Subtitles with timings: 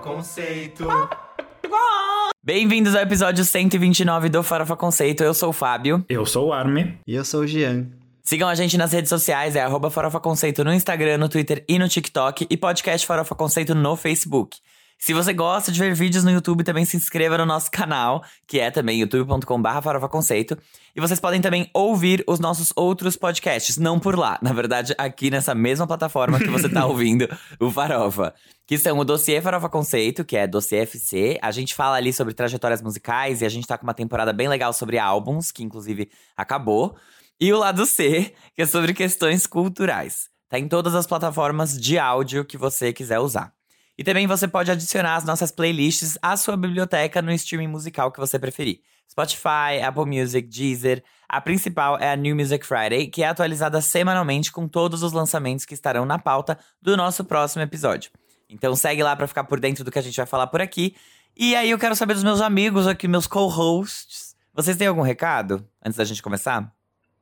[0.00, 0.86] Conceito.
[2.42, 5.22] Bem-vindos ao episódio 129 do Farofa Conceito.
[5.22, 6.04] Eu sou o Fábio.
[6.08, 6.98] Eu sou o Arme.
[7.06, 7.86] E eu sou o Jean.
[8.22, 11.78] Sigam a gente nas redes sociais, é arroba Farofa Conceito no Instagram, no Twitter e
[11.78, 14.58] no TikTok, e podcast Farofa Conceito no Facebook.
[15.02, 18.60] Se você gosta de ver vídeos no YouTube, também se inscreva no nosso canal, que
[18.60, 20.58] é também youtube.com.br farofaconceito.
[20.94, 25.30] E vocês podem também ouvir os nossos outros podcasts, não por lá, na verdade, aqui
[25.30, 27.26] nessa mesma plataforma que você tá ouvindo
[27.58, 28.34] o Farofa.
[28.70, 31.40] Que são o Dossiê Farofa Conceito, que é Dossiê FC.
[31.42, 34.46] A gente fala ali sobre trajetórias musicais e a gente tá com uma temporada bem
[34.46, 36.94] legal sobre álbuns, que inclusive acabou.
[37.40, 40.28] E o lado C, que é sobre questões culturais.
[40.48, 43.52] Tá em todas as plataformas de áudio que você quiser usar.
[43.98, 48.20] E também você pode adicionar as nossas playlists à sua biblioteca no streaming musical que
[48.20, 48.82] você preferir.
[49.10, 51.02] Spotify, Apple Music, Deezer.
[51.28, 55.64] A principal é a New Music Friday, que é atualizada semanalmente com todos os lançamentos
[55.64, 58.12] que estarão na pauta do nosso próximo episódio.
[58.50, 60.94] Então segue lá para ficar por dentro do que a gente vai falar por aqui.
[61.36, 64.34] E aí eu quero saber dos meus amigos aqui, meus co-hosts.
[64.52, 66.74] Vocês têm algum recado antes da gente começar?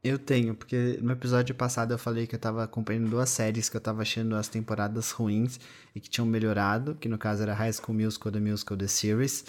[0.02, 3.76] Eu tenho, porque no episódio passado eu falei que eu tava acompanhando duas séries que
[3.76, 5.58] eu tava achando as temporadas ruins
[5.94, 9.44] e que tinham melhorado, que no caso era High School Musical, The Musical, The Series.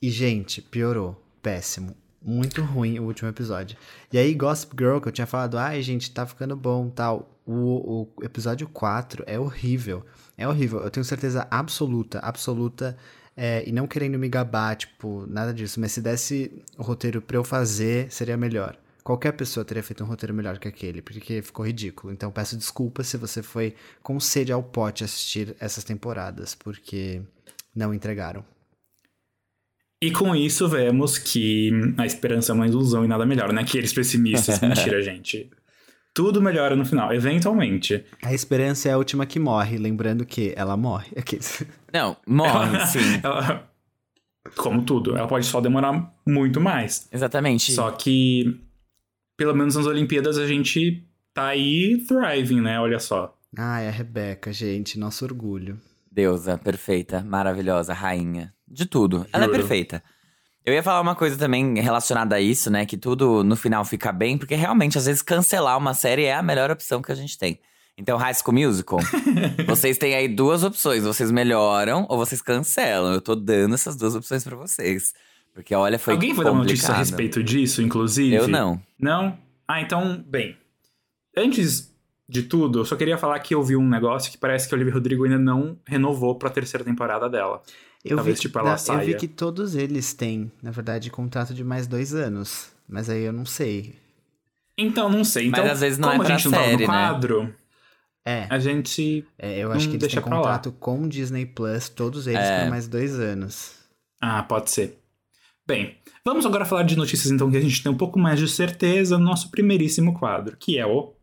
[0.00, 1.20] E, gente, piorou.
[1.42, 1.96] Péssimo.
[2.22, 3.76] Muito ruim o último episódio.
[4.12, 7.37] E aí, Gossip Girl, que eu tinha falado, ai, gente, tá ficando bom, tal.
[7.50, 10.04] O, o episódio 4 é horrível.
[10.36, 10.80] É horrível.
[10.80, 12.94] Eu tenho certeza absoluta, absoluta
[13.34, 17.38] é, e não querendo me gabar, tipo, nada disso, mas se desse o roteiro pra
[17.38, 18.76] eu fazer, seria melhor.
[19.02, 22.12] Qualquer pessoa teria feito um roteiro melhor que aquele, porque ficou ridículo.
[22.12, 27.22] Então peço desculpas se você foi com sede ao pote assistir essas temporadas, porque
[27.74, 28.44] não entregaram.
[30.02, 33.62] E com isso vemos que a esperança é uma ilusão e nada melhor, né?
[33.62, 35.48] Aqueles pessimistas, mentira, gente.
[36.18, 38.04] Tudo melhora no final, eventualmente.
[38.24, 41.12] A esperança é a última que morre, lembrando que ela morre.
[41.16, 41.64] Aqueles...
[41.94, 43.20] Não, morre, sim.
[43.22, 43.70] ela,
[44.56, 47.08] como tudo, ela pode só demorar muito mais.
[47.12, 47.70] Exatamente.
[47.70, 48.60] Só que
[49.36, 52.80] pelo menos nas Olimpíadas a gente tá aí thriving, né?
[52.80, 53.38] Olha só.
[53.56, 55.80] Ah, é a Rebeca, gente, nosso orgulho.
[56.10, 58.52] Deusa, perfeita, maravilhosa, rainha.
[58.66, 59.24] De tudo.
[59.32, 60.02] Ela é perfeita.
[60.68, 62.84] Eu ia falar uma coisa também relacionada a isso, né?
[62.84, 66.42] Que tudo no final fica bem, porque realmente, às vezes, cancelar uma série é a
[66.42, 67.58] melhor opção que a gente tem.
[67.96, 68.98] Então, High School Musical,
[69.66, 71.04] vocês têm aí duas opções.
[71.04, 73.14] Vocês melhoram ou vocês cancelam.
[73.14, 75.14] Eu tô dando essas duas opções para vocês.
[75.54, 78.34] Porque olha, foi Alguém foi dar notícia a respeito disso, inclusive?
[78.34, 78.78] Eu não.
[79.00, 79.38] Não?
[79.66, 80.54] Ah, então, bem.
[81.34, 81.87] Antes
[82.28, 84.76] de tudo, eu só queria falar que eu vi um negócio que parece que a
[84.76, 87.62] Olivia Rodrigo ainda não renovou pra terceira temporada dela.
[88.04, 89.00] Eu Talvez, vi, tipo, ela na, saia.
[89.02, 92.70] Eu vi que todos eles têm, na verdade, contrato de mais dois anos.
[92.88, 93.94] Mas aí eu não sei.
[94.76, 95.46] Então, não sei.
[95.48, 96.86] Então, Mas às vezes não como é pra a gente série, não tava no né?
[96.86, 97.54] quadro,
[98.24, 99.24] É, a gente...
[99.38, 100.42] é eu não acho que eles deixa têm pra lá.
[100.42, 102.62] contrato com Disney Plus, todos eles, É.
[102.62, 103.72] por mais dois anos.
[104.20, 104.98] Ah, pode ser.
[105.66, 108.48] Bem, vamos agora falar de notícias então que a gente tem um pouco mais de
[108.48, 111.14] certeza no nosso primeiríssimo quadro, que é o...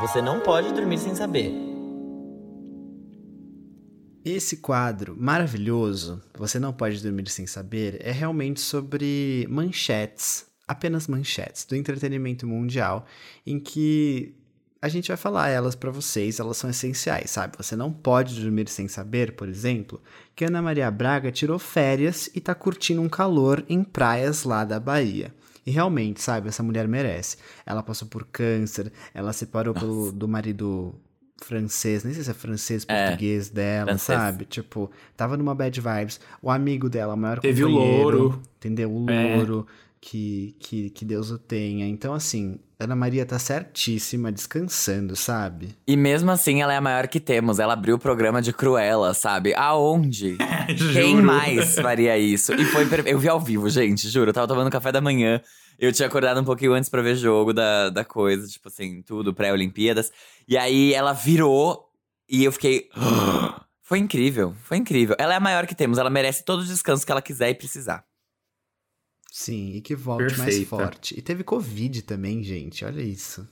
[0.00, 1.52] Você não pode dormir sem saber.
[4.24, 11.66] Esse quadro maravilhoso, Você Não Pode Dormir Sem Saber, é realmente sobre manchetes, apenas manchetes,
[11.66, 13.04] do entretenimento mundial,
[13.46, 14.34] em que
[14.80, 17.58] a gente vai falar elas pra vocês, elas são essenciais, sabe?
[17.58, 20.00] Você não pode dormir sem saber, por exemplo,
[20.34, 24.80] que Ana Maria Braga tirou férias e tá curtindo um calor em praias lá da
[24.80, 25.34] Bahia.
[25.66, 27.36] E realmente, sabe, essa mulher merece.
[27.66, 30.94] Ela passou por câncer, ela separou pelo, do marido
[31.42, 34.18] francês, nem sei se é francês, É, português dela, francês.
[34.18, 34.44] sabe?
[34.44, 36.20] Tipo, tava numa bad vibes.
[36.42, 38.40] O amigo dela, o maior Teve o louro.
[38.58, 38.92] Entendeu?
[38.94, 39.36] O É.
[40.00, 41.86] que, que, que Deus o tenha.
[41.86, 45.76] Então, assim, Ana Maria tá certíssima, descansando, sabe?
[45.86, 47.58] E mesmo assim, ela é a maior que temos.
[47.58, 49.54] Ela abriu o programa de Cruella, sabe?
[49.54, 50.36] Aonde?
[50.92, 52.52] Quem mais faria isso?
[52.54, 52.86] E foi.
[52.86, 54.30] per- Eu vi ao vivo, gente, juro.
[54.30, 55.40] Eu tava tomando café da manhã.
[55.78, 59.32] Eu tinha acordado um pouquinho antes pra ver jogo da, da coisa, tipo assim, tudo,
[59.34, 60.10] pré-Olimpíadas.
[60.48, 61.84] E aí ela virou
[62.28, 62.88] e eu fiquei.
[63.82, 65.16] Foi incrível, foi incrível.
[65.18, 67.54] Ela é a maior que temos, ela merece todo o descanso que ela quiser e
[67.56, 68.04] precisar.
[69.30, 70.68] Sim, e que volte mais Perfeita.
[70.68, 71.18] forte.
[71.18, 73.48] E teve Covid também, gente, olha isso.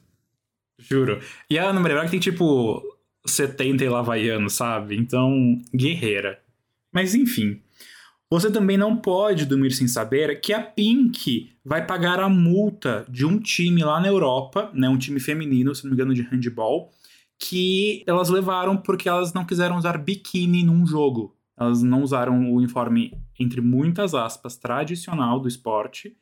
[0.79, 1.21] Juro.
[1.49, 2.83] E a Ana Maria Braga tem tipo
[3.27, 4.97] 70 e lavaiano, sabe?
[4.97, 6.41] Então, guerreira.
[6.93, 7.61] Mas enfim.
[8.31, 13.25] Você também não pode dormir sem saber que a Pink vai pagar a multa de
[13.25, 14.87] um time lá na Europa, né?
[14.89, 16.91] Um time feminino, se não me engano, de handball,
[17.39, 21.38] que elas levaram porque elas não quiseram usar biquíni num jogo.
[21.58, 26.16] Elas não usaram o uniforme, entre muitas aspas, tradicional do esporte.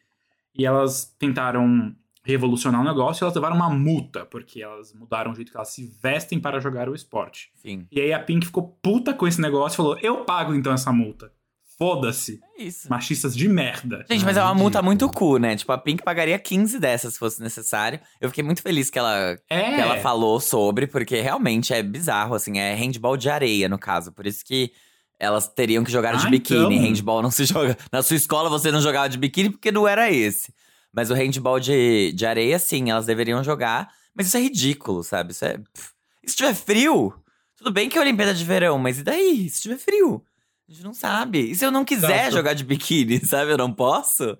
[0.54, 1.94] E elas tentaram
[2.24, 5.68] revolucionar o negócio e elas levaram uma multa, porque elas mudaram o jeito que elas
[5.68, 7.50] se vestem para jogar o esporte.
[7.54, 7.86] Sim.
[7.92, 10.90] E aí a Pink ficou puta com esse negócio e falou: eu pago então essa
[10.92, 11.30] multa.
[11.78, 12.40] Foda-se.
[12.58, 12.88] É isso.
[12.88, 14.02] Machistas de merda.
[14.10, 15.54] Gente, mas é uma multa muito cool, né?
[15.56, 18.00] Tipo, a Pink pagaria 15 dessas se fosse necessário.
[18.18, 19.74] Eu fiquei muito feliz que ela, É.
[19.74, 24.10] que ela falou sobre, porque realmente é bizarro, assim, é handball de areia, no caso.
[24.10, 24.72] Por isso que
[25.18, 26.76] elas teriam que jogar de Ah, biquíni.
[26.76, 26.88] então.
[26.88, 27.76] Handball não se joga.
[27.92, 30.52] Na sua escola você não jogava de biquíni porque não era esse.
[30.92, 33.88] Mas o handball de, de areia, sim, elas deveriam jogar.
[34.14, 35.32] Mas isso é ridículo, sabe?
[35.32, 35.58] Isso é.
[35.58, 35.90] pff.
[36.22, 37.12] E se tiver frio?
[37.56, 39.48] Tudo bem que é Olimpíada de Verão, mas e daí?
[39.48, 40.22] Se tiver frio?
[40.68, 41.50] A gente não sabe.
[41.50, 42.36] E se eu não quiser Exato.
[42.36, 43.52] jogar de biquíni, sabe?
[43.52, 44.36] Eu não posso?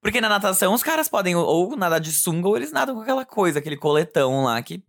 [0.00, 3.24] Porque na natação os caras podem ou nadar de sunga ou eles nadam com aquela
[3.24, 4.82] coisa, aquele coletão lá que.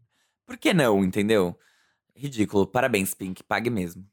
[0.46, 1.56] Por que não, entendeu?
[2.16, 2.66] Ridículo.
[2.66, 3.44] Parabéns, Pink.
[3.44, 4.04] Pague mesmo.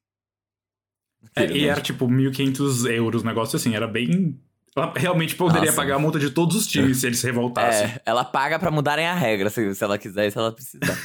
[1.35, 4.39] É, e era tipo 1.500 euros, negócio assim, era bem.
[4.77, 5.77] Ela realmente poderia Nossa.
[5.77, 7.87] pagar a multa de todos os times se eles se revoltassem.
[7.87, 10.99] É, ela paga pra mudarem a regra, se, se ela quiser e se ela precisar.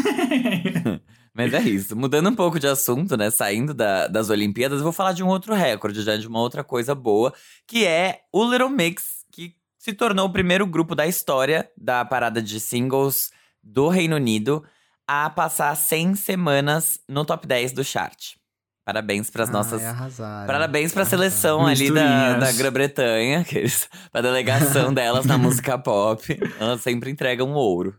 [1.33, 1.95] Mas é isso.
[1.95, 3.29] Mudando um pouco de assunto, né?
[3.31, 6.63] Saindo da- das Olimpíadas, eu vou falar de um outro recorde, já de uma outra
[6.63, 7.33] coisa boa,
[7.65, 12.41] que é o Little Mix, que se tornou o primeiro grupo da história da parada
[12.41, 13.31] de singles
[13.63, 14.63] do Reino Unido
[15.07, 18.35] a passar 100 semanas no top 10 do chart.
[18.83, 20.47] Parabéns pras nossas Ai, arrasaram.
[20.47, 21.23] Parabéns pra Arrasaram.
[21.29, 26.23] seleção ali da, da Grã-Bretanha, aqueles- pra delegação delas na música pop.
[26.59, 27.95] Elas sempre entregam um ouro.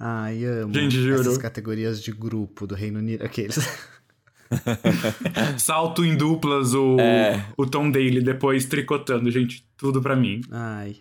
[0.00, 0.74] Ai, amo.
[0.74, 1.20] Gente, juro.
[1.20, 3.24] Essas categorias de grupo do Reino Unido.
[3.24, 3.56] Aqueles.
[5.58, 7.44] Salto em duplas, o, É.
[7.56, 10.40] o Tom Daly depois tricotando, gente, tudo pra mim.
[10.50, 10.96] Ai.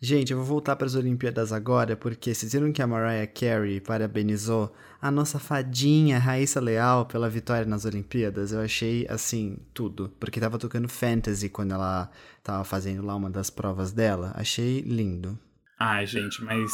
[0.00, 3.80] Gente, eu vou voltar para as Olimpíadas agora, porque vocês viram que a Mariah Carey
[3.80, 4.70] parabenizou
[5.04, 8.52] a nossa fadinha Raíssa Leal pela vitória nas Olimpíadas?
[8.52, 10.10] Eu achei, assim, tudo.
[10.18, 12.10] Porque tava tocando Fantasy quando ela
[12.42, 14.32] tava fazendo lá uma das provas dela.
[14.34, 15.38] Achei lindo.
[15.78, 16.72] Ai, gente, mas.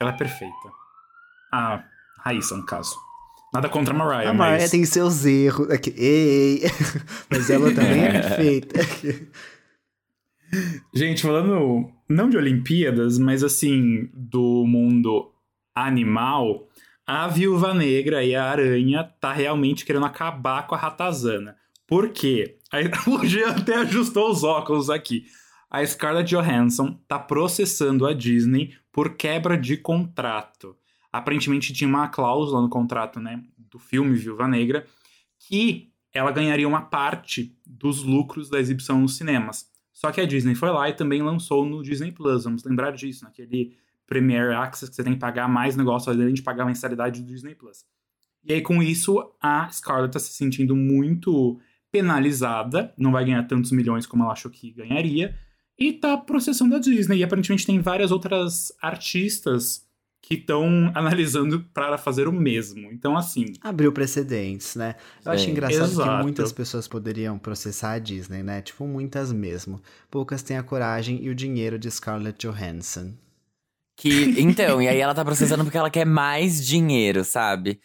[0.00, 0.72] Ela é perfeita.
[1.52, 1.84] A
[2.20, 2.96] Raíssa, no caso.
[3.52, 4.70] Nada contra a Mariah, a Mariah mas.
[4.70, 5.68] tem seus erros.
[5.68, 6.62] Aqui, ei,
[7.30, 8.80] mas ela também é perfeita.
[10.94, 15.30] Gente, falando não de Olimpíadas, mas assim, do mundo
[15.74, 16.68] animal,
[17.14, 21.58] a viúva negra e a aranha tá realmente querendo acabar com a ratazana.
[21.86, 22.56] Por quê?
[22.72, 25.26] Aí, o Jean até ajustou os óculos aqui.
[25.70, 30.74] A Scarlett Johansson tá processando a Disney por quebra de contrato.
[31.12, 34.86] Aparentemente tinha uma cláusula no contrato, né, do filme Viúva Negra,
[35.38, 39.70] que ela ganharia uma parte dos lucros da exibição nos cinemas.
[39.92, 42.44] Só que a Disney foi lá e também lançou no Disney Plus.
[42.44, 43.76] Vamos lembrar disso, naquele
[44.12, 47.26] Premier Access que você tem que pagar mais negócio além de pagar a mensalidade do
[47.26, 47.86] Disney Plus.
[48.44, 51.58] E aí, com isso, a Scarlett tá se sentindo muito
[51.90, 55.34] penalizada, não vai ganhar tantos milhões como ela achou que ganharia,
[55.78, 57.18] e tá processando a Disney.
[57.18, 59.86] E aparentemente tem várias outras artistas
[60.20, 62.92] que estão analisando para fazer o mesmo.
[62.92, 64.96] Então, assim, Abriu precedentes, né?
[65.24, 66.10] Eu acho engraçado Exato.
[66.10, 68.60] que muitas pessoas poderiam processar a Disney, né?
[68.60, 69.80] Tipo, muitas mesmo.
[70.10, 73.14] Poucas têm a coragem e o dinheiro de Scarlett Johansson.
[73.96, 77.80] Que, então, e aí ela tá processando porque ela quer mais dinheiro, sabe?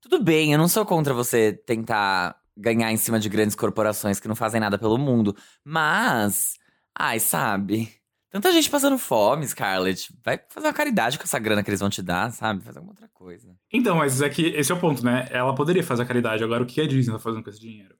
[0.00, 4.28] Tudo bem, eu não sou contra você tentar ganhar em cima de grandes corporações que
[4.28, 5.34] não fazem nada pelo mundo.
[5.64, 6.54] Mas,
[6.94, 7.88] ai, sabe?
[8.30, 10.12] Tanta gente passando fome, Scarlett.
[10.24, 12.64] Vai fazer uma caridade com essa grana que eles vão te dar, sabe?
[12.64, 13.54] Fazer alguma outra coisa.
[13.70, 15.28] Então, mas é que esse é o ponto, né?
[15.30, 16.42] Ela poderia fazer a caridade.
[16.42, 17.94] Agora, o que a Disney tá fazendo com esse dinheiro?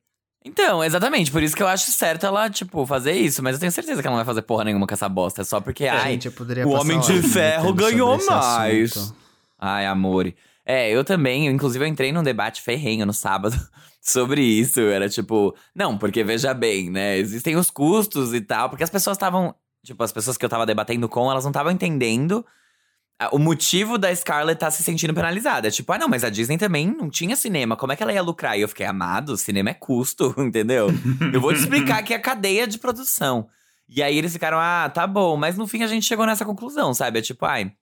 [0.45, 3.43] Então, exatamente, por isso que eu acho certo ela, tipo, fazer isso.
[3.43, 5.43] Mas eu tenho certeza que ela não vai fazer porra nenhuma com essa bosta.
[5.43, 6.29] É só porque, ai, Gente,
[6.65, 9.15] o Homem de Ferro ganhou mais.
[9.59, 10.33] Ai, amor.
[10.67, 11.47] É, eu também.
[11.47, 13.57] eu, Inclusive, eu entrei num debate ferrenho no sábado
[14.03, 14.81] sobre isso.
[14.81, 17.17] Era tipo, não, porque veja bem, né?
[17.19, 18.69] Existem os custos e tal.
[18.69, 19.55] Porque as pessoas estavam.
[19.85, 22.45] Tipo, as pessoas que eu tava debatendo com, elas não estavam entendendo
[23.31, 25.71] o motivo da Scarlett estar se sentindo penalizada.
[25.71, 27.77] Tipo, ah, não, mas a Disney também não tinha cinema.
[27.77, 28.59] Como é que ela ia lucrar?
[28.59, 30.89] E eu fiquei, amado, cinema é custo, entendeu?
[31.33, 33.49] eu vou te explicar aqui a cadeia de produção.
[33.89, 35.37] E aí eles ficaram, ah, tá bom.
[35.37, 37.19] Mas no fim a gente chegou nessa conclusão, sabe?
[37.21, 37.73] É tipo, ai,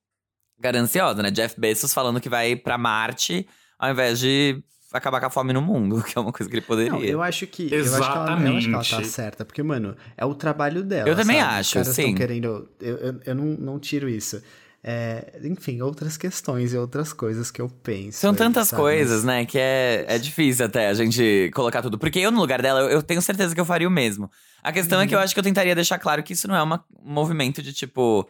[0.59, 1.31] gananciosa, né?
[1.31, 3.47] Jeff Bezos falando que vai pra Marte
[3.81, 6.67] ao invés de acabar com a fome no mundo, que é uma coisa que ele
[6.67, 6.93] poderia.
[6.93, 7.73] Não, eu acho que.
[7.73, 9.09] Eu acho que, ela, eu acho que ela tá Exatamente.
[9.09, 9.45] certa.
[9.45, 11.09] Porque, mano, é o trabalho dela.
[11.09, 11.55] Eu também sabe?
[11.55, 12.15] acho, Os caras sim.
[12.15, 12.69] querendo.
[12.79, 14.43] Eu, eu, eu não, não tiro isso.
[14.83, 18.19] É, enfim, outras questões e outras coisas que eu penso.
[18.19, 18.81] São tantas sabe?
[18.81, 21.99] coisas, né, que é, é difícil até a gente colocar tudo.
[21.99, 24.31] Porque eu, no lugar dela, eu, eu tenho certeza que eu faria o mesmo.
[24.63, 25.25] A questão é que eu Uhum.
[25.25, 28.27] acho que eu tentaria deixar claro que isso não é uma- um movimento de tipo.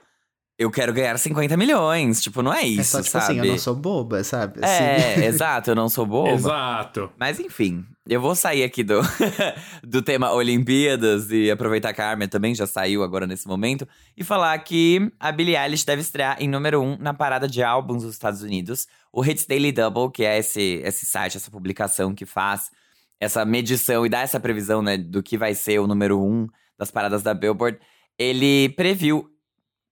[0.59, 2.21] eu quero ganhar 50 milhões.
[2.21, 3.25] Tipo, não é isso, é só, tipo sabe?
[3.25, 4.61] assim, eu não sou boba, sabe?
[4.63, 5.25] É, Assim.
[5.25, 6.33] exato, eu não sou boba.
[6.33, 7.11] Exato.
[7.19, 9.01] Mas enfim, eu vou sair aqui do,
[9.87, 13.87] do tema Olimpíadas e aproveitar que a Armin também já saiu agora nesse momento
[14.17, 17.63] e falar que a Billie Eilish deve estrear em número 1 um na parada de
[17.63, 18.89] álbuns dos Estados Unidos.
[19.13, 22.73] O Hits Daily Double, que é esse, esse site, essa publicação que faz
[23.21, 26.49] essa medição e dá essa previsão né, do que vai ser o número 1 um
[26.77, 27.79] das paradas da Billboard,
[28.19, 29.31] ele previu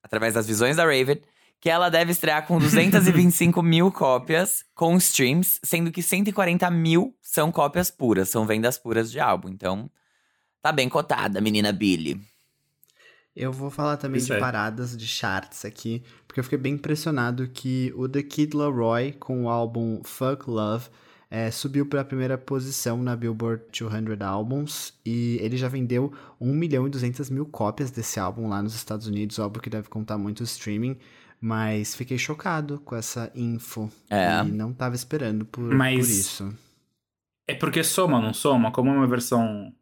[0.03, 1.21] através das visões da Raven,
[1.61, 7.53] que ela deve estrear com 225 mil cópias com streams, sendo que 140 mil são
[7.53, 9.51] cópias puras, são vendas puras de álbum.
[9.51, 9.91] Então,
[10.63, 12.19] tá bem cotada, menina Billy.
[13.37, 14.39] Eu vou falar também Isso de é.
[14.41, 19.45] paradas de charts aqui, porque eu fiquei bem impressionado que o The Kid Laroi, com
[19.45, 20.89] o álbum Fuck Love,
[21.31, 26.53] é, subiu para a primeira posição na Billboard 200 Albums e ele já vendeu 1
[26.55, 30.17] milhão e 200 mil cópias desse álbum lá nos Estados Unidos, óbvio que deve contar
[30.17, 30.97] muito o streaming,
[31.39, 34.43] mas fiquei chocado com essa info É.
[34.43, 36.55] e não tava esperando por, Mas- por isso.
[37.49, 38.71] É porque soma, não soma?
[38.71, 39.73] Como é uma versão.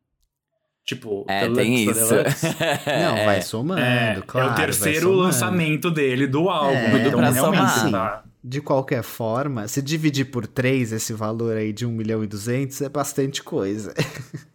[0.85, 2.15] Tipo, É, deluxe tem isso.
[2.15, 2.47] deluxe.
[2.87, 3.25] Não, É.
[3.25, 4.51] vai somando, É, claro.
[4.51, 6.77] é o terceiro lançamento dele do álbum.
[6.77, 7.91] É, então pra realmente somar.
[8.23, 8.25] tá.
[8.45, 12.81] De qualquer forma, se dividir por 3 esse valor aí de 1 milhão e 200
[12.83, 13.93] é bastante coisa.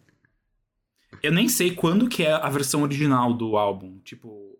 [1.22, 3.98] Eu nem sei quando que é a versão original do álbum.
[4.02, 4.58] Tipo,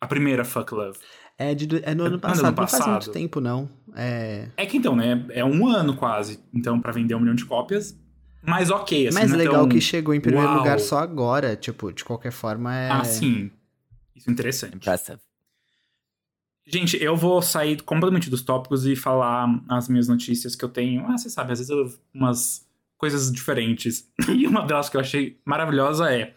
[0.00, 0.98] a primeira Fuck Love.
[1.36, 2.90] É, de, é no ano É do passado, ano não faz passado.
[2.92, 3.68] muito tempo não.
[3.94, 5.24] É, É que então, né?
[5.30, 6.40] É um ano quase.
[6.52, 7.98] Então, pra vender um milhão de cópias.
[8.42, 9.18] Mas ok, assim.
[9.18, 10.58] mas não é legal tão- que chegou em primeiro Uau.
[10.58, 12.90] lugar só agora, tipo, de qualquer forma é...
[12.90, 13.50] Ah, sim.
[14.14, 14.76] Isso é interessante.
[14.76, 15.18] Impressive.
[16.66, 21.06] Gente, eu vou sair completamente dos tópicos e falar as minhas notícias que eu tenho.
[21.06, 22.66] Ah, você sabe, às vezes eu umas
[22.96, 24.06] coisas diferentes.
[24.28, 26.34] E uma delas que eu achei maravilhosa é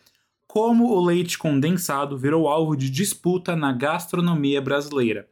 [0.47, 5.27] como o leite condensado virou alvo de disputa na gastronomia brasileira.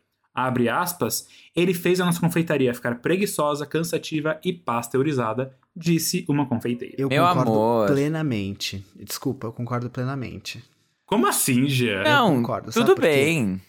[0.47, 6.95] Abre aspas, ele fez a nossa confeitaria ficar preguiçosa, cansativa e pasteurizada, disse uma confeiteira.
[6.97, 7.87] Eu Meu concordo amor.
[7.87, 8.85] plenamente.
[8.95, 10.63] Desculpa, eu concordo plenamente.
[11.05, 12.03] Como assim, Gia?
[12.03, 13.61] Não, concordo, sabe tudo bem.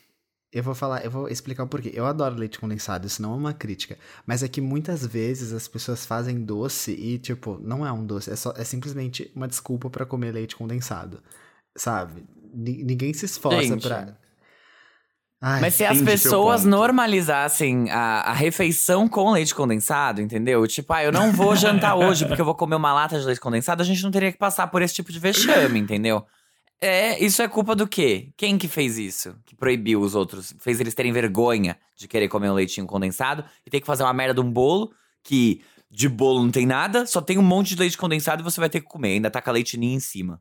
[0.52, 1.92] Eu vou falar, eu vou explicar o porquê.
[1.94, 3.96] Eu adoro leite condensado, isso não é uma crítica.
[4.26, 8.30] Mas é que muitas vezes as pessoas fazem doce e, tipo, não é um doce,
[8.32, 11.22] é, só, é simplesmente uma desculpa pra comer leite condensado.
[11.76, 12.24] Sabe?
[12.52, 13.86] Ni- ninguém se esforça Gente.
[15.42, 20.66] Ai, Mas se as pessoas normalizassem a, a refeição com leite condensado, entendeu?
[20.66, 23.40] Tipo, ah, eu não vou jantar hoje porque eu vou comer uma lata de leite
[23.40, 26.26] condensado, a gente não teria que passar por esse tipo de vexame, entendeu?
[26.78, 28.32] É, isso é culpa do quê?
[28.36, 29.34] Quem que fez isso?
[29.46, 30.54] Que proibiu os outros?
[30.58, 34.12] Fez eles terem vergonha de querer comer um leitinho condensado e ter que fazer uma
[34.12, 34.90] merda de um bolo
[35.22, 38.60] que de bolo não tem nada, só tem um monte de leite condensado e você
[38.60, 39.14] vai ter que comer.
[39.14, 40.40] Ainda taca leite ninho em cima.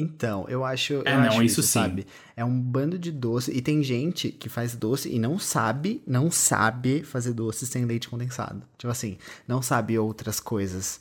[0.00, 2.06] Então, eu acho, eu É, não, acho isso isso, sabe?
[2.36, 3.50] É um bando de doce.
[3.50, 8.08] E tem gente que faz doce e não sabe, não sabe fazer doce sem leite
[8.08, 8.62] condensado.
[8.78, 11.00] Tipo assim, não sabe outras coisas.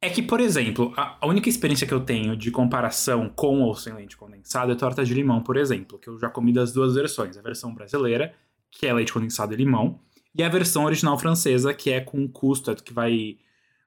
[0.00, 3.74] É que, por exemplo, a, a única experiência que eu tenho de comparação com ou
[3.74, 6.94] sem leite condensado é torta de limão, por exemplo, que eu já comi das duas
[6.94, 7.36] versões.
[7.36, 8.32] A versão brasileira,
[8.70, 9.98] que é leite condensado e limão,
[10.32, 13.36] e a versão original francesa, que é com custard, que vai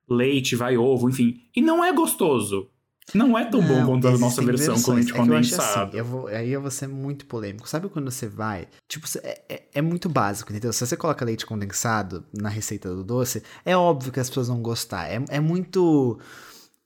[0.10, 1.41] leite, vai ovo, enfim.
[1.56, 2.70] E não é gostoso.
[3.14, 5.32] Não é tão bom Não, quanto a nossa versão com leite É que eu acho
[5.32, 5.88] condensado.
[5.90, 7.68] assim, eu vou, aí eu vou ser muito polêmico.
[7.70, 8.68] Sabe quando você vai?
[8.88, 10.74] Tipo, é, é- é muito básico, entendeu?
[10.74, 14.62] Se você coloca leite condensado na receita do doce, é óbvio que as pessoas vão
[14.62, 15.08] gostar.
[15.10, 16.20] É, é muito.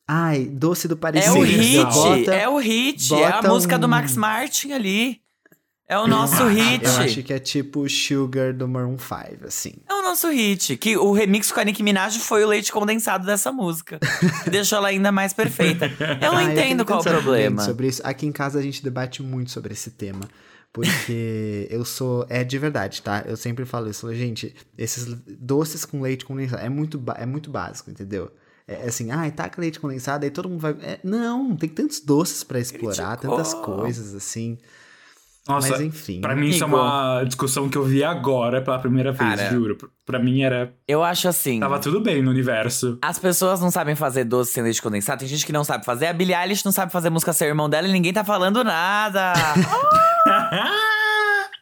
[0.07, 1.39] Ai, doce do É parecido.
[1.39, 5.21] o Sim, hit, Bota- é o hit, é a música do um- Max Martin ali.
[5.91, 6.85] É o nosso hit.
[6.85, 9.73] Eu acho que é tipo Sugar do Maroon 5, assim.
[9.89, 10.77] É o nosso hit.
[10.77, 13.99] Que o remix com a Nicki Minaj foi o leite condensado dessa música.
[14.49, 15.91] deixou ela ainda mais perfeita.
[16.21, 17.61] Eu não Ah, entendo tenho qual o problema.
[17.63, 18.01] Sobre isso.
[18.05, 20.21] Aqui em casa a gente debate muito sobre esse tema.
[20.71, 22.25] Porque eu sou.
[22.29, 23.25] É de verdade, tá?
[23.27, 24.13] Eu sempre falo isso.
[24.15, 28.31] Gente, esses doces com leite condensado é muito, é muito básico, entendeu?
[28.65, 30.71] É assim, ah, taca leite condensado, aí todo mundo vai.
[30.81, 33.35] é, não, tem tantos doces pra explorar, Criticou.
[33.35, 34.57] tantas coisas, assim.
[35.47, 36.21] Nossa, Mas enfim.
[36.21, 39.49] pra mim isso é uma discussão que eu vi agora pela primeira vez, Cara.
[39.49, 39.75] juro.
[40.05, 40.71] Pra mim era.
[40.87, 41.59] Eu acho assim.
[41.59, 42.99] Tava tudo bem no universo.
[43.01, 45.19] As pessoas não sabem fazer doce sem leite condensado.
[45.19, 46.05] Tem gente que não sabe fazer.
[46.07, 48.63] A Billie Eilish não sabe fazer música sem o irmão dela e ninguém tá falando
[48.63, 49.33] nada.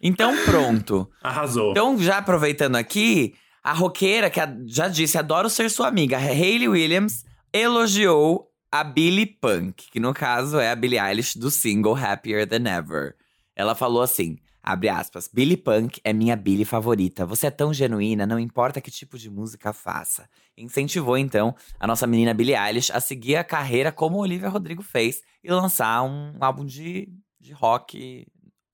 [0.01, 1.09] então, pronto.
[1.23, 1.71] Arrasou.
[1.71, 3.33] Então, já aproveitando aqui,
[3.63, 9.25] a roqueira, que a- já disse, adoro ser sua amiga, Hayley Williams, elogiou a Billy
[9.25, 13.15] Punk, que no caso é a Billie Eilish do single Happier Than Ever.
[13.59, 17.25] Ela falou assim, abre aspas, Billy Punk é minha Billy favorita.
[17.25, 20.29] Você é tão genuína, não importa que tipo de música faça.
[20.57, 25.21] Incentivou, então, a nossa menina Billie Eilish a seguir a carreira como Olivia Rodrigo fez
[25.43, 28.25] e lançar um álbum de, de rock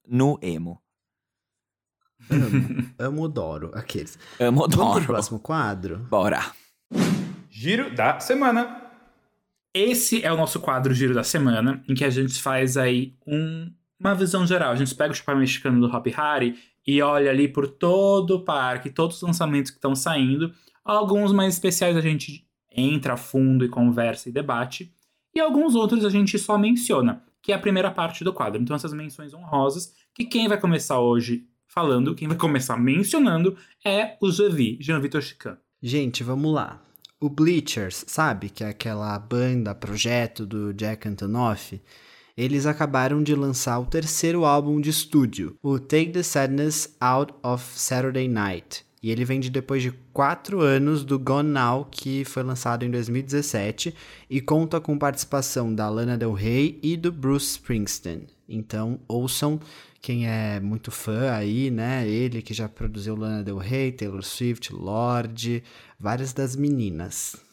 [0.06, 0.80] no emo.
[2.30, 4.16] Amo, amo Doro, aqueles.
[4.38, 5.04] Amo Vamos pro Doro.
[5.04, 5.98] próximo quadro?
[6.08, 6.40] Bora.
[7.50, 8.82] Giro da semana.
[9.74, 13.70] Esse é o nosso quadro Giro da Semana, em que a gente faz aí um-
[13.98, 14.72] uma visão geral.
[14.72, 18.44] A gente pega o chapéu mexicano do Hop Hari e olha ali por todo o
[18.44, 20.52] parque, todos os lançamentos que estão saindo.
[20.84, 24.92] Alguns mais especiais a gente entra a fundo e conversa e debate.
[25.34, 28.60] E alguns outros a gente só menciona, que é a primeira parte do quadro.
[28.60, 34.16] Então essas menções honrosas, que quem vai começar hoje falando, quem vai começar mencionando é
[34.20, 35.58] o Javi, Jean-Vitor Chican.
[35.82, 36.82] Gente, vamos lá.
[37.20, 38.48] O Bleachers, sabe?
[38.48, 41.80] Que é aquela banda, projeto do Jack Antonoff.
[42.36, 47.64] Eles acabaram de lançar o terceiro álbum de estúdio, o Take the Sadness Out of
[47.78, 48.84] Saturday Night.
[49.02, 52.90] E ele vem de depois de quatro anos do Gone Now, que foi lançado em
[52.90, 53.94] 2017,
[54.28, 58.26] e conta com participação da Lana Del Rey e do Bruce Springsteen.
[58.46, 59.58] Então, ouçam
[60.02, 62.06] quem é muito fã aí, né?
[62.06, 65.62] Ele que já produziu Lana Del Rey, Taylor Swift, Lorde,
[65.98, 67.45] várias das meninas.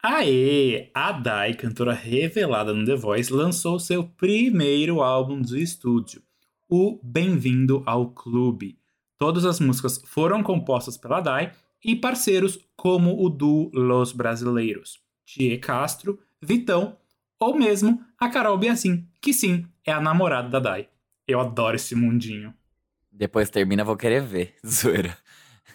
[0.00, 0.92] Aê!
[0.94, 6.22] A Dai, cantora revelada no The Voice, lançou seu primeiro álbum de estúdio,
[6.68, 8.78] o Bem-vindo ao Clube.
[9.18, 11.50] Todas as músicas foram compostas pela Dai
[11.84, 16.96] e parceiros como o duo Los Brasileiros, Tie Castro, Vitão
[17.40, 20.88] ou mesmo a Carol Biazin, que sim, é a namorada da Dai.
[21.26, 22.54] Eu adoro esse mundinho.
[23.10, 24.54] Depois termina, vou querer ver.
[24.64, 25.18] Zoeira.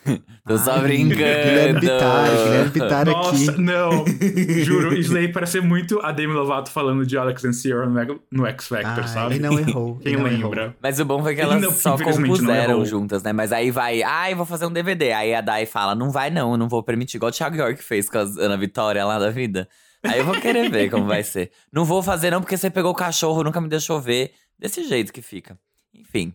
[0.48, 1.16] Tô só Ai, brincando.
[1.16, 3.62] Guilherme Bittar, Guilherme Bittar Nossa, aqui.
[3.62, 4.06] não!
[4.64, 7.86] Juro, isso daí parece muito a Demi Lovato falando de Alex and Sierra
[8.32, 9.36] no, X Factor, Ah, sabe?
[9.36, 9.98] ele não errou.
[10.04, 10.62] Quem não lembra?
[10.64, 10.74] errou.
[10.82, 13.32] Mas o bom foi que elas não- só compuseram juntas, né?
[13.32, 15.14] Mas aí vai, ai, vou fazer um DVD.
[15.14, 17.18] Aí a Dai fala, não vai não, eu não vou permitir.
[17.18, 19.68] Igual o Thiago York fez com a Ana Vitória lá da vida.
[20.04, 21.50] Aí eu vou querer ver como vai ser.
[21.72, 24.32] Não vou fazer não porque você pegou o cachorro, nunca me deixou ver.
[24.60, 25.58] Desse jeito que fica.
[25.94, 26.34] Enfim.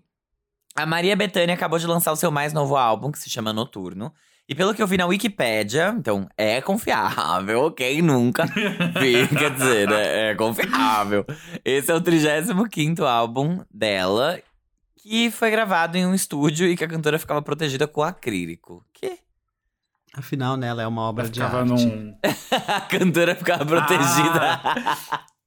[0.78, 4.14] A Maria Bethânia acabou de lançar o seu mais novo álbum, que se chama Noturno.
[4.48, 8.46] E pelo que eu vi na Wikipédia, então é confiável, quem nunca
[9.00, 10.30] vi, quer dizer, né?
[10.30, 11.26] É confiável.
[11.64, 14.38] Esse é o 35 álbum dela,
[15.02, 18.86] que foi gravado em um estúdio e que a cantora ficava protegida com acrílico.
[18.94, 19.18] Que?
[20.14, 21.66] Afinal, né, ela é uma obra Ela de arte.
[21.66, 22.16] num.
[22.68, 24.60] a cantora ficava protegida.
[25.10, 25.37] E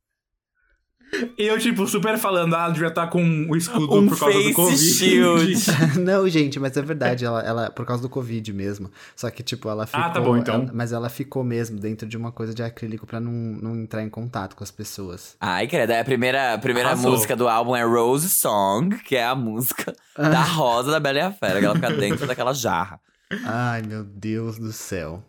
[1.38, 4.78] eu, tipo, super falando, ah, devia estar com o escudo Um por causa do Covid.
[4.78, 5.56] shield.
[6.00, 8.90] Não, gente, mas é verdade, ela, ela por causa do Covid mesmo.
[9.16, 10.02] Só que, tipo, ela ficou.
[10.04, 10.56] Ah, tá bom, então.
[10.56, 14.04] ela- mas ela ficou mesmo dentro de uma coisa de acrílico pra não, não entrar
[14.04, 15.36] em contato com as pessoas.
[15.40, 15.92] Ai, credo.
[15.92, 17.12] A primeira, a primeira Arrasou.
[17.12, 21.22] música do álbum é Rose Song, que é a música da Rosa da Bela e
[21.22, 23.00] a Fera, que ela fica dentro daquela jarra.
[23.46, 25.24] Ai, meu Deus do céu.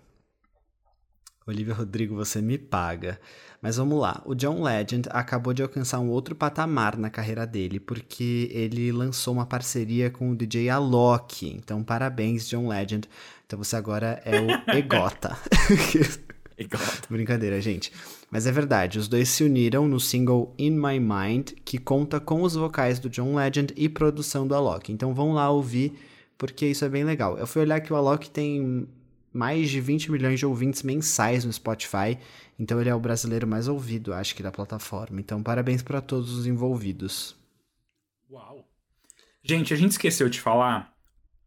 [1.53, 3.19] Olivia Rodrigo, você me paga.
[3.61, 4.21] Mas vamos lá.
[4.25, 9.35] O John Legend acabou de alcançar um outro patamar na carreira dele, porque ele lançou
[9.35, 11.47] uma parceria com o DJ Alok.
[11.47, 13.09] Então, parabéns, John Legend.
[13.47, 15.39] Então você agora é o Egota.
[16.59, 16.83] Igual.
[17.09, 17.93] Brincadeira, gente.
[18.31, 22.43] Mas é verdade, os dois se uniram no single In My Mind, que conta com
[22.43, 24.91] os vocais do John Legend e produção do Alok.
[24.91, 25.93] Então vão lá ouvir,
[26.39, 27.37] porque isso é bem legal.
[27.39, 28.89] Eu fui olhar que o Alok tem
[29.33, 32.19] mais de 20 milhões de ouvintes mensais no Spotify,
[32.59, 35.21] então ele é o brasileiro mais ouvido, acho que, da plataforma.
[35.21, 37.37] Então parabéns para todos os envolvidos.
[38.31, 38.69] Uau.
[39.43, 40.95] Gente, a gente esqueceu de falar,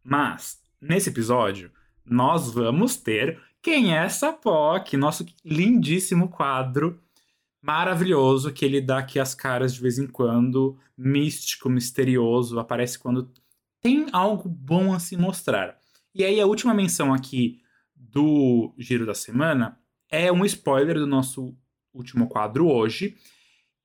[0.04, 1.70] mas nesse episódio
[2.04, 4.96] nós vamos ter Quem é essa POC?
[4.96, 7.00] Nosso lindíssimo quadro
[7.66, 13.28] maravilhoso que ele dá aqui as caras de vez em quando, místico, misterioso, aparece quando
[13.82, 15.76] tem algo bom a se mostrar.
[16.14, 17.60] E aí a última menção aqui
[18.16, 19.78] do Giro da Semana
[20.10, 21.54] é um spoiler do nosso
[21.92, 23.14] último quadro hoje.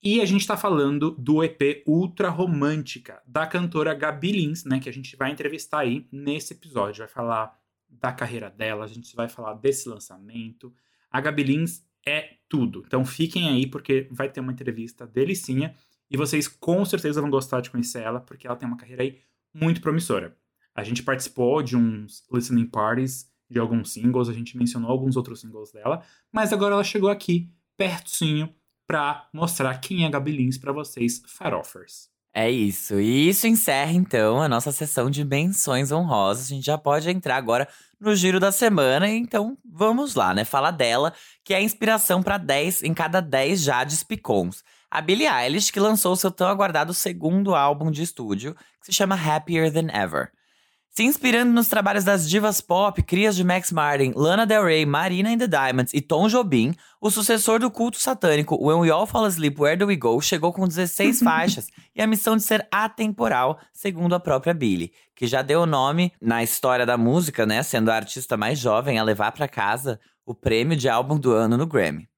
[0.02, 4.80] E a gente tá falando do EP Ultra Romântica, da cantora Gabi Lins, né?
[4.80, 7.00] Que a gente vai entrevistar aí nesse episódio.
[7.00, 10.74] Vai falar da carreira dela, a gente vai falar desse lançamento.
[11.12, 12.84] A Gabi Lins é tudo.
[12.88, 15.76] Então fiquem aí, porque vai ter uma entrevista delicinha.
[16.10, 19.20] E vocês com certeza vão gostar de conhecer ela, porque ela tem uma carreira aí
[19.54, 20.38] muito promissora.
[20.74, 25.42] A gente participou de uns listening parties de alguns singles, a gente mencionou alguns outros
[25.42, 28.50] singles dela, mas agora ela chegou aqui, pertinho,
[28.88, 32.10] pra mostrar quem é Gabi Lins pra vocês, farofers.
[32.34, 32.98] É isso.
[33.00, 36.46] E isso encerra, então, a nossa sessão de menções honrosas.
[36.46, 37.68] A gente já pode entrar agora
[38.00, 39.10] no giro da semana.
[39.10, 40.46] Então, vamos lá, né?
[40.46, 44.64] Fala dela, que é a inspiração para 10 em cada 10 Jades Picons.
[44.90, 49.16] A Billie Eilish, que lançou seu tão aguardado segundo álbum de estúdio, que se chama
[49.16, 50.32] Happier Than Ever.
[50.94, 55.30] Se inspirando nos trabalhos das divas pop, crias de Max Martin, Lana Del Rey, Marina
[55.30, 59.24] and the Diamonds e Tom Jobim, o sucessor do culto satânico When We All Fall
[59.24, 63.58] Asleep, Where Do We Go chegou com 16 faixas e a missão de ser atemporal,
[63.72, 67.90] segundo a própria Billie, que já deu o nome na história da música, né, sendo
[67.90, 71.66] a artista mais jovem a levar para casa o prêmio de álbum do ano no
[71.66, 72.10] Grammy.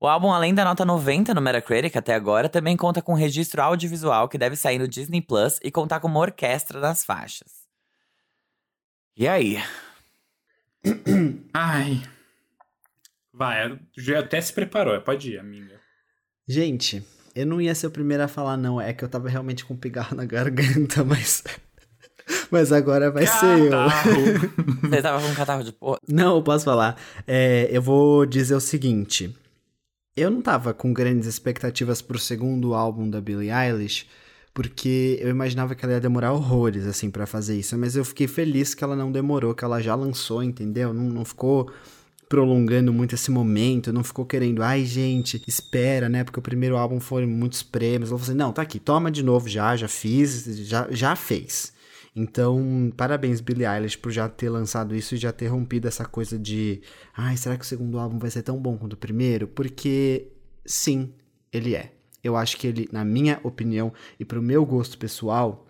[0.00, 3.60] O álbum, além da nota 90 no Metacritic até agora, também conta com um registro
[3.60, 7.61] audiovisual que deve sair no Disney Plus e contar com uma orquestra nas faixas.
[9.16, 9.58] E aí?
[11.52, 12.02] Ai.
[13.32, 15.80] Vai, já até se preparou, pode ir, amiga.
[16.46, 18.80] Gente, eu não ia ser o primeiro a falar, não.
[18.80, 21.42] É que eu tava realmente com um pigarro na garganta, mas.
[22.50, 23.90] Mas agora vai Catarro.
[23.90, 24.50] ser eu.
[24.90, 25.98] Você tava com um catarro de porra?
[26.08, 27.00] Não, eu posso falar.
[27.26, 29.34] É, eu vou dizer o seguinte.
[30.14, 34.06] Eu não tava com grandes expectativas pro segundo álbum da Billie Eilish,
[34.54, 37.76] porque eu imaginava que ela ia demorar horrores, assim, para fazer isso.
[37.78, 40.92] Mas eu fiquei feliz que ela não demorou, que ela já lançou, entendeu?
[40.92, 41.70] Não, não ficou
[42.28, 46.24] prolongando muito esse momento, não ficou querendo, ai gente, espera, né?
[46.24, 48.10] Porque o primeiro álbum foi muitos prêmios.
[48.10, 51.72] Ela falou assim: não, tá aqui, toma de novo já, já fiz, já, já fez.
[52.14, 56.38] Então, parabéns, Billie Eilish, por já ter lançado isso e já ter rompido essa coisa
[56.38, 56.82] de,
[57.16, 59.48] ai, será que o segundo álbum vai ser tão bom quanto o primeiro?
[59.48, 60.28] Porque,
[60.64, 61.10] sim,
[61.50, 61.92] ele é.
[62.22, 65.66] Eu acho que ele, na minha opinião e pro meu gosto pessoal,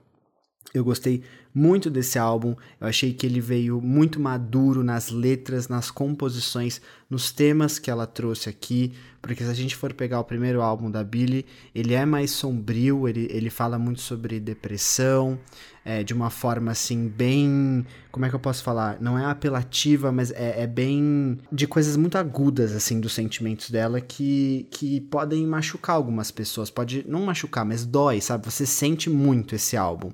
[0.75, 1.23] eu gostei
[1.55, 2.57] muito desse álbum.
[2.81, 8.07] Eu achei que ele veio muito maduro nas letras, nas composições, nos temas que ela
[8.07, 8.93] trouxe aqui.
[9.21, 11.45] Porque se a gente for pegar o primeiro álbum da Billie,
[11.75, 15.39] ele é mais sombrio, ele, ele fala muito sobre depressão,
[15.85, 17.87] é, de uma forma assim, bem.
[18.11, 18.99] Como é que eu posso falar?
[18.99, 21.39] Não é apelativa, mas é, é bem.
[21.53, 26.71] de coisas muito agudas, assim, dos sentimentos dela que, que podem machucar algumas pessoas.
[26.71, 28.47] Pode não machucar, mas dói, sabe?
[28.47, 30.11] Você sente muito esse álbum.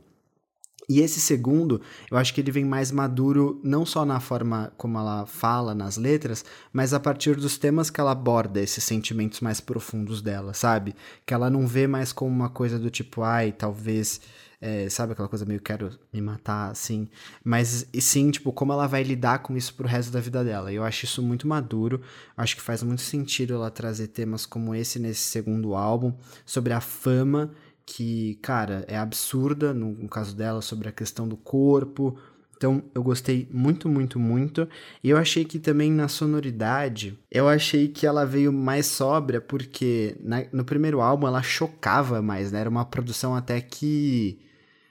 [0.89, 4.97] E esse segundo, eu acho que ele vem mais maduro, não só na forma como
[4.97, 9.61] ela fala nas letras, mas a partir dos temas que ela aborda, esses sentimentos mais
[9.61, 10.97] profundos dela, sabe?
[11.27, 14.21] Que ela não vê mais como uma coisa do tipo, ai, talvez.
[14.61, 17.09] É, sabe aquela coisa meio quero me matar, assim.
[17.45, 20.73] Mas e sim, tipo, como ela vai lidar com isso pro resto da vida dela.
[20.73, 22.01] Eu acho isso muito maduro.
[22.37, 26.13] Acho que faz muito sentido ela trazer temas como esse nesse segundo álbum,
[26.45, 27.53] sobre a fama
[27.89, 32.19] que, cara, é absurda no, no, caso dela sobre a questão do corpo.
[32.55, 34.69] Então, eu gostei muito, muito, muito.
[35.03, 40.17] E eu achei que também na sonoridade, eu achei que ela veio mais sóbria, porque
[40.21, 42.61] na, no primeiro álbum ela chocava mais, né?
[42.61, 44.39] Era uma produção até que.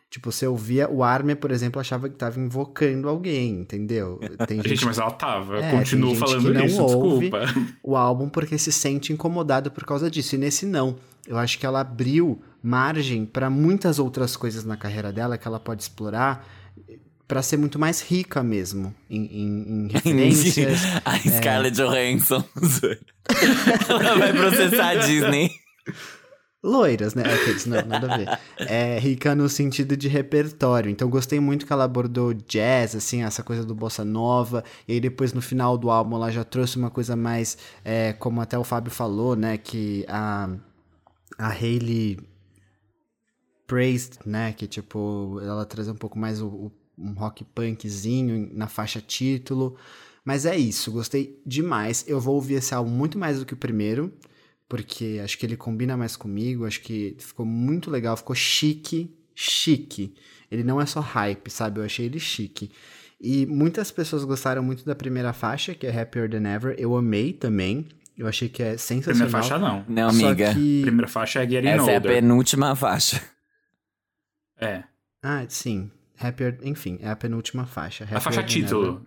[0.09, 4.19] Tipo, você ouvia o Armin, por exemplo, achava que tava invocando alguém, entendeu?
[4.47, 5.59] Tem gente, gente mas ela tava.
[5.59, 7.41] É, Continuo falando não isso, desculpa.
[7.83, 10.33] O álbum porque se sente incomodado por causa disso.
[10.33, 10.95] E nesse não.
[11.27, 15.59] Eu acho que ela abriu margem para muitas outras coisas na carreira dela que ela
[15.59, 16.45] pode explorar
[17.27, 20.79] para ser muito mais rica mesmo em, em, em referências.
[21.03, 21.19] a é...
[21.19, 22.43] Scarlett Johansson.
[23.89, 25.51] ela vai processar a Disney.
[26.63, 27.23] Loiras, né?
[27.23, 28.39] Aqueles, não, nada a ver.
[28.57, 30.89] É rica no sentido de repertório.
[30.89, 34.63] Então, gostei muito que ela abordou jazz, assim, essa coisa do bossa nova.
[34.87, 38.41] E aí, depois, no final do álbum, ela já trouxe uma coisa mais, é, como
[38.41, 39.57] até o Fábio falou, né?
[39.57, 40.49] Que a,
[41.37, 42.17] a Hayley
[43.67, 44.53] Praised, né?
[44.53, 49.75] Que tipo, ela traz um pouco mais o, o, um rock punkzinho na faixa título.
[50.23, 52.03] Mas é isso, gostei demais.
[52.07, 54.11] Eu vou ouvir esse álbum muito mais do que o primeiro,
[54.67, 60.13] porque acho que ele combina mais comigo, acho que ficou muito legal, ficou chique, chique.
[60.51, 61.79] Ele não é só hype, sabe?
[61.79, 62.71] Eu achei ele chique.
[63.19, 66.75] E muitas pessoas gostaram muito da primeira faixa, que é Happier Than Ever.
[66.77, 67.87] Eu amei também.
[68.17, 69.27] Eu achei que é sensacional.
[69.27, 69.85] Primeira faixa não.
[69.87, 70.53] Não, amiga.
[70.53, 70.81] Que...
[70.81, 71.93] Primeira faixa é Getting Essa Older.
[71.93, 73.21] é a penúltima faixa.
[74.59, 74.83] É.
[75.21, 75.91] Ah, sim.
[76.19, 78.03] Happier, enfim, é a penúltima faixa.
[78.03, 78.87] Happier A faixa título.
[78.87, 79.01] Ever.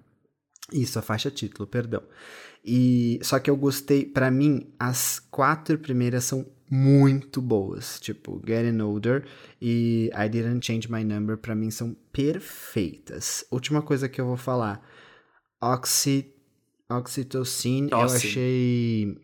[0.73, 2.03] Isso, a faixa título, perdão.
[2.65, 8.81] E só que eu gostei, para mim, as quatro primeiras são muito boas, tipo Getting
[8.81, 9.25] Older
[9.61, 13.45] e I Didn't Change My Number para mim são perfeitas.
[13.51, 14.81] Última coisa que eu vou falar,
[15.61, 16.33] Oxy,
[16.89, 19.19] Oxytocin, eu achei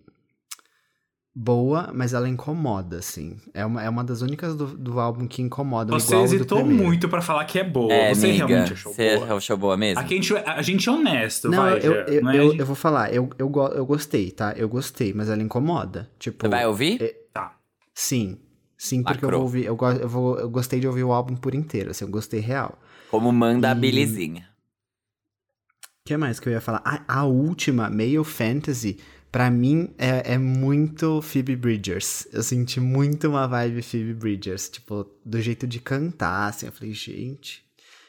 [1.39, 3.37] boa, mas ela incomoda, assim.
[3.53, 5.93] É uma, é uma das únicas do, do álbum que incomoda.
[5.93, 7.93] Você igual ao do hesitou muito pra falar que é boa.
[7.93, 9.37] É, Você amiga, realmente achou você boa?
[9.37, 10.01] achou boa mesmo?
[10.01, 12.37] Aqui a gente, a gente é honesto, Não, vai, eu, eu, não é?
[12.39, 14.55] eu, eu vou falar, eu, eu, eu gostei, tá?
[14.57, 16.11] Eu gostei, mas ela incomoda.
[16.19, 16.99] Tipo, Você vai ouvir?
[17.35, 17.55] Tá.
[17.95, 18.39] sim.
[18.79, 19.41] Sim, porque eu Lacrou.
[19.41, 22.05] vou ouvir, eu, go- eu, vou, eu gostei de ouvir o álbum por inteiro, assim,
[22.05, 22.79] eu gostei real.
[23.11, 24.49] Como manda a E- Bilizinha.
[25.83, 26.83] O que mais que eu ia falar?
[26.85, 28.99] Ah, a última, Male Fantasy,
[29.31, 32.27] pra mim é, é muito Phoebe Bridgers.
[32.33, 36.67] Eu senti muito uma vibe Phoebe Bridgers, tipo, do jeito de cantar, assim.
[36.67, 37.65] Eu falei, gente,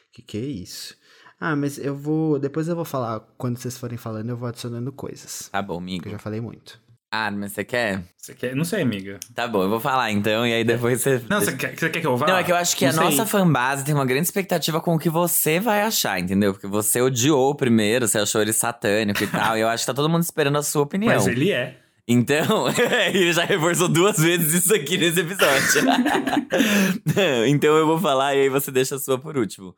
[0.08, 0.96] o Que que é isso?
[1.40, 2.38] Ah, mas eu vou.
[2.38, 3.20] Depois eu vou falar.
[3.36, 5.48] Quando vocês forem falando, eu vou adicionando coisas.
[5.50, 6.08] Tá bom, amigo.
[6.08, 6.80] Eu já falei muito.
[7.10, 8.02] Ah, mas você quer?
[8.18, 8.54] Você quer?
[8.54, 9.18] Não sei, amiga.
[9.34, 11.22] Tá bom, eu vou falar então, e aí depois você.
[11.28, 12.26] Não, você quer, você quer que eu vá?
[12.26, 13.04] Não, é que eu acho que Não a sei.
[13.04, 16.52] nossa fanbase tem uma grande expectativa com o que você vai achar, entendeu?
[16.52, 19.56] Porque você odiou o primeiro, você achou ele satânico e tal.
[19.56, 21.14] e eu acho que tá todo mundo esperando a sua opinião.
[21.14, 21.78] Mas ele é.
[22.06, 22.66] Então,
[23.12, 25.84] ele já reforçou duas vezes isso aqui nesse episódio.
[25.84, 29.74] Não, então eu vou falar e aí você deixa a sua por último.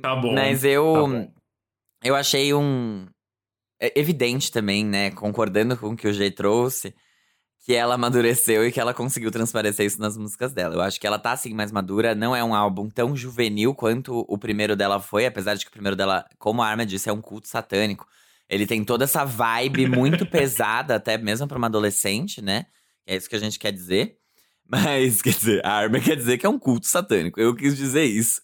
[0.00, 0.32] Tá bom.
[0.32, 0.92] Mas eu.
[0.94, 1.32] Tá bom.
[2.04, 3.06] eu achei um.
[3.86, 5.10] É evidente também, né?
[5.10, 6.94] Concordando com o que o G trouxe,
[7.64, 10.74] que ela amadureceu e que ela conseguiu transparecer isso nas músicas dela.
[10.74, 12.14] Eu acho que ela tá assim mais madura.
[12.14, 15.72] Não é um álbum tão juvenil quanto o primeiro dela foi, apesar de que o
[15.72, 18.06] primeiro dela, como a Arma disse, é um culto satânico.
[18.48, 22.66] Ele tem toda essa vibe muito pesada, até mesmo pra uma adolescente, né?
[23.06, 24.16] É isso que a gente quer dizer.
[24.68, 27.40] Mas, quer dizer, a Arma quer dizer que é um culto satânico.
[27.40, 28.40] Eu quis dizer isso.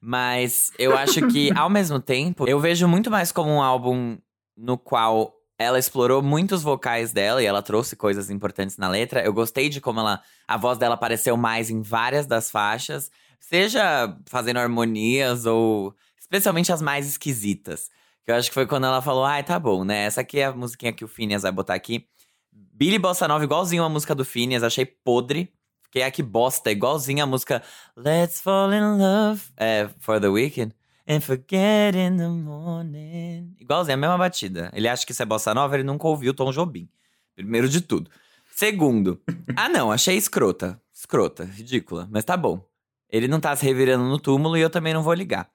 [0.00, 4.16] Mas eu acho que, ao mesmo tempo, eu vejo muito mais como um álbum
[4.56, 9.22] no qual ela explorou muitos vocais dela e ela trouxe coisas importantes na letra.
[9.22, 14.16] Eu gostei de como ela, a voz dela apareceu mais em várias das faixas, seja
[14.26, 17.90] fazendo harmonias ou especialmente as mais esquisitas.
[18.24, 20.04] Que eu acho que foi quando ela falou: ai, tá bom, né?
[20.04, 22.06] Essa aqui é a musiquinha que o Phineas vai botar aqui.
[22.50, 25.52] Billy Bossa Nova, igualzinho a música do Phineas, achei podre.
[25.82, 27.62] Fiquei aqui bosta, igualzinho a música
[27.96, 30.72] Let's Fall in Love é, for the Weekend.
[31.10, 33.56] And forget in the morning.
[33.58, 34.70] Igualzinho, a mesma batida.
[34.72, 36.88] Ele acha que isso é bossa nova, ele nunca ouviu Tom Jobim.
[37.34, 38.08] Primeiro de tudo.
[38.54, 39.20] Segundo,
[39.56, 40.80] ah não, achei escrota.
[40.94, 42.64] Escrota, ridícula, mas tá bom.
[43.08, 45.50] Ele não tá se revirando no túmulo e eu também não vou ligar.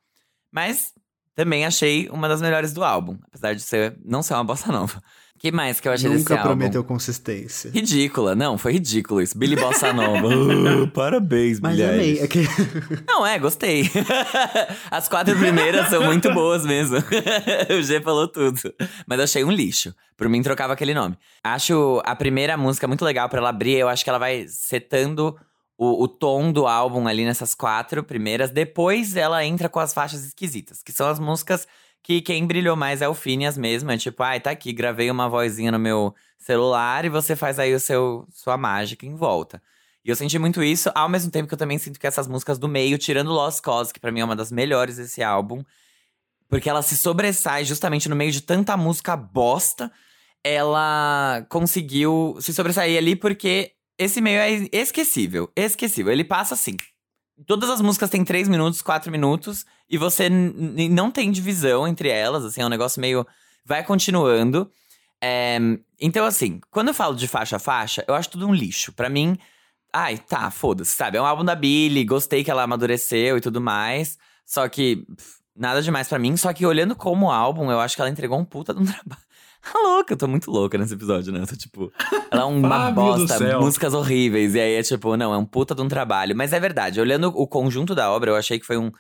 [0.51, 0.93] Mas
[1.33, 5.01] também achei uma das melhores do álbum, apesar de ser não ser uma bossa nova.
[5.45, 6.47] O que mais que eu achei desse Nunca álbum?
[6.47, 7.69] prometeu consistência.
[7.69, 9.37] Ridícula, não, foi ridículo isso.
[9.37, 10.27] Billy Bossa Nova.
[10.27, 12.17] Ah, parabéns, Mas amei.
[12.17, 12.39] É que...
[13.07, 13.83] Não, é, gostei.
[14.89, 16.97] As quatro primeiras são muito boas mesmo.
[17.69, 18.59] o G falou tudo.
[19.05, 19.93] Mas eu achei um lixo.
[20.17, 21.15] Por mim, trocava aquele nome.
[21.43, 23.77] Acho a primeira música muito legal pra ela abrir.
[23.77, 25.37] Eu acho que ela vai setando
[25.77, 28.49] o, o tom do álbum ali nessas quatro primeiras.
[28.49, 31.67] Depois ela entra com as faixas esquisitas, que são as músicas
[32.05, 33.89] que quem brilhou mais é o Phineas mesmo.
[33.89, 37.73] É tipo, ai, tá aqui, gravei uma vozinha no meu celular e você faz aí
[37.73, 39.59] o seu sua mágica em volta.
[40.03, 42.59] E eu senti muito isso, ao mesmo tempo que eu também sinto que essas músicas
[42.59, 45.63] do meio, tirando Lost Cause, que pra mim é uma das melhores desse álbum,
[46.47, 49.91] porque ela se sobressai justamente no meio de tanta música bosta,
[50.43, 56.13] ela conseguiu se sobressair ali porque esse meio é esquecível, esquecível.
[56.13, 56.77] Ele passa assim.
[57.45, 62.45] Todas as músicas têm 3 minutos, 4 minutos, e você não tem divisão entre elas,
[62.45, 63.25] assim, é um negócio meio.
[63.65, 64.71] Vai continuando.
[65.21, 65.57] É,
[65.99, 68.93] então, assim, quando eu falo de faixa a faixa, eu acho tudo um lixo.
[68.93, 69.37] Pra mim,
[69.91, 71.17] ai, tá, foda-se, sabe?
[71.17, 74.17] É um álbum da Billie, gostei que ela amadureceu e tudo mais.
[74.45, 76.37] Só que, pff, nada demais pra mim.
[76.37, 79.23] Só que olhando como álbum, eu acho que ela entregou um puta de um trabalho.
[79.65, 81.41] Tá louca, eu tô muito louca nesse episódio, né?
[81.41, 81.91] Eu tô tipo.
[82.29, 84.53] Ela é uma bosta, músicas horríveis.
[84.53, 86.35] E aí é tipo, não, é um puta de um trabalho.
[86.35, 88.91] Mas é verdade, olhando o conjunto da obra, eu achei que foi um,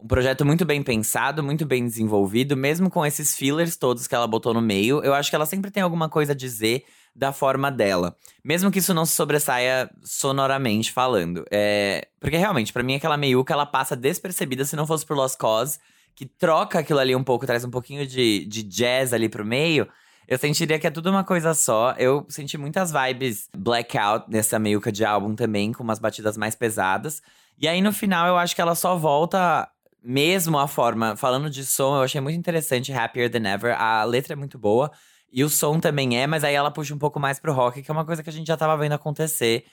[0.00, 4.26] um projeto muito bem pensado, muito bem desenvolvido, mesmo com esses fillers todos que ela
[4.26, 5.04] botou no meio.
[5.04, 8.16] Eu acho que ela sempre tem alguma coisa a dizer da forma dela.
[8.42, 11.44] Mesmo que isso não se sobressaia sonoramente falando.
[11.50, 15.36] É, porque realmente, pra mim, aquela meiuca, ela passa despercebida se não fosse por Lost
[15.36, 15.78] Cause,
[16.14, 19.86] que troca aquilo ali um pouco, traz um pouquinho de, de jazz ali pro meio.
[20.28, 21.94] Eu sentiria que é tudo uma coisa só.
[21.98, 27.22] Eu senti muitas vibes blackout nessa meiuca de álbum também, com umas batidas mais pesadas.
[27.58, 29.68] E aí no final eu acho que ela só volta
[30.02, 31.16] mesmo a forma.
[31.16, 33.80] Falando de som, eu achei muito interessante Happier Than Ever.
[33.80, 34.90] A letra é muito boa.
[35.32, 37.90] E o som também é, mas aí ela puxa um pouco mais pro rock, que
[37.90, 39.64] é uma coisa que a gente já tava vendo acontecer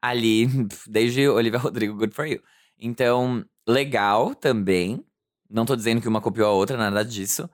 [0.00, 0.46] ali
[0.86, 2.40] desde Olivia Rodrigo Good For You.
[2.78, 5.04] Então, legal também.
[5.48, 7.48] Não tô dizendo que uma copiou a outra, nada disso.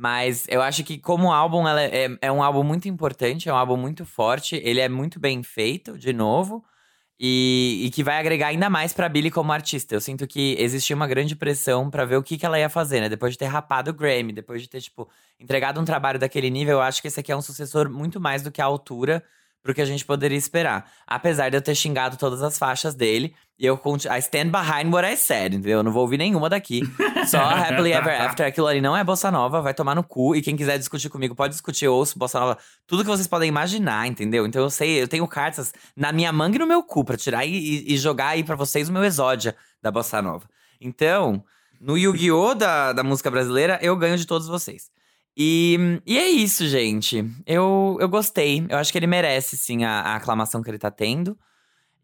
[0.00, 3.56] Mas eu acho que como álbum, ela é, é um álbum muito importante, é um
[3.56, 4.54] álbum muito forte.
[4.62, 6.64] Ele é muito bem feito, de novo.
[7.18, 9.96] E, e que vai agregar ainda mais pra Billie como artista.
[9.96, 13.00] Eu sinto que existia uma grande pressão pra ver o que, que ela ia fazer,
[13.00, 13.08] né?
[13.08, 16.74] Depois de ter rapado o Grammy, depois de ter, tipo, entregado um trabalho daquele nível,
[16.74, 19.24] eu acho que esse aqui é um sucessor muito mais do que a altura
[19.68, 20.90] pro que a gente poderia esperar.
[21.06, 24.90] Apesar de eu ter xingado todas as faixas dele, e eu conti- I stand behind
[24.90, 25.78] what I said, entendeu?
[25.80, 26.80] Eu não vou ouvir nenhuma daqui.
[27.26, 30.34] Só Happily Ever After, aquilo ali não é bossa nova, vai tomar no cu.
[30.34, 33.48] E quem quiser discutir comigo, pode discutir, eu ouço bossa nova, tudo que vocês podem
[33.48, 34.46] imaginar, entendeu?
[34.46, 37.44] Então eu sei, eu tenho cartas na minha manga e no meu cu pra tirar
[37.44, 40.48] e, e- e jogar aí pra vocês o meu exódia da bossa nova.
[40.80, 41.44] Então,
[41.78, 42.54] no Yu-Gi-Oh!
[42.54, 44.88] Da, da música brasileira, eu ganho de todos vocês.
[45.36, 47.24] E, e é isso, gente.
[47.46, 48.66] Eu, eu gostei.
[48.68, 51.38] Eu acho que ele merece, sim, a, a aclamação que ele tá tendo.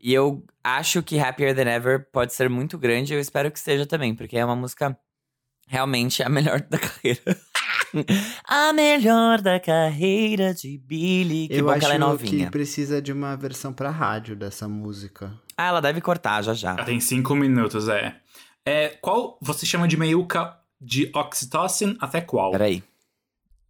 [0.00, 3.14] E eu acho que Happier Than Ever pode ser muito grande.
[3.14, 4.96] Eu espero que seja também, porque é uma música
[5.66, 7.36] realmente a melhor da carreira.
[8.46, 11.48] a melhor da carreira de Billy.
[11.48, 12.44] Que eu bom acho que ela é novinha.
[12.46, 15.32] que precisa de uma versão pra rádio dessa música.
[15.56, 16.72] Ah, ela deve cortar já já.
[16.72, 18.16] Ela tem cinco minutos, é.
[18.64, 18.88] é.
[19.00, 22.52] Qual você chama de meiuca de oxytocin até qual?
[22.52, 22.82] Peraí.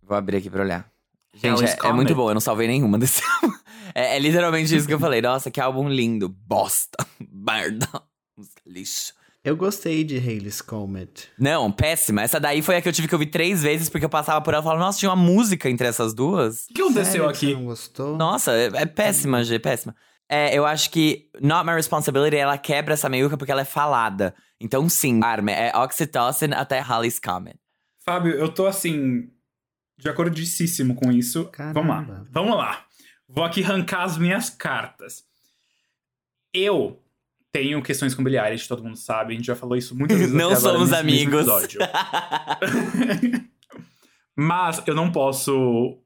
[0.07, 0.89] Vou abrir aqui pra olhar.
[1.35, 3.57] Gente, Alice é, é muito bom, eu não salvei nenhuma desse álbum.
[3.95, 5.21] É, é literalmente isso que eu falei.
[5.21, 6.29] Nossa, que álbum lindo.
[6.29, 7.05] Bosta.
[7.31, 7.89] Merda.
[8.37, 9.13] Música lixo.
[9.45, 11.29] Eu gostei de Haile's Comet.
[11.39, 12.23] Não, péssima.
[12.23, 14.55] Essa daí foi a que eu tive que ouvir três vezes, porque eu passava por
[14.55, 16.65] ela e falava, nossa, tinha uma música entre essas duas.
[16.71, 17.55] O que aconteceu Sério que Você aqui?
[17.55, 18.17] não gostou?
[18.17, 19.95] Nossa, é, é péssima, G, péssima.
[20.31, 24.35] É, eu acho que Not My Responsibility, ela quebra essa meiuca porque ela é falada.
[24.59, 27.59] Então, sim, Arme, é Oxytocin até Holly's Comet.
[28.03, 29.29] Fábio, eu tô assim.
[29.97, 31.45] De acordicíssimo com isso.
[31.47, 31.81] Caramba.
[31.81, 32.27] Vamos lá.
[32.31, 32.85] Vamos lá.
[33.29, 35.25] Vou aqui arrancar as minhas cartas.
[36.53, 37.01] Eu
[37.51, 39.33] tenho questões com Eilish, todo mundo sabe.
[39.33, 40.35] A gente já falou isso muitas vezes.
[40.35, 41.47] Não somos nesse amigos.
[44.37, 45.97] Mas eu não posso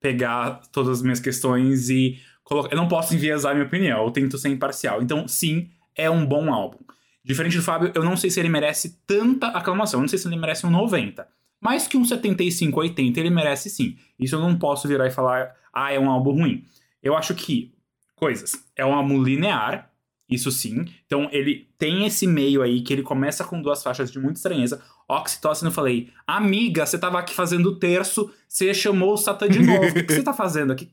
[0.00, 2.72] pegar todas as minhas questões e colocar.
[2.72, 4.02] Eu não posso enviesar minha opinião.
[4.02, 5.02] Eu tento ser imparcial.
[5.02, 6.78] Então, sim, é um bom álbum.
[7.22, 10.00] Diferente do Fábio, eu não sei se ele merece tanta aclamação.
[10.00, 11.28] Eu não sei se ele merece um 90.
[11.64, 13.96] Mais que um 75, 80, ele merece sim.
[14.18, 16.66] Isso eu não posso virar e falar, ah, é um álbum ruim.
[17.02, 17.74] Eu acho que,
[18.14, 19.90] coisas, é um álbum linear,
[20.28, 20.84] isso sim.
[21.06, 24.82] Então ele tem esse meio aí que ele começa com duas faixas de muita estranheza.
[25.08, 29.60] Oxytocin, eu falei, amiga, você tava aqui fazendo o terço, você chamou o Satã de
[29.60, 29.86] novo.
[29.86, 30.90] o que você tá fazendo aqui?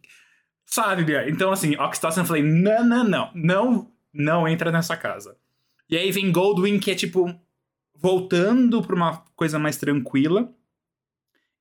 [0.65, 1.29] Sabe, Bia?
[1.29, 5.35] Então, assim, Oxytocin, eu falei, não, não, não, não, não entra nessa casa.
[5.89, 7.33] E aí vem Goldwyn, que é tipo,
[7.93, 10.49] voltando pra uma coisa mais tranquila.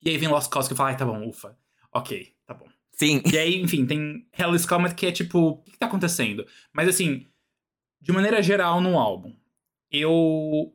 [0.02, 1.56] E aí vem Lost Cause, que eu falo, ai, tá bom, ufa.
[1.92, 2.66] Ok, tá bom.
[2.92, 3.22] Sim.
[3.32, 6.46] E aí, enfim, tem Hell's Comet, que é tipo, o que, que tá acontecendo?
[6.72, 7.26] Mas assim,
[8.00, 9.34] de maneira geral no álbum,
[9.90, 10.74] eu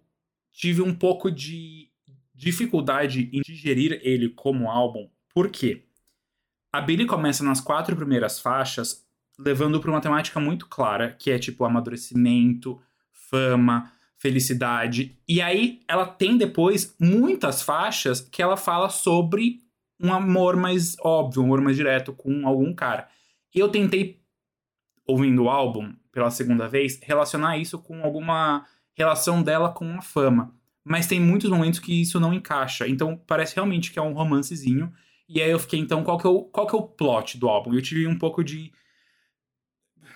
[0.52, 1.90] tive um pouco de
[2.34, 5.10] dificuldade em digerir ele como álbum.
[5.34, 5.86] Por quê?
[6.72, 9.06] A Billy começa nas quatro primeiras faixas
[9.38, 13.92] levando para uma temática muito clara, que é tipo amadurecimento, fama,
[14.26, 15.16] felicidade.
[15.28, 19.60] E aí ela tem depois muitas faixas que ela fala sobre
[20.02, 23.08] um amor mais óbvio, um amor mais direto com algum cara.
[23.54, 24.20] E eu tentei,
[25.06, 28.66] ouvindo o álbum pela segunda vez, relacionar isso com alguma
[28.98, 30.52] relação dela com a fama.
[30.84, 32.88] Mas tem muitos momentos que isso não encaixa.
[32.88, 34.92] Então parece realmente que é um romancezinho.
[35.30, 37.48] E aí eu fiquei, então, qual que é o, qual que é o plot do
[37.48, 37.76] álbum?
[37.76, 38.72] Eu tive um pouco de.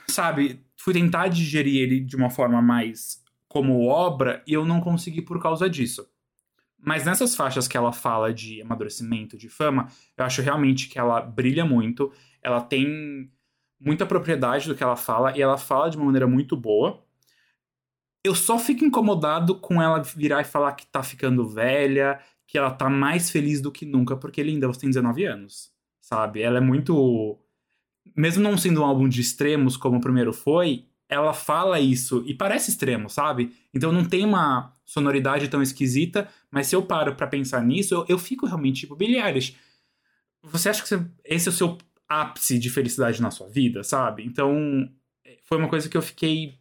[0.07, 3.18] Sabe, fui tentar digerir ele de uma forma mais
[3.49, 6.07] como obra e eu não consegui por causa disso.
[6.77, 11.19] Mas nessas faixas que ela fala de amadurecimento, de fama, eu acho realmente que ela
[11.19, 12.13] brilha muito.
[12.41, 13.29] Ela tem
[13.77, 17.03] muita propriedade do que ela fala e ela fala de uma maneira muito boa.
[18.23, 22.71] Eu só fico incomodado com ela virar e falar que tá ficando velha, que ela
[22.71, 26.41] tá mais feliz do que nunca, porque linda, você tem 19 anos, sabe?
[26.41, 27.37] Ela é muito.
[28.15, 32.33] Mesmo não sendo um álbum de extremos como o primeiro foi, ela fala isso e
[32.35, 33.51] parece extremo, sabe?
[33.73, 38.05] Então não tem uma sonoridade tão esquisita, mas se eu paro pra pensar nisso, eu,
[38.07, 39.55] eu fico realmente tipo, Billie Eilish,
[40.43, 44.23] você acha que você- esse é o seu ápice de felicidade na sua vida, sabe?
[44.23, 44.55] Então
[45.45, 46.57] foi uma coisa que eu fiquei.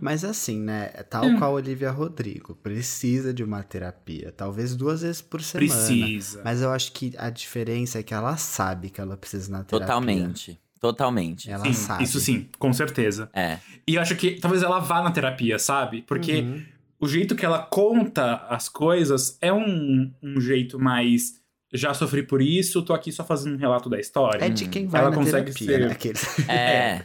[0.00, 0.86] Mas assim, né?
[1.10, 1.38] Tal Hum.
[1.38, 4.32] qual Olivia Rodrigo, precisa de uma terapia.
[4.32, 5.68] Talvez duas vezes por semana.
[5.68, 6.42] Precisa.
[6.44, 9.86] Mas eu acho que a diferença é que ela sabe que ela precisa na terapia.
[9.86, 10.60] Totalmente.
[10.80, 11.50] Totalmente.
[11.50, 12.04] Ela Sim, sabe.
[12.04, 13.28] isso sim, com certeza.
[13.34, 13.58] É.
[13.86, 16.02] E eu acho que talvez ela vá na terapia, sabe?
[16.02, 16.62] Porque Uhum.
[17.00, 21.38] o jeito que ela conta as coisas é um, um jeito mais.
[21.72, 24.44] Já sofri por isso, tô aqui só fazendo um relato da história.
[24.44, 25.92] É de quem vai Ela na consegue terapia, ser- né?
[25.92, 26.38] Aqueles...
[26.48, 27.04] É.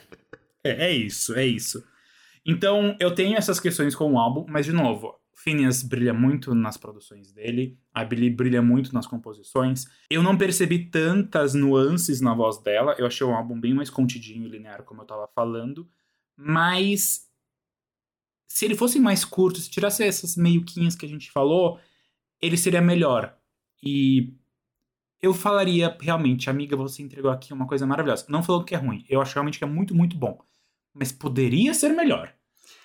[0.64, 1.84] É, é isso, é isso.
[2.46, 5.14] Então, eu tenho essas questões com o álbum, mas de novo,
[5.48, 9.86] Phineas brilha muito nas produções dele, a Billie brilha muito nas composições.
[10.10, 14.48] Eu não percebi tantas nuances na voz dela, eu achei o álbum bem mais contidinho
[14.48, 15.88] e linear, como eu tava falando,
[16.36, 17.30] mas
[18.48, 21.80] se ele fosse mais curto, se tirasse essas meioquinhas que a gente falou,
[22.42, 23.38] ele seria melhor.
[23.84, 24.34] E
[25.22, 28.26] eu falaria realmente, amiga, você entregou aqui uma coisa maravilhosa.
[28.30, 30.44] Não falando que é ruim, eu acho realmente que é muito, muito bom.
[30.92, 32.35] Mas poderia ser melhor.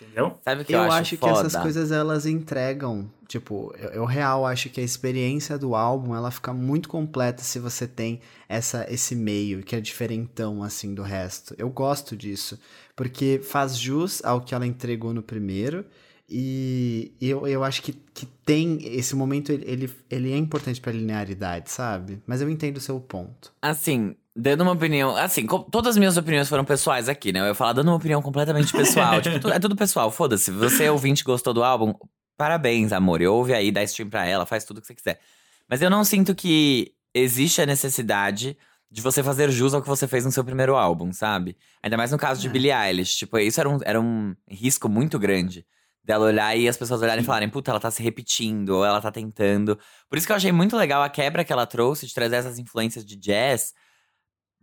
[0.01, 0.39] Entendeu?
[0.43, 1.47] Sabe o que Eu, eu, acho, que foda?
[1.47, 3.11] essas coisas elas entregam.
[3.29, 7.59] Tipo, eu, eu real acho que a experiência do álbum ela fica muito completa se
[7.59, 11.55] você tem essa esse meio que é diferentão assim do resto.
[11.59, 12.59] Eu gosto disso,
[12.97, 15.85] porque faz jus ao que ela entregou no primeiro.
[16.33, 20.93] E eu, eu acho que, que tem esse momento, ele, ele, ele é importante pra
[20.93, 22.23] linearidade, sabe?
[22.25, 23.53] Mas eu entendo o seu ponto.
[23.61, 25.17] Assim, dando uma opinião.
[25.17, 27.41] Assim, todas as minhas opiniões foram pessoais aqui, né?
[27.41, 29.21] Eu ia falar dando uma opinião completamente pessoal.
[29.21, 30.51] tipo, tu- é tudo pessoal, foda-se.
[30.51, 31.93] Você, ouvinte, gostou do álbum,
[32.37, 33.21] parabéns, amor.
[33.21, 35.21] Eu ouve aí, dá stream pra ela, faz tudo o que você quiser.
[35.69, 38.57] Mas eu não sinto que existe a necessidade
[38.91, 41.57] de você fazer jus ao que você fez no seu primeiro álbum, sabe?
[41.83, 42.51] Ainda mais no caso de É.
[42.51, 43.17] Billie Eilish.
[43.19, 45.65] Tipo, isso era um, era um risco muito grande.
[46.03, 49.01] Dela olhar e as pessoas olharem e falarem, puta, ela tá se repetindo, ou ela
[49.01, 49.79] tá tentando.
[50.09, 52.59] Por isso que eu achei muito legal a quebra que ela trouxe de trazer essas
[52.59, 53.73] influências de jazz.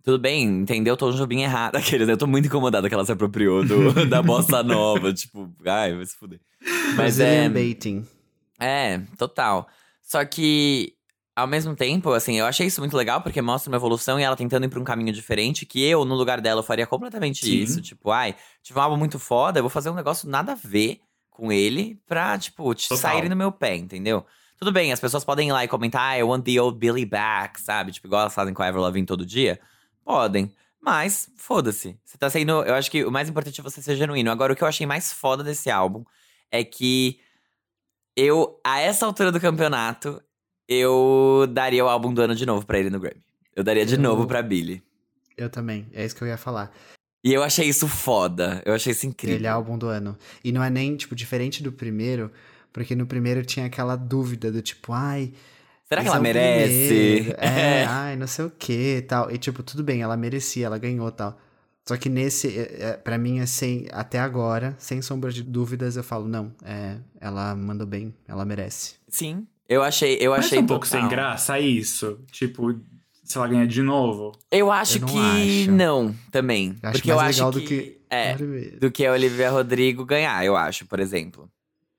[0.03, 0.95] Tudo bem, entendeu?
[0.95, 1.75] Tom Jobim errado.
[1.77, 5.13] Aqueles, eu tô muito incomodada que ela se apropriou do- da bossa nova.
[5.13, 6.39] Tipo, ai, vai se fuder.
[6.95, 7.49] Mas é.
[7.49, 8.05] Baiting.
[8.59, 9.67] É, total.
[10.01, 10.93] Só que,
[11.35, 14.35] ao mesmo tempo, assim, eu achei isso muito legal porque mostra uma evolução e ela
[14.35, 17.57] tentando ir pra um caminho diferente que eu, no lugar dela, eu faria completamente Sim.
[17.57, 17.81] isso.
[17.81, 18.33] Tipo, ai,
[18.63, 21.99] tive um álbum muito foda, eu vou fazer um negócio nada a ver com ele
[22.07, 23.11] pra, tipo, te Total.
[23.11, 24.25] sair no meu pé, entendeu?
[24.57, 27.05] Tudo bem, as pessoas podem ir lá e comentar, ah, I want the old Billy
[27.05, 27.91] back, sabe?
[27.91, 29.59] Tipo, igual elas fazem com a Avril Lavigne todo dia.
[30.07, 30.49] Podem.
[30.81, 31.99] Mas, foda-se.
[32.05, 32.63] Você tá sendo.
[32.63, 34.31] Eu acho que o mais importante é você ser genuíno.
[34.31, 36.05] Agora, o que eu achei mais foda desse álbum
[36.49, 37.19] é que
[38.15, 40.21] eu, a essa altura do campeonato,
[40.65, 43.21] eu daria o álbum do ano de novo pra ele no Grammy.
[43.53, 44.81] Eu daria de Eu- novo pra Billy.
[45.35, 46.71] Eu também, é isso que eu ia falar.
[47.21, 48.61] E eu achei isso foda.
[48.65, 49.35] Eu achei isso incrível.
[49.37, 50.17] Ele é álbum do ano.
[50.41, 52.31] E não é nem, tipo, diferente do primeiro,
[52.71, 55.33] porque no primeiro tinha aquela dúvida do tipo, ai.
[55.89, 56.87] Será que ela é merece?
[57.23, 57.35] primeiro.
[57.39, 59.31] É, ai, não sei o que tal.
[59.31, 61.37] E, tipo, tudo bem, ela merecia, ela ganhou tal.
[61.87, 66.03] Só que nesse, é, é, pra mim, assim, até agora, sem sombra de dúvidas, eu
[66.03, 68.95] falo, não, é, ela mandou bem, ela merece.
[69.07, 69.47] Sim.
[69.69, 71.01] Eu achei, eu Mas achei é um pouco total.
[71.01, 72.19] sem graça isso.
[72.31, 72.73] Tipo,
[73.23, 74.33] se ela ganhar de novo.
[74.51, 75.71] Eu acho Eu não que acho.
[75.71, 76.75] não, também.
[76.83, 77.97] Eu acho porque mais eu legal acho do que.
[78.09, 78.35] É,
[78.79, 81.49] do que a Olivia Rodrigo ganhar, eu acho, por exemplo.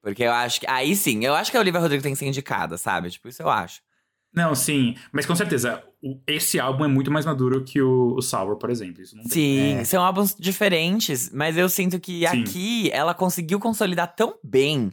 [0.02, 0.66] Porque eu acho que.
[0.68, 3.10] Aí sim, eu acho que a Olivia Rodrigo tem que ser indicada, sabe?
[3.10, 3.80] Tipo, isso eu acho.
[4.34, 4.94] Não, sim.
[5.10, 8.70] Mas com certeza, o- esse álbum é muito mais maduro que o, o Sour, por
[8.70, 9.02] exemplo.
[9.02, 9.32] Isso não tem.
[9.32, 9.84] Sim, É.
[9.84, 12.42] são álbuns diferentes, mas eu sinto que Sim.
[12.42, 14.92] aqui ela conseguiu consolidar tão bem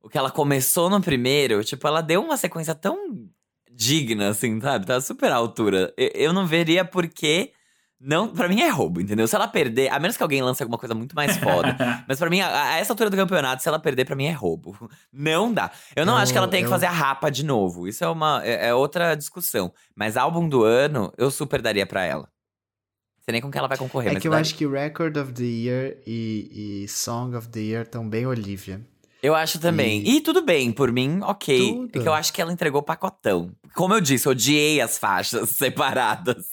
[0.00, 1.62] o que ela começou no primeiro.
[1.64, 3.28] Tipo, ela deu uma sequência tão
[3.70, 4.86] digna, assim, sabe?
[4.86, 5.92] Tá super à altura.
[5.96, 7.52] Eu, eu não veria por que.
[7.98, 9.26] Não, pra mim é roubo, entendeu?
[9.26, 11.74] Se ela perder, a menos que alguém lance alguma coisa muito mais foda.
[12.06, 14.32] Mas pra mim, a, a essa altura do campeonato, se ela perder, pra mim é
[14.32, 14.76] roubo.
[15.10, 15.70] Não dá.
[15.96, 17.88] Eu não Eu- acho que ela tenha que eu- fazer a rapa de novo.
[17.88, 19.72] Isso é uma é, é outra discussão.
[19.94, 22.24] Mas álbum do ano, eu super daria pra ela.
[22.24, 24.42] Não sei nem com que ela vai concorrer, É que eu daria.
[24.42, 28.80] acho que Record of the Year e, e Song of the Year estão bem Olivia.
[29.22, 30.06] Eu acho também.
[30.06, 30.20] E...
[30.20, 31.58] tudo bem, por mim, ok.
[31.58, 31.98] Tudo.
[31.98, 33.52] É que eu acho que ela entregou pacotão.
[33.74, 36.46] Como eu disse, odiei as faixas separadas.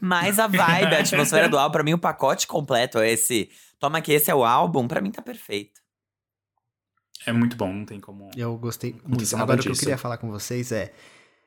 [0.00, 3.50] Mas a vibe, a atmosfera do álbum, pra mim, o pacote completo é esse.
[3.78, 5.80] Toma que esse é o álbum, pra mim tá perfeito.
[7.26, 8.30] É muito bom, não tem como.
[8.36, 9.36] Eu gostei muito.
[9.36, 9.84] Agora, o que eu disso.
[9.84, 10.92] queria falar com vocês é: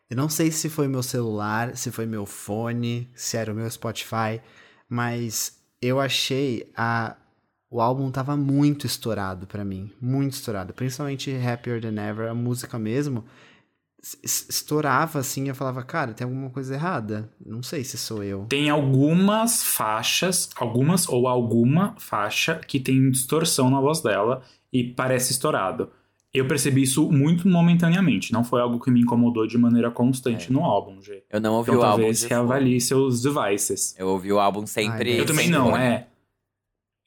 [0.10, 3.70] eu não sei se foi meu celular, se foi meu fone, se era o meu
[3.70, 4.42] Spotify,
[4.88, 7.18] mas eu achei a.
[7.70, 10.74] O álbum tava muito estourado pra mim, muito estourado.
[10.74, 13.24] Principalmente Happier Than Ever, a música mesmo.
[14.24, 17.30] Estourava assim, eu falava, cara, tem alguma coisa errada.
[17.44, 18.46] Não sei se sou eu.
[18.48, 25.32] Tem algumas faixas, algumas ou alguma faixa que tem distorção na voz dela e parece
[25.32, 25.90] estourado.
[26.32, 30.54] Eu percebi isso muito momentaneamente, não foi algo que me incomodou de maneira constante É.
[30.54, 31.24] no álbum, G.
[31.32, 31.98] Eu não ouvi Então o álbum.
[32.04, 33.96] talvez reavalie seus devices.
[33.98, 35.14] Eu ouvi o álbum sempre.
[35.14, 36.08] Ai, Eu também não, é.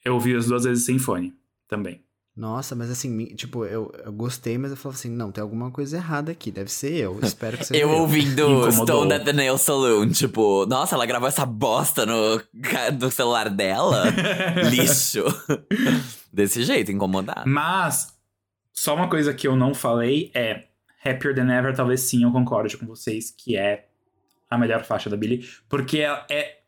[0.03, 1.33] Eu ouvi as duas vezes sem fone,
[1.67, 2.01] também.
[2.39, 5.97] Nossa, mas assim, tipo, eu, eu gostei, mas eu falava assim, não, tem alguma coisa
[5.97, 7.19] errada aqui, deve ser eu.
[7.21, 7.97] Espero que seja Eu eu.
[7.97, 8.71] ouvindo.
[8.71, 12.41] Stone at the Nail Saloon, tipo, nossa, ela gravou essa bosta no,
[12.97, 14.05] no celular dela?
[14.71, 15.25] Lixo.
[16.31, 17.43] Desse jeito, incomodado.
[17.45, 18.17] Mas,
[18.71, 20.67] só uma coisa que eu não falei é
[21.03, 23.87] Happier Than Ever, talvez sim, eu concorde com vocês, que é
[24.49, 26.58] a melhor faixa da Billie, porque é, é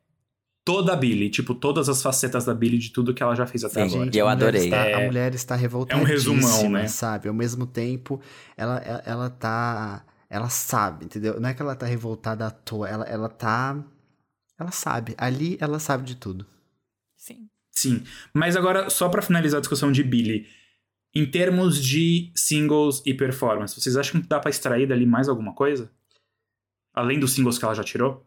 [0.72, 3.64] toda a Billie, tipo, todas as facetas da Billie de tudo que ela já fez
[3.64, 4.06] até Sim, agora.
[4.06, 4.18] gente.
[4.18, 4.64] eu a mulher adorei.
[4.66, 6.88] está- É- a mulher está revoltadíssima, resumão, né?
[6.88, 7.28] sabe?
[7.28, 8.22] Ao mesmo tempo,
[8.56, 10.06] ela, ela, ela tá...
[10.30, 11.40] Ela sabe, entendeu?
[11.42, 13.84] Não é que ela tá revoltada à toa, ela, ela tá...
[14.58, 15.14] Ela sabe.
[15.18, 16.46] Ali, ela sabe de tudo.
[17.18, 17.48] Sim.
[17.72, 18.04] Sim,
[18.34, 20.46] mas agora, só pra finalizar a discussão de Billie,
[21.16, 25.54] em termos de singles e performance, vocês acham que dá pra extrair dali mais alguma
[25.54, 25.90] coisa?
[26.94, 28.26] Além dos singles que ela já tirou?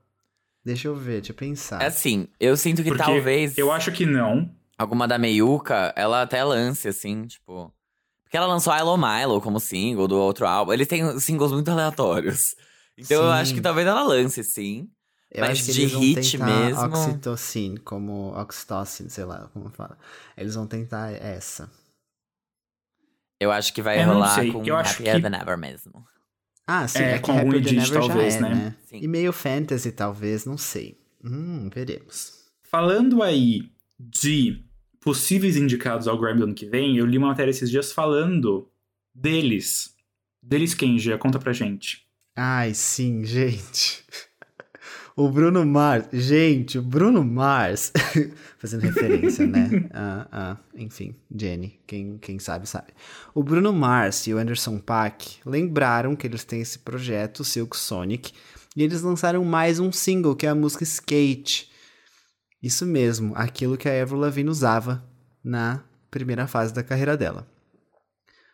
[0.65, 1.83] Deixa eu ver, deixa eu pensar.
[1.83, 4.51] Assim, eu sinto que Porque talvez Eu acho que não.
[4.79, 7.73] alguma da Meiuca, ela até lance, assim, tipo.
[8.25, 10.73] Porque ela lançou Ilo Milo como single do outro álbum.
[10.73, 12.55] Eles têm singles muito aleatórios.
[12.97, 13.39] Então eu Sim.
[13.41, 14.89] acho que talvez ela lance, sim.
[15.29, 19.69] Eu mas acho que de eles vão hit mesmo- Oxytocin, como Oxytocin, sei lá como
[19.69, 19.99] fala.
[20.37, 21.69] Eles vão tentar essa.
[23.41, 25.59] Eu acho que vai Eu não rolar sei, com eu acho Happier que- Than Ever
[25.59, 26.07] mesmo.
[26.67, 28.55] Ah, sim, É, é, com algum Happier Than edit, Ever já talvez, é, né?
[28.55, 28.75] né?
[28.93, 30.99] E meio fantasy, talvez, não sei.
[31.23, 32.45] Hum, veremos.
[32.63, 34.65] Falando aí de
[35.01, 38.71] possíveis indicados ao Grammy do ano que vem, eu li uma matéria esses dias falando
[39.15, 39.95] deles.
[40.43, 41.19] Deles quem, Gia?
[41.19, 42.07] Conta pra gente.
[42.37, 44.05] Ai, sim, gente.
[45.17, 46.09] O Bruno Mars.
[46.13, 47.93] Gente, o Bruno Mars.
[48.59, 49.89] Fazendo referência, né?
[49.95, 51.79] Ah, ah, enfim, Jenny.
[51.87, 52.89] Quem, quem sabe, sabe.
[53.33, 58.33] O Bruno Mars e o Anderson Paak lembraram que eles têm esse projeto, Silk Sonic,
[58.77, 61.71] e eles lançaram mais um single, que é a música Skate.
[62.61, 65.05] Isso mesmo, aquilo que a Avril Lavigne usava
[65.45, 67.47] na primeira fase da carreira dela.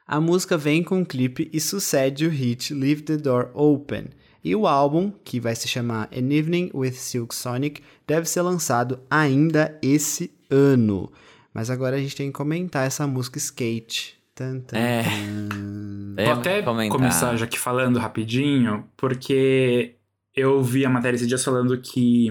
[0.06, 4.08] A música vem com um clipe e sucede o hit Leave the Door Open.
[4.42, 9.00] E o álbum, que vai se chamar An Evening with Silk Sonic, deve ser lançado
[9.10, 11.12] ainda esse ano.
[11.52, 14.18] Mas agora a gente tem que comentar essa música Skate.
[14.34, 15.02] Tan, tan, É.
[15.02, 16.24] tan.
[16.24, 16.96] Vou até comentar.
[16.96, 19.96] começar já aqui falando rapidinho, porque
[20.34, 22.28] eu vi a matéria esses dias falando que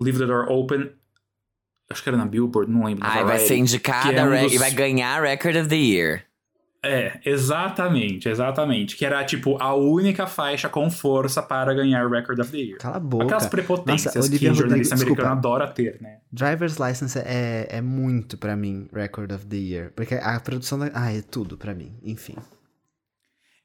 [0.00, 0.90] Leave the Door Open,
[1.90, 3.06] acho que era na Billboard, não lembro.
[3.06, 6.24] Ai, vai ser indicada que é um dos- e vai ganhar Record of the Year.
[6.84, 8.96] É, exatamente, exatamente.
[8.96, 12.78] Que era, tipo, a única faixa com força para ganhar Record of the Year.
[12.78, 13.24] Cala a boca.
[13.24, 15.58] Aquelas prepotências Nossa, que Olivia jornalista Rodrigo, americano desculpa.
[15.58, 16.18] adora ter, né?
[16.32, 19.92] Driver's License é, é muito pra mim, Record of the Year.
[19.94, 20.90] Porque a produção da.
[20.92, 21.94] Ah, é tudo pra mim.
[22.02, 22.34] Enfim.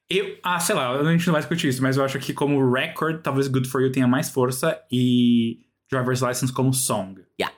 [0.09, 2.71] Eu, ah, sei lá, a gente não vai discutir isso, mas eu acho que como
[2.71, 5.57] record, talvez Good For You tenha mais força e
[5.91, 7.21] Driver's License como song.
[7.39, 7.56] Yeah.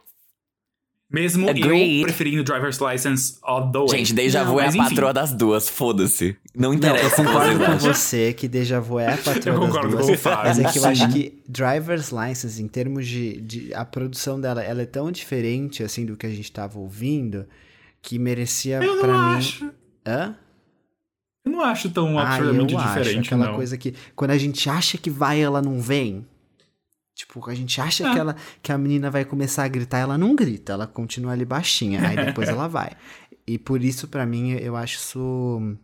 [1.12, 2.03] Mesmo eu Agreed.
[2.03, 3.88] preferindo Driver's License all the way.
[3.97, 6.38] Gente, Deja Não, Vu é a patroa das duas, foda-se.
[6.53, 9.55] Não Não, eu interessa o que concordo com você que Deja Vu é a patroa
[9.55, 10.05] Eu das concordo duas.
[10.05, 10.43] com o Fábio.
[10.45, 13.74] Mas é que eu acho que Driver's License, em termos de, de.
[13.74, 17.47] A produção dela, ela é tão diferente, assim, do que a gente tava ouvindo,
[18.03, 19.36] que merecia Eu pra não mim.
[19.38, 19.70] acho.
[20.05, 20.36] Hã?
[21.43, 22.88] Eu não acho tão Ah, absurdamente eu acho.
[22.99, 23.55] diferente, Aquela não.
[23.55, 26.24] coisa que quando a gente acha que vai, ela não vem.
[27.20, 28.14] Tipo, a gente acha Ah.
[28.14, 31.44] que, ela, que a menina vai começar a gritar, ela não grita, ela continua ali
[31.44, 32.92] baixinha, aí depois ela vai.
[33.46, 35.76] E por isso, pra mim, eu acho isso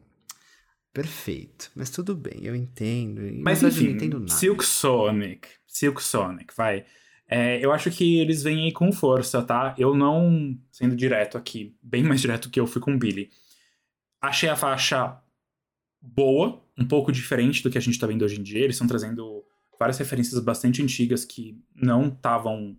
[0.94, 1.70] perfeito.
[1.76, 3.20] Mas tudo bem, eu entendo.
[3.42, 4.32] Mas verdade, eu enfim, não entendo nada.
[4.32, 5.48] Silk Sonic.
[5.68, 6.86] Silk Sonic, vai.
[7.28, 9.76] É, eu acho que eles vêm aí com força, tá?
[9.78, 13.30] Eu não, sendo direto aqui, bem mais direto que eu fui com o Billy.
[14.22, 15.18] Achei a faixa
[16.02, 18.60] boa, um pouco diferente do que a gente tá vendo hoje em dia.
[18.64, 19.44] Eles estão trazendo
[19.80, 22.78] várias referências bastante antigas que não estavam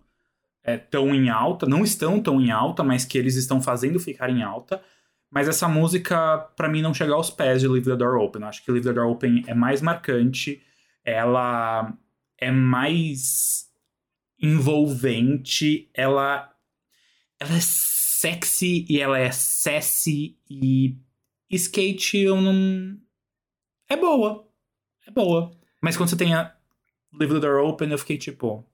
[0.62, 4.30] é, tão em alta, não estão tão em alta, mas que eles estão fazendo ficar
[4.30, 4.82] em alta.
[5.30, 8.42] Mas essa música, pra mim, não chega aos pés de Leave the Door Open.
[8.42, 10.62] Eu acho que Leave the Door Open é mais marcante,
[11.05, 11.97] ela
[12.38, 13.70] é mais
[14.40, 16.53] envolvente, ela,
[17.38, 20.97] ela é sexy e ela é sassy e
[21.51, 22.99] skate eu não.
[23.88, 24.49] É boa.
[25.07, 25.57] É boa.
[25.80, 26.56] Mas quando você tem a
[27.13, 28.65] Leave the Door Open, eu fiquei tipo.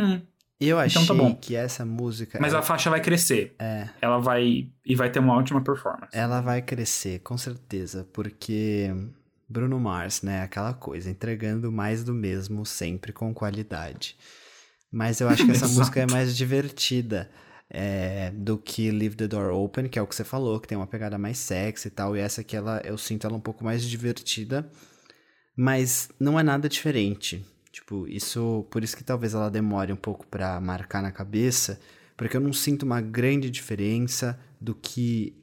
[0.00, 0.20] Hum.
[0.58, 1.34] Eu achei então tá bom.
[1.34, 2.38] que essa música.
[2.40, 3.54] Mas ela, a faixa vai crescer.
[3.58, 3.88] É.
[4.00, 4.68] Ela vai.
[4.84, 6.16] E vai ter uma ótima performance.
[6.16, 8.90] Ela vai crescer, com certeza, porque
[9.48, 10.42] Bruno Mars, né?
[10.42, 14.16] Aquela coisa, entregando mais do mesmo, sempre com qualidade.
[14.90, 17.30] Mas eu acho que essa música é mais divertida
[17.68, 20.78] é, do que Leave the Door Open, que é o que você falou, que tem
[20.78, 22.16] uma pegada mais sexy e tal.
[22.16, 24.70] E essa aqui, ela, eu sinto ela um pouco mais divertida,
[25.56, 27.42] mas não é nada diferente.
[27.72, 28.66] Tipo, isso.
[28.70, 31.80] Por isso que talvez ela demore um pouco pra marcar na cabeça,
[32.16, 35.34] porque eu não sinto uma grande diferença do que,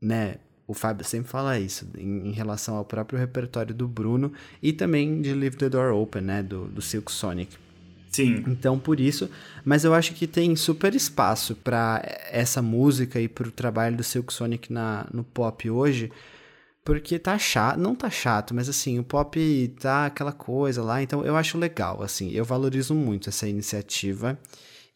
[0.00, 0.36] né?
[0.66, 5.20] O Fábio sempre fala isso em, em relação ao próprio repertório do Bruno e também
[5.20, 6.42] de Leave the Door Open, né?
[6.42, 7.56] Do, do Silk Sonic.
[8.10, 8.44] Sim.
[8.46, 9.30] Então, por isso,
[9.64, 14.32] mas eu acho que tem super espaço pra essa música e pro trabalho do Silk
[14.32, 16.12] Sonic na, no pop hoje,
[16.84, 21.24] porque tá chato, não tá chato, mas assim, o pop tá aquela coisa lá, então
[21.24, 24.38] eu acho legal, assim, eu valorizo muito essa iniciativa.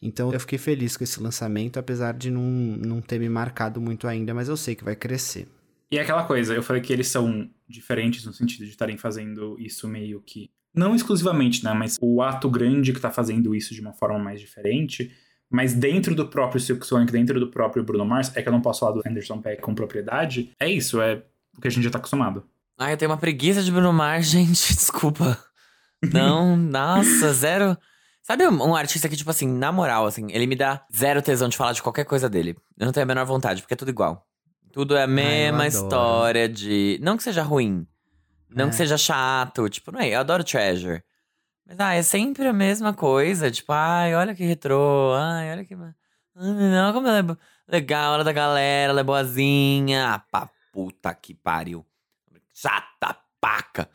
[0.01, 4.07] Então eu fiquei feliz com esse lançamento, apesar de não, não ter me marcado muito
[4.07, 5.47] ainda, mas eu sei que vai crescer.
[5.89, 9.55] E é aquela coisa, eu falei que eles são diferentes no sentido de estarem fazendo
[9.59, 10.49] isso meio que.
[10.75, 11.73] Não exclusivamente, né?
[11.73, 15.11] Mas o ato grande que tá fazendo isso de uma forma mais diferente.
[15.49, 18.61] Mas dentro do próprio Silk Sonic, dentro do próprio Bruno Mars, é que eu não
[18.61, 20.51] posso falar do Anderson Peck com propriedade.
[20.59, 21.23] É isso, é
[21.57, 22.45] o que a gente já tá acostumado.
[22.77, 24.73] Ai, eu tenho uma preguiça de Bruno Mars, gente.
[24.75, 25.37] Desculpa.
[26.13, 27.77] Não, nossa, zero.
[28.21, 31.55] Sabe um, artista que, tipo assim, na moral, assim, ele me dá zero tesão de
[31.55, 32.57] falar de qualquer coisa dele.
[32.77, 34.27] Eu não tenho a menor vontade, porque é tudo igual.
[34.73, 35.67] Tudo é a mesma adoro.
[35.67, 36.99] história de.
[37.01, 37.87] Não que seja ruim.
[38.49, 38.69] Não É.
[38.69, 39.67] que seja chato.
[39.69, 41.01] Tipo, não é, eu adoro Treasure.
[41.65, 43.49] Mas, ah, é sempre a mesma coisa.
[43.49, 45.13] Tipo, ai, olha que retrô.
[45.15, 45.73] Ai, olha que.
[45.73, 45.93] Ai,
[46.35, 50.13] não, como ela é legal, ela é da galera, ela é boazinha.
[50.13, 51.83] Ah, pra puta que pariu.
[52.53, 53.89] Chata, paca.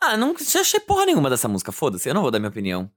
[0.00, 2.90] Ah, não achei porra nenhuma dessa música, foda-se, eu não vou dar minha opinião.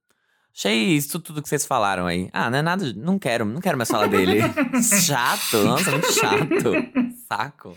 [0.55, 2.29] Achei isso tudo que vocês falaram aí.
[2.31, 2.93] Ah, não é nada.
[2.95, 4.39] Não quero, não quero mais falar dele.
[5.05, 6.71] chato, nossa, muito chato.
[7.27, 7.75] Saco.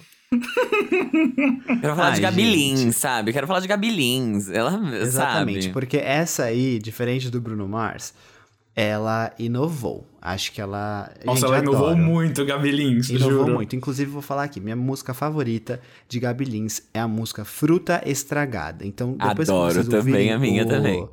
[1.81, 2.57] Quero falar Ai, de Gabi gente.
[2.57, 3.33] Lins, sabe?
[3.33, 4.49] Quero falar de Gabi Lins.
[4.51, 5.73] Ela, Exatamente, sabe?
[5.73, 8.15] porque essa aí, diferente do Bruno Mars,
[8.77, 10.07] ela inovou.
[10.21, 11.11] Acho que ela.
[11.25, 12.03] Nossa, gente, ela inovou adoro.
[12.03, 13.55] muito, Gabi Lins, Inovou juro.
[13.55, 13.77] muito.
[13.77, 18.87] Inclusive, vou falar aqui: minha música favorita de Gabi Lins é a música Fruta Estragada.
[18.87, 21.09] Então, depois Adoro que vocês também, ouvirem a minha o- também.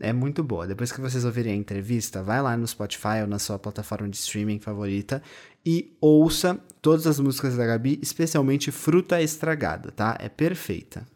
[0.00, 0.66] É muito boa.
[0.66, 4.16] Depois que vocês ouvirem a entrevista, vai lá no Spotify ou na sua plataforma de
[4.16, 5.22] streaming favorita
[5.64, 10.16] e ouça todas as músicas da Gabi, especialmente Fruta Estragada, tá?
[10.20, 11.06] É perfeita.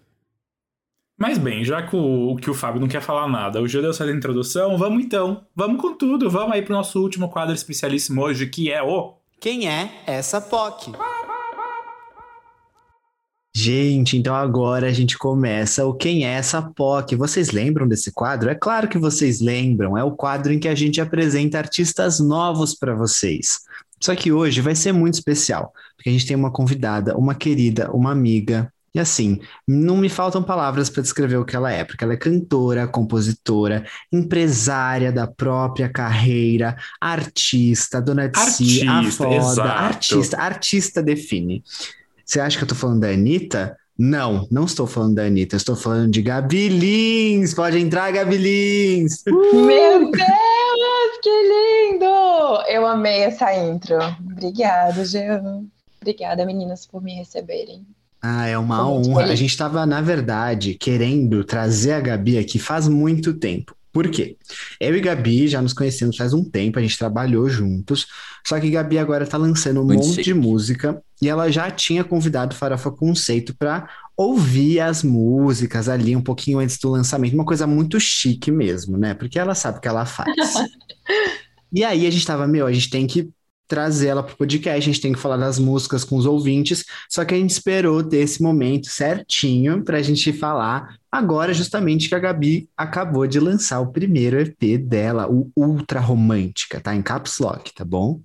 [1.18, 3.90] Mas bem, já que o, que o Fábio não quer falar nada, o Gil deu
[3.90, 5.44] essa introdução, vamos então.
[5.54, 6.30] Vamos com tudo.
[6.30, 9.14] Vamos aí pro nosso último quadro especialíssimo hoje, que é o...
[9.40, 10.92] Quem é essa POC?
[13.54, 17.16] Gente, então agora a gente começa o Quem é essa POC?
[17.16, 18.48] Vocês lembram desse quadro?
[18.48, 19.98] É claro que vocês lembram.
[19.98, 23.58] É o quadro em que a gente apresenta artistas novos para vocês.
[24.00, 27.90] Só que hoje vai ser muito especial, porque a gente tem uma convidada, uma querida,
[27.90, 28.72] uma amiga.
[28.94, 32.16] E assim, não me faltam palavras para descrever o que ela é, porque ela é
[32.16, 39.68] cantora, compositora, empresária da própria carreira, artista, dona de si, a Artista, foda, exato.
[39.68, 41.62] artista, artista define.
[42.24, 43.76] Você acha que eu tô falando da Anitta?
[43.96, 47.52] Não, não estou falando da Anitta, estou falando de Gabi Lins.
[47.52, 49.24] Pode entrar, Gabi Lins.
[49.26, 52.04] Meu Deus, que lindo!
[52.68, 53.96] Eu amei essa intro.
[54.20, 55.64] Obrigada, Jean.
[56.00, 57.84] Obrigada, meninas, por me receberem.
[58.20, 59.24] Ah, é uma honra.
[59.24, 63.76] A gente estava, na verdade, querendo trazer a Gabi aqui faz muito tempo.
[63.92, 64.36] Por quê?
[64.78, 68.06] Eu e Gabi já nos conhecemos faz um tempo, a gente trabalhou juntos.
[68.46, 70.24] Só que Gabi agora tá lançando um Muito monte chique.
[70.24, 76.14] de música e ela já tinha convidado o Farofa Conceito para ouvir as músicas ali
[76.14, 77.34] um pouquinho antes do lançamento.
[77.34, 79.14] Uma coisa muito chique mesmo, né?
[79.14, 80.28] Porque ela sabe o que ela faz.
[81.70, 83.28] E aí a gente tava, meu, a gente tem que
[83.68, 87.24] trazer ela pro podcast, a gente tem que falar das músicas com os ouvintes, só
[87.24, 92.18] que a gente esperou ter esse momento certinho pra gente falar agora justamente que a
[92.18, 96.94] Gabi acabou de lançar o primeiro EP dela, o Ultra Romântica, tá?
[96.94, 98.20] Em Caps Lock, tá bom?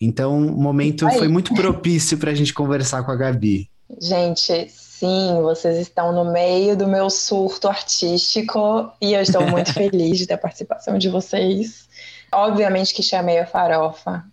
[0.00, 1.18] Então, o momento Aí.
[1.18, 3.68] foi muito propício pra gente conversar com a Gabi.
[4.00, 10.26] Gente, sim, vocês estão no meio do meu surto artístico e eu estou muito feliz
[10.26, 11.88] da participação de vocês.
[12.32, 14.24] Obviamente que chamei a Farofa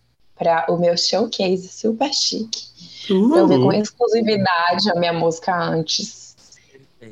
[0.42, 2.64] para o meu showcase super chique.
[3.08, 6.36] Eu vi com exclusividade a minha música antes,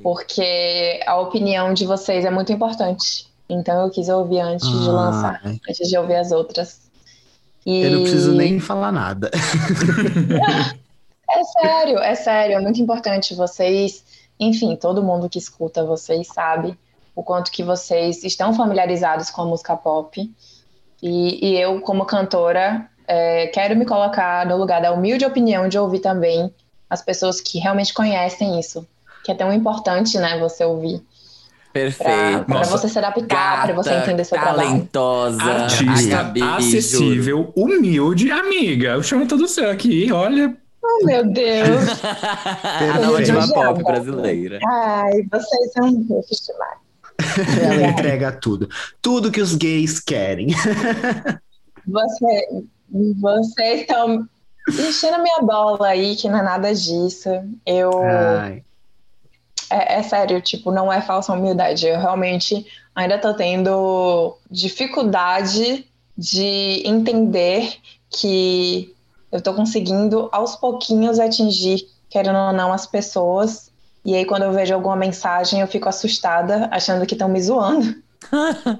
[0.01, 3.27] porque a opinião de vocês é muito importante.
[3.47, 6.79] Então eu quis ouvir antes de Ah, lançar, antes de ouvir as outras.
[7.63, 9.29] E Eu não preciso nem falar nada.
[11.29, 14.03] é sério, é sério, é muito importante vocês,
[14.39, 16.75] enfim, todo mundo que escuta vocês sabe
[17.15, 20.27] o quanto que vocês estão familiarizados com a música pop.
[21.01, 25.79] E, e eu, como cantora, é, quero me colocar no lugar da humilde opinião de
[25.79, 26.53] ouvir também
[26.87, 28.87] as pessoas que realmente conhecem isso,
[29.23, 31.01] que é tão importante, né, você ouvir,
[31.73, 32.45] Perfeito.
[32.45, 34.69] para você se adaptar, para você entender seu trabalho.
[34.69, 35.41] talentosa.
[35.41, 36.53] Artista, a Gabi, juro.
[36.53, 38.89] acessível, humilde, amiga.
[38.89, 40.55] Eu chamo todo seu aqui, olha.
[40.81, 41.83] Oh, meu Deus!
[42.93, 44.59] a nova diva pop brasileira.
[44.67, 46.79] Ai, vocês são fofos demais.
[47.61, 48.69] Ela entrega tudo.
[49.01, 50.47] Tudo que os gays querem.
[51.85, 52.47] Você,
[52.91, 54.27] vocês estão
[54.67, 57.29] enchendo a minha bola aí, que não é nada disso.
[57.65, 57.91] Eu.
[59.71, 61.87] É, é sério, tipo, não é falsa humildade.
[61.87, 62.65] Eu realmente
[62.95, 65.87] ainda tô tendo dificuldade
[66.17, 67.77] de entender
[68.09, 68.93] que
[69.31, 73.71] eu tô conseguindo aos pouquinhos atingir, querendo ou não, as pessoas.
[74.03, 78.01] E aí, quando eu vejo alguma mensagem, eu fico assustada, achando que estão me zoando.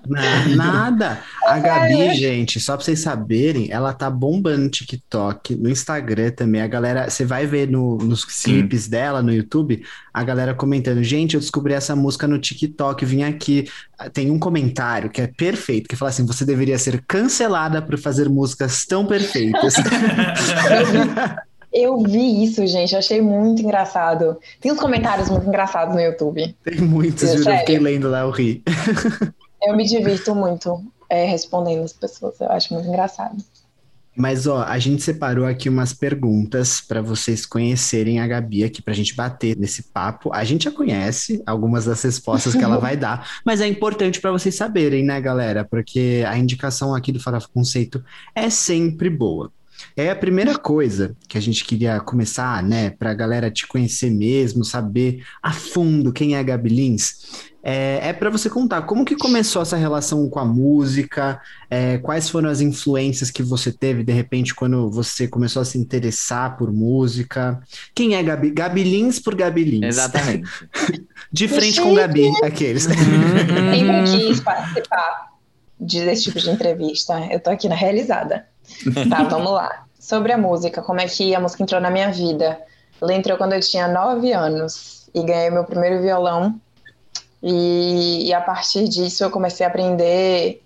[0.07, 1.19] Na- Nada.
[1.45, 6.61] A Gabi, gente, só pra vocês saberem, ela tá bombando no TikTok, no Instagram também.
[6.61, 9.83] A galera, você vai ver no- nos clipes dela no YouTube,
[10.13, 13.67] a galera comentando: gente, eu descobri essa música no TikTok, vim aqui.
[14.13, 18.29] Tem um comentário que é perfeito, que fala assim: você deveria ser cancelada por fazer
[18.29, 19.73] músicas tão perfeitas.
[21.71, 24.37] Eu vi isso, gente, eu achei muito engraçado.
[24.59, 26.55] Tem uns comentários muito engraçados no YouTube.
[26.63, 28.63] Tem muitos, juro, eu fiquei lendo lá, eu ri.
[29.61, 33.35] Eu me divirto muito é, respondendo as pessoas, eu acho muito engraçado.
[34.15, 38.93] Mas, ó, a gente separou aqui umas perguntas para vocês conhecerem a Gabi aqui, pra
[38.93, 40.29] gente bater nesse papo.
[40.33, 44.31] A gente já conhece algumas das respostas que ela vai dar, mas é importante para
[44.31, 45.63] vocês saberem, né, galera?
[45.63, 48.03] Porque a indicação aqui do Farofa Conceito
[48.35, 49.51] é sempre boa.
[49.95, 54.63] É a primeira coisa que a gente queria começar, né, pra galera te conhecer mesmo,
[54.63, 59.15] saber a fundo quem é a Gabi Lins, é, é para você contar como que
[59.15, 64.13] começou essa relação com a música, é, quais foram as influências que você teve, de
[64.13, 67.59] repente, quando você começou a se interessar por música.
[67.93, 68.51] Quem é Gabi?
[68.51, 69.85] Gabi Lins por Gabi Lins.
[69.85, 70.49] Exatamente.
[71.31, 72.83] de frente com Gabi, aqueles.
[72.83, 75.29] Sempre quis participar
[75.79, 77.27] desse tipo de entrevista.
[77.31, 78.47] Eu tô aqui na realizada.
[79.09, 79.85] Tá, vamos lá.
[79.99, 82.59] Sobre a música, como é que a música entrou na minha vida?
[83.01, 86.59] Ela entrou quando eu tinha nove anos e ganhei meu primeiro violão
[87.41, 90.61] e, e, a partir disso eu comecei a aprender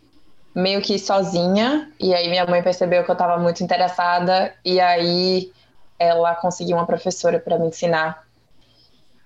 [0.55, 1.91] meio que sozinha.
[1.99, 5.51] E aí minha mãe percebeu que eu estava muito interessada e aí
[5.99, 8.23] ela conseguiu uma professora para me ensinar.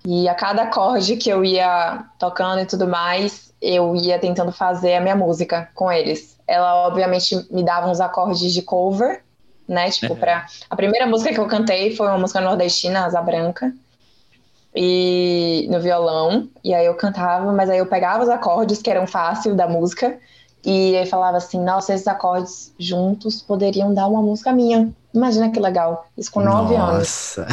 [0.04, 4.94] E a cada acorde que eu ia tocando e tudo mais, eu ia tentando fazer
[4.94, 6.37] a minha música com eles.
[6.48, 9.22] Ela obviamente me dava uns acordes de cover,
[9.68, 9.90] né?
[9.90, 10.18] Tipo, uhum.
[10.18, 13.72] para a primeira música que eu cantei foi uma música nordestina, Asa Branca
[14.74, 19.06] e no violão, e aí eu cantava, mas aí eu pegava os acordes que eram
[19.06, 20.18] fáceis da música
[20.64, 24.90] e aí falava assim, nossa, esses acordes juntos poderiam dar uma música minha.
[25.14, 26.06] Imagina que legal.
[26.16, 27.36] Isso com nove anos.
[27.38, 27.46] Nossa.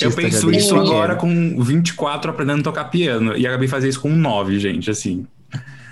[0.00, 3.36] eu penso isso agora com 24 aprendendo a tocar piano.
[3.36, 5.26] E a Gabi fazia isso com 9, gente, assim.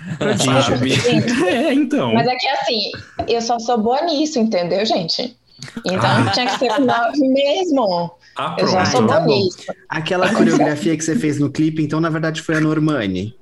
[1.47, 2.13] é, então.
[2.13, 2.91] Mas é que assim,
[3.27, 5.37] eu só sou boa nisso, entendeu, gente?
[5.85, 6.31] Então ah.
[6.31, 8.11] tinha que ser com 9 mesmo.
[8.37, 9.49] Ah, eu já sou tá bom.
[9.89, 13.35] Aquela coreografia que você fez no clipe, então, na verdade, foi a Normani.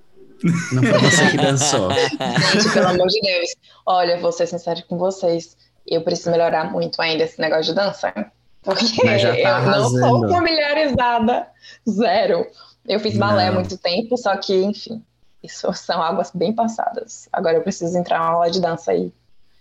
[0.72, 1.92] Não foi você que dançou.
[1.92, 3.50] Gente, pelo amor de Deus.
[3.86, 5.58] Olha, vou ser sincero com vocês.
[5.86, 8.14] Eu preciso melhorar muito ainda esse negócio de dança.
[8.64, 9.02] Porque
[9.44, 11.48] tá eu não sou familiarizada.
[11.88, 12.48] Zero.
[12.88, 15.04] Eu fiz balé há muito tempo, só que, enfim,
[15.46, 17.28] isso são águas bem passadas.
[17.32, 19.12] Agora eu preciso entrar na aula de dança aí.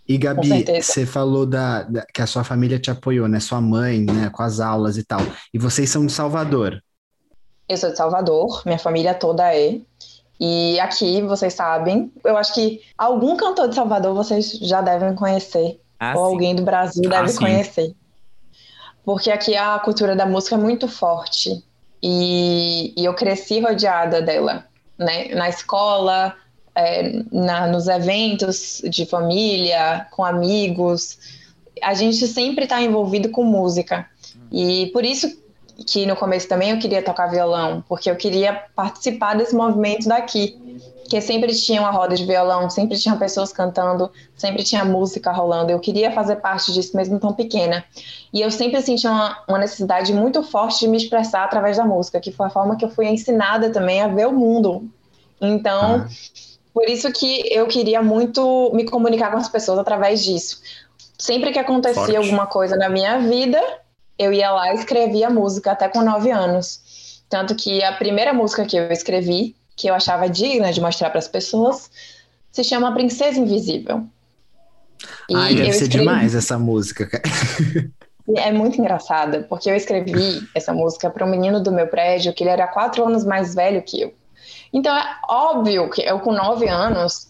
[0.07, 3.41] E Gabi, você falou da, da, que a sua família te apoiou, né?
[3.41, 4.28] Sua mãe, né?
[4.30, 5.20] Com as aulas e tal.
[5.53, 6.82] E vocês são de Salvador.
[7.66, 9.80] Eu sou de Salvador, minha família toda é.
[10.39, 15.80] E aqui, vocês sabem, eu acho que algum cantor de Salvador vocês já devem conhecer.
[15.99, 16.32] Ah, ou sim.
[16.32, 17.39] alguém do Brasil ah, deve sim.
[17.39, 17.95] conhecer.
[19.05, 21.64] Porque aqui a cultura da música é muito forte.
[22.03, 24.66] E, e eu cresci rodeada dela,
[24.99, 25.35] né?
[25.35, 26.35] Na escola,
[26.75, 31.19] é, na, nos eventos de família, com amigos,
[31.83, 34.09] a gente sempre está envolvido com música.
[34.51, 35.43] E por isso
[35.87, 40.57] que no começo também eu queria tocar violão, porque eu queria participar desse movimento daqui,
[41.15, 45.71] que sempre tinha uma roda de violão, sempre tinha pessoas cantando, sempre tinha música rolando.
[45.71, 47.85] Eu queria fazer parte disso mesmo tão pequena.
[48.33, 52.19] E eu sempre senti uma, uma necessidade muito forte de me expressar através da música,
[52.19, 54.89] que foi a forma que eu fui ensinada também a ver o mundo.
[55.41, 56.09] Então, ah
[56.75, 60.61] por isso que eu queria muito me comunicar com as pessoas através disso.
[61.17, 62.17] Sempre que acontecia Forte.
[62.17, 63.62] alguma coisa na minha vida,
[64.19, 67.23] eu ia lá e escrevia música, até com nove anos.
[67.29, 71.18] Tanto que a primeira música que eu escrevi, que eu achava digna de mostrar para
[71.18, 71.91] as pessoas,
[72.53, 74.07] se chama Princesa Invisível.
[75.29, 76.05] E Ai, deve ser escrevi...
[76.05, 77.09] demais essa música.
[78.37, 82.43] É muito engraçada, porque eu escrevi essa música para um menino do meu prédio que
[82.43, 84.14] ele era quatro anos mais velho que eu.
[84.72, 87.29] Então é óbvio que eu com nove anos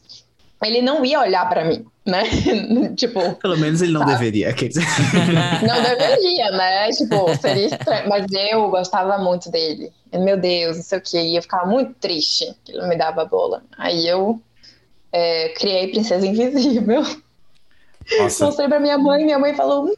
[0.62, 2.22] ele não ia olhar para mim, né?
[2.96, 3.34] tipo.
[3.36, 4.12] Pelo menos ele não sabe?
[4.12, 4.52] deveria.
[4.52, 4.84] Quer dizer.
[5.66, 6.90] não deveria, né?
[6.90, 8.08] Tipo, seria estranho.
[8.08, 9.92] Mas eu gostava muito dele.
[10.12, 11.20] Meu Deus, não sei o quê.
[11.20, 13.62] E eu ficava muito triste que ele não me dava bola.
[13.78, 14.40] Aí eu
[15.12, 17.02] é, criei Princesa Invisível.
[18.18, 18.46] Nossa.
[18.46, 19.24] Mostrei pra minha mãe.
[19.24, 19.94] Minha mãe falou: hum,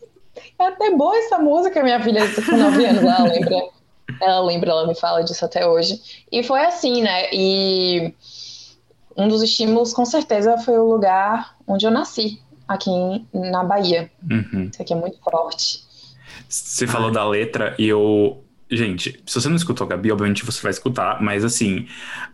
[0.59, 3.03] é até boa essa música, minha filha, com 9 anos.
[3.03, 3.77] Ela lembra
[4.21, 6.01] ela lembra, ela me fala disso até hoje.
[6.31, 7.29] E foi assim, né?
[7.33, 8.15] E
[9.17, 14.11] um dos estímulos, com certeza, foi o lugar onde eu nasci, aqui em, na Bahia.
[14.31, 14.69] Uhum.
[14.73, 15.85] Isso aqui é muito forte.
[16.49, 18.43] Você falou da letra e eu.
[18.69, 21.87] Gente, se você não escutou a Gabi, obviamente você vai escutar, mas assim,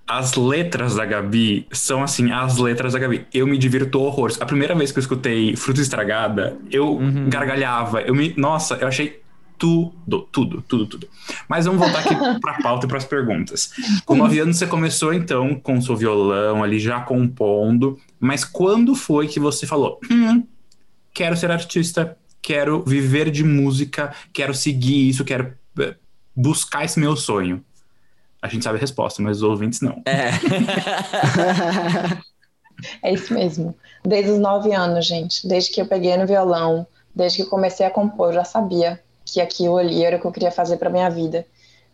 [0.09, 3.26] as letras da Gabi são assim, as letras da Gabi.
[3.35, 4.41] Eu me divirto horrores.
[4.41, 7.28] A primeira vez que eu escutei Fruta Estragada, eu uhum.
[7.28, 8.01] gargalhava.
[8.01, 8.33] Eu me.
[8.37, 9.22] Nossa, eu achei
[9.62, 11.09] tudo, tudo, tudo, tudo.
[11.49, 13.72] Mas vamos voltar aqui para a pauta e para as perguntas.
[14.05, 19.26] Com nove anos você começou então com seu violão ali já compondo, mas quando foi
[19.26, 20.46] que você falou, hum,
[21.12, 25.96] quero ser artista, quero viver de música, quero seguir isso, quero eh,
[26.32, 27.64] buscar esse meu sonho?
[28.40, 30.00] A gente sabe a resposta, mas os ouvintes não.
[30.06, 30.30] É.
[33.02, 33.74] é isso mesmo.
[34.04, 35.48] Desde os nove anos, gente.
[35.48, 39.40] Desde que eu peguei no violão, desde que comecei a compor, eu já sabia que
[39.40, 41.44] aquilo ali era o que eu queria fazer para minha vida.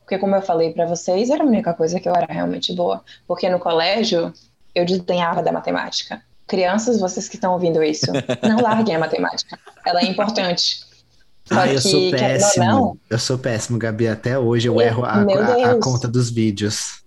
[0.00, 3.02] Porque, como eu falei para vocês, era a única coisa que eu era realmente boa.
[3.26, 4.32] Porque no colégio,
[4.78, 6.22] eu desdenhava da matemática.
[6.46, 8.06] Crianças, vocês que estão ouvindo isso,
[8.42, 9.58] não larguem a matemática.
[9.86, 10.80] Ela é importante.
[11.46, 12.64] Só Ah, eu que, sou querendo ou péssimo.
[12.64, 14.06] não, Eu sou péssimo, Gabi.
[14.08, 17.02] Até hoje eu Meu- erro a, a- a conta dos vídeos.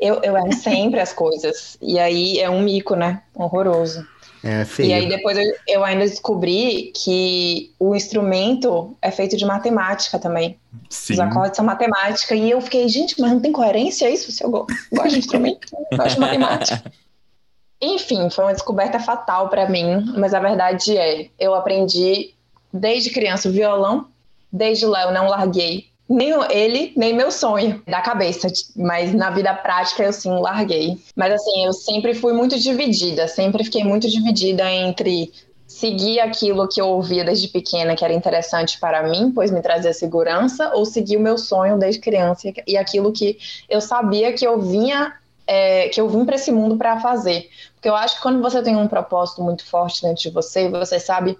[0.00, 1.76] eu, eu erro sempre as coisas.
[1.82, 3.22] E aí é um mico, né?
[3.34, 4.06] Horroroso.
[4.46, 4.90] É feio.
[4.90, 10.58] E aí depois eu, eu ainda descobri que o instrumento é feito de matemática também.
[10.90, 11.14] Sim.
[11.14, 12.34] Os acordes são matemática.
[12.34, 14.30] E eu fiquei, gente, mas não tem coerência isso?
[14.30, 16.92] Se eu go- gosto de instrumento, eu gosto de matemática.
[17.80, 22.32] Enfim, foi uma descoberta fatal para mim, mas a verdade é, eu aprendi
[22.72, 24.08] desde criança o violão,
[24.52, 29.54] desde lá eu não larguei nem ele, nem meu sonho da cabeça, mas na vida
[29.54, 30.98] prática eu sim larguei.
[31.16, 35.32] Mas assim, eu sempre fui muito dividida, sempre fiquei muito dividida entre
[35.66, 39.92] seguir aquilo que eu ouvia desde pequena que era interessante para mim, pois me trazia
[39.92, 43.38] segurança, ou seguir o meu sonho desde criança e aquilo que
[43.68, 45.14] eu sabia que eu vinha
[45.46, 47.48] é, que eu vim para esse mundo para fazer.
[47.74, 50.98] Porque eu acho que quando você tem um propósito muito forte dentro de você, você
[50.98, 51.38] sabe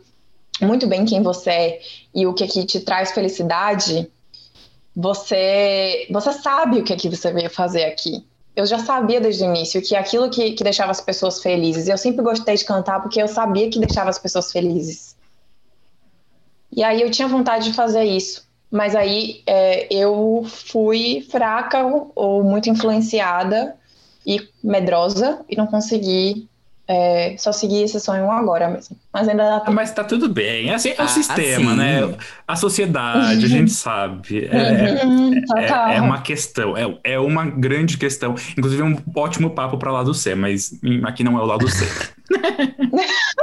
[0.61, 1.81] muito bem quem você é
[2.15, 4.11] e o que, que te traz felicidade,
[4.95, 8.25] você, você sabe o que, que você veio fazer aqui.
[8.55, 11.89] Eu já sabia desde o início que aquilo que, que deixava as pessoas felizes.
[11.89, 15.17] Eu sempre gostei de cantar porque eu sabia que deixava as pessoas felizes.
[16.71, 18.47] E aí eu tinha vontade de fazer isso.
[18.71, 21.85] Mas aí é, eu fui fraca
[22.15, 23.77] ou muito influenciada
[24.27, 26.49] e medrosa e não consegui
[26.87, 28.97] é, só seguir esse sonho agora mesmo.
[29.13, 30.71] Mas ainda dá Ah, Mas tá tudo bem.
[30.71, 31.77] É, assim, é o Ah, sistema, sim.
[31.77, 32.01] né?
[32.47, 34.47] A sociedade, a gente sabe.
[34.47, 35.89] É, é- Uhum, é- total.
[35.95, 38.35] é uma questão, é, é uma grande questão.
[38.57, 40.73] Inclusive, é um ótimo papo para lado C, mas
[41.05, 41.85] aqui não é o lado C.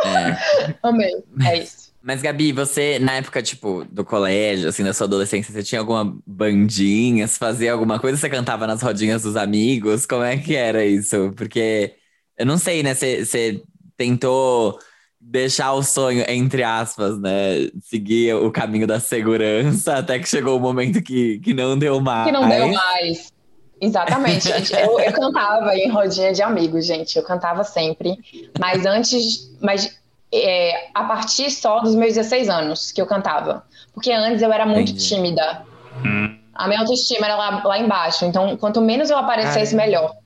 [0.04, 0.38] É.
[0.84, 1.12] Amei.
[1.44, 1.92] É isso.
[2.02, 6.18] Mas, Gabi, você, na época, tipo, do colégio, assim, da sua adolescência, você tinha alguma
[6.26, 8.18] bandinha, você fazia alguma coisa?
[8.18, 10.06] Você cantava nas rodinhas dos amigos?
[10.08, 11.32] Como é que era isso?
[11.38, 11.96] Porque,
[12.38, 12.94] eu não sei, né?
[12.94, 13.62] Você,
[13.98, 14.80] tentou
[15.20, 17.70] deixar o sonho, entre aspas, né?
[17.82, 22.26] Seguir o caminho da segurança, até que chegou o momento que, que não deu mais.
[22.26, 23.32] Que não deu mais.
[23.80, 24.74] Exatamente, gente.
[24.74, 27.18] Eu, eu cantava em rodinha de amigos, gente.
[27.18, 28.18] Eu cantava sempre.
[28.60, 29.52] Mas antes.
[29.60, 30.00] Mas
[30.34, 33.64] é, a partir só dos meus 16 anos que eu cantava.
[33.94, 35.08] Porque antes eu era muito Entendi.
[35.08, 35.66] tímida.
[36.06, 36.38] Hum.
[36.54, 38.24] A minha autoestima era lá, lá embaixo.
[38.26, 39.84] Então, quanto menos eu aparecesse, Caramba.
[39.84, 40.21] melhor.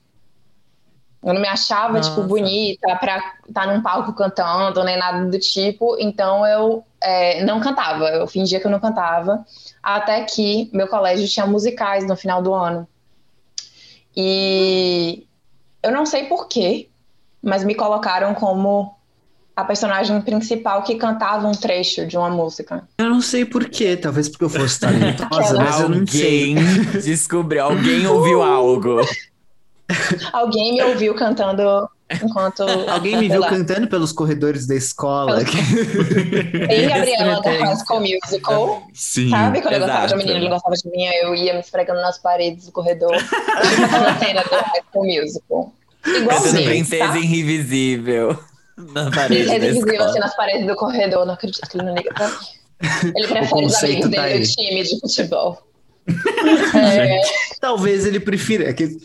[1.25, 2.27] Eu não me achava, tipo, Nossa.
[2.27, 5.97] bonita pra estar num palco cantando, nem nada do tipo.
[5.99, 8.05] Então, eu é, não cantava.
[8.09, 9.43] Eu fingia que eu não cantava.
[9.81, 12.87] Até que meu colégio tinha musicais no final do ano.
[14.15, 15.25] E
[15.81, 16.89] eu não sei porquê,
[17.41, 18.95] mas me colocaram como
[19.55, 22.87] a personagem principal que cantava um trecho de uma música.
[22.99, 26.55] Eu não sei porquê, talvez porque eu fosse talentosa, mas eu não sei.
[26.55, 29.01] Alguém descobriu, alguém ouviu algo.
[30.33, 31.87] Alguém me ouviu cantando
[32.21, 32.63] enquanto.
[32.89, 33.49] Alguém me viu lá.
[33.49, 35.43] cantando pelos corredores da escola.
[35.45, 37.61] Tem Gabriela da Tem.
[37.63, 38.83] High School Musical.
[38.93, 39.29] Sim.
[39.29, 40.27] Sabe quando eu gostava de uma exato.
[40.27, 43.13] menina e ele gostava de mim, eu ia me esfregando nas paredes do corredor.
[43.15, 45.73] Aquela cena do High School Musical.
[46.01, 47.17] Cantando Igualzinho, Princesa tá?
[47.17, 48.39] Invisível.
[48.77, 50.09] Na parede da Ele visível escola.
[50.09, 52.35] assim nas paredes do corredor, não acredito que ele não liga pra mim.
[53.15, 54.41] Ele prefere os amigos tá dele, aí.
[54.41, 55.61] o time de futebol.
[56.75, 57.21] É,
[57.59, 58.69] Talvez ele prefira.
[58.69, 58.97] é que-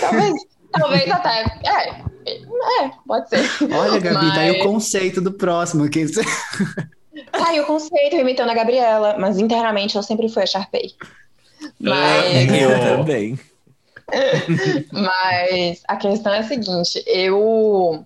[0.00, 0.32] talvez,
[0.72, 1.40] talvez até.
[1.64, 1.90] É,
[2.84, 3.40] é, pode ser.
[3.74, 5.88] Olha, Gabi, tá aí o Mas- conceito do próximo.
[5.88, 6.06] Que...
[7.30, 10.92] Tá aí o conceito imitando a Gabriela, mas internamente eu sempre fui a Sharpay.
[11.80, 12.96] Mas, Eu Oh.
[12.98, 13.38] também.
[14.92, 18.04] mas a questão é a seguinte, eu,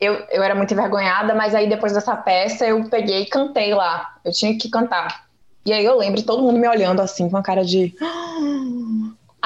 [0.00, 4.14] eu eu era muito envergonhada, mas aí depois dessa peça eu peguei e cantei lá.
[4.24, 5.24] Eu tinha que cantar.
[5.64, 7.94] E aí eu lembro todo mundo me olhando assim com a cara de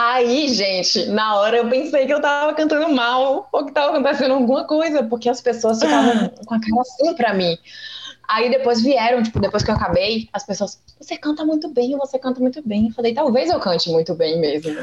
[0.01, 4.33] Aí, gente, na hora eu pensei que eu tava cantando mal ou que tava acontecendo
[4.33, 7.59] alguma coisa, porque as pessoas ficavam com a cara assim pra mim.
[8.29, 12.17] Aí depois vieram, tipo, depois que eu acabei, as pessoas, você canta muito bem, você
[12.17, 12.87] canta muito bem.
[12.87, 14.77] Eu falei, talvez eu cante muito bem mesmo.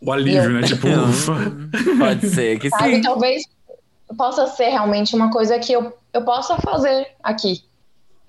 [0.00, 0.62] O alívio, né?
[0.62, 1.34] Tipo, ufa.
[2.00, 2.94] Pode ser que Sabe?
[2.94, 3.02] sim.
[3.02, 3.44] Talvez
[4.16, 7.62] possa ser realmente uma coisa que eu, eu possa fazer aqui,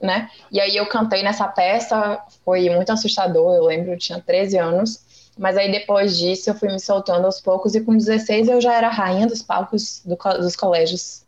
[0.01, 0.29] né?
[0.51, 5.05] E aí eu cantei nessa peça, foi muito assustador, eu lembro, eu tinha 13 anos.
[5.37, 8.73] Mas aí depois disso eu fui me soltando aos poucos e com 16 eu já
[8.73, 11.23] era rainha dos palcos do dos colégios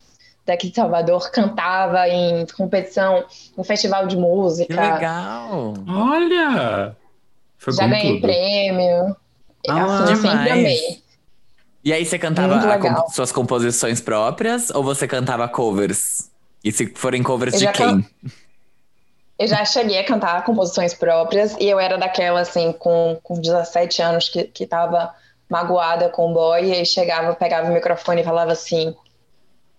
[0.46, 3.26] daqui de Salvador, cantava em competição,
[3.58, 5.74] em festival de Que música, legal.
[5.88, 6.96] Olha!
[7.58, 8.22] Foi já ganhei tudo.
[8.22, 9.16] prêmio.
[9.68, 11.04] Ah, assim, eu sempre amei.
[11.84, 16.30] E aí você cantava comp- suas composições próprias ou você cantava covers?
[16.64, 18.06] E se forem covers Eu de quem?
[19.40, 24.02] Eu já cheguei a cantar composições próprias e eu era daquela, assim, com, com 17
[24.02, 25.14] anos que, que tava
[25.50, 28.96] magoada com o boy e aí chegava, pegava o microfone e falava assim: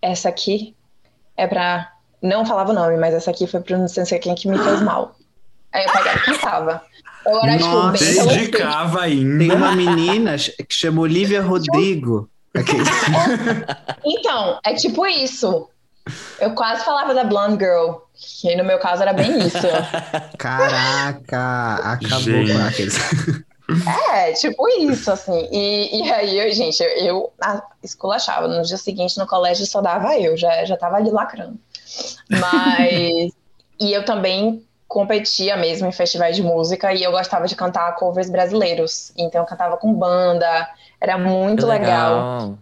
[0.01, 0.75] essa aqui
[1.37, 1.93] é pra.
[2.23, 4.81] Não falava o nome, mas essa aqui foi pro não sei quem que me fez
[4.83, 5.17] mal.
[5.73, 6.83] Aí eu pegava e cantava.
[7.27, 9.39] Eu era, Nossa, tipo, bem Dedicava ainda.
[9.39, 12.29] Tem uma menina que chama Olivia Rodrigo.
[12.55, 12.83] Aquele-
[14.05, 15.69] Então, é tipo isso.
[16.41, 19.67] Eu quase falava da Blonde Girl, que no meu caso era bem isso.
[20.39, 22.53] Caraca, acabou Gente.
[22.53, 22.99] com aqueles.
[24.11, 25.49] É, tipo isso, assim.
[25.53, 28.49] E, e aí, eu, gente, eu, eu ah, esculachava.
[28.49, 31.59] No dia seguinte, no colégio, só dava eu, já, já tava ali lacrando.
[32.31, 33.33] Mas.
[33.79, 38.31] e eu também competia mesmo em festivais de música e eu gostava de cantar covers
[38.31, 39.13] brasileiros.
[39.17, 42.59] Então, eu cantava com banda, era muito Que legal.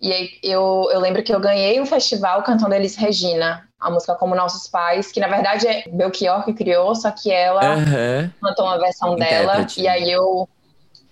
[0.00, 4.14] E aí eu, eu lembro que eu ganhei um festival cantando Elis Regina, a música
[4.14, 8.32] Como Nossos Pais, que na verdade é Belchior que criou, só que ela Aham.
[8.40, 9.54] cantou uma versão dela.
[9.54, 9.80] Intérprete.
[9.80, 10.48] E aí eu.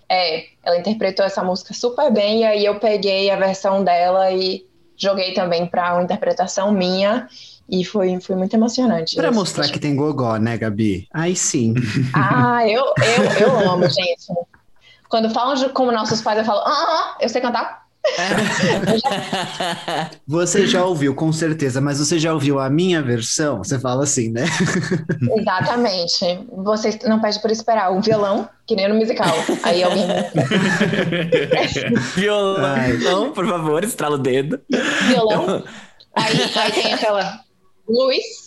[0.09, 4.64] É, ela interpretou essa música super bem, e aí eu peguei a versão dela e
[4.97, 7.28] joguei também para uma interpretação minha.
[7.68, 9.16] E foi, foi muito emocionante.
[9.16, 11.09] Pra esse mostrar que tem gogó, né, Gabi?
[11.12, 11.74] Aí sim.
[12.14, 14.26] Ah, eu, eu, eu amo, gente.
[15.09, 17.86] Quando falam de como nossos pais, eu falo, ah, ah, eu sei cantar.
[20.26, 23.59] Você já ouviu, com certeza, mas você já ouviu a minha versão?
[23.59, 24.44] Você fala assim, né?
[25.38, 26.46] Exatamente.
[26.52, 29.34] Vocês não pedem por esperar o violão, que nem no musical.
[29.62, 30.07] Aí alguém.
[32.14, 34.61] Violão, por favor, estrala o dedo.
[35.09, 35.62] Violão.
[36.14, 37.40] Aí, aí tem aquela.
[37.88, 38.46] Luiz.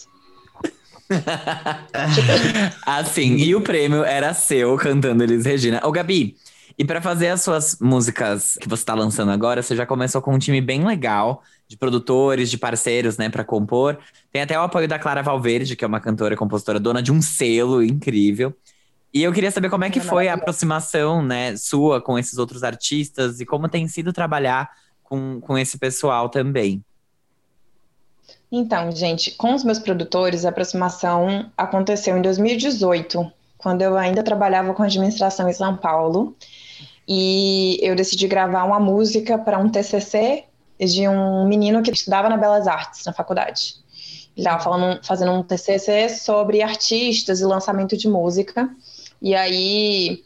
[2.86, 5.82] assim, e o prêmio era seu cantando Elis Regina.
[5.84, 6.36] Ô, Gabi,
[6.80, 10.34] e pra fazer as suas músicas que você tá lançando agora, você já começou com
[10.34, 14.00] um time bem legal de produtores, de parceiros, né, pra compor.
[14.32, 17.12] Tem até o apoio da Clara Valverde, que é uma cantora e compositora dona de
[17.12, 18.56] um selo incrível.
[19.14, 22.64] E eu queria saber como é que foi a aproximação, né, sua com esses outros
[22.64, 24.70] artistas e como tem sido trabalhar
[25.04, 26.82] com, com esse pessoal também.
[28.50, 34.74] Então, gente, com os meus produtores, a aproximação aconteceu em 2018, quando eu ainda trabalhava
[34.74, 36.38] com administração em São Paulo.
[37.12, 40.44] E eu decidi gravar uma música para um TCC
[40.80, 43.78] de um menino que estudava na Belas Artes, na faculdade.
[44.38, 48.70] Ele estava fazendo um TCC sobre artistas e lançamento de música.
[49.20, 50.24] E aí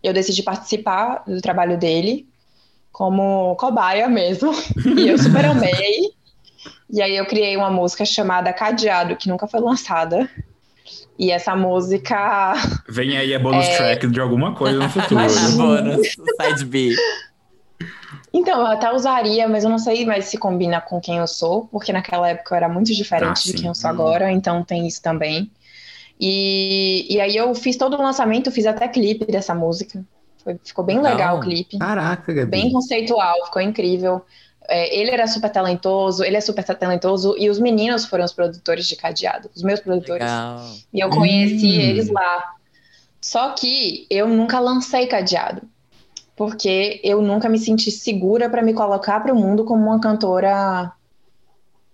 [0.00, 2.28] eu decidi participar do trabalho dele
[2.92, 4.52] como cobaia mesmo.
[4.96, 6.12] E eu super amei.
[6.88, 10.30] E aí eu criei uma música chamada Cadeado, que nunca foi lançada.
[11.22, 12.52] E essa música
[12.88, 13.76] Vem aí a bonus É.
[13.76, 15.20] track de alguma coisa no futuro.
[15.56, 16.08] Bônus,
[16.40, 16.90] side B.
[18.34, 21.66] Então, eu até usaria, mas eu não sei mais se combina com quem eu sou,
[21.66, 24.86] porque naquela época eu era muito diferente Ah, de quem eu sou agora, então tem
[24.88, 25.50] isso também.
[26.20, 30.04] E, e aí eu fiz todo o lançamento, fiz até clipe dessa música.
[30.42, 31.12] Foi- ficou bem Legal.
[31.12, 32.50] legal o clipe, Caraca, Gabi.
[32.50, 34.24] bem conceitual, ficou incrível.
[34.68, 38.86] É, ele era super talentoso, ele é super talentoso, e os meninos foram os produtores
[38.86, 40.22] de Cadeado, os meus produtores.
[40.24, 40.66] Legal.
[40.92, 41.80] E eu conheci Hum.
[41.80, 42.54] eles lá.
[43.20, 45.62] Só que eu nunca lancei cadeado.
[46.34, 50.90] Porque eu nunca me senti segura para me colocar para o mundo como uma cantora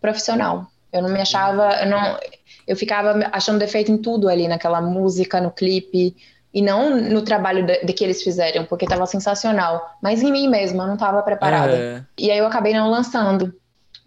[0.01, 0.67] profissional.
[0.93, 2.19] Eu não me achava, eu não,
[2.67, 6.17] eu ficava achando defeito em tudo ali naquela música, no clipe
[6.53, 10.49] e não no trabalho de, de que eles fizeram, porque estava sensacional, mas em mim
[10.49, 11.77] mesma, eu não estava preparada.
[11.77, 12.03] É.
[12.19, 13.55] E aí eu acabei não lançando.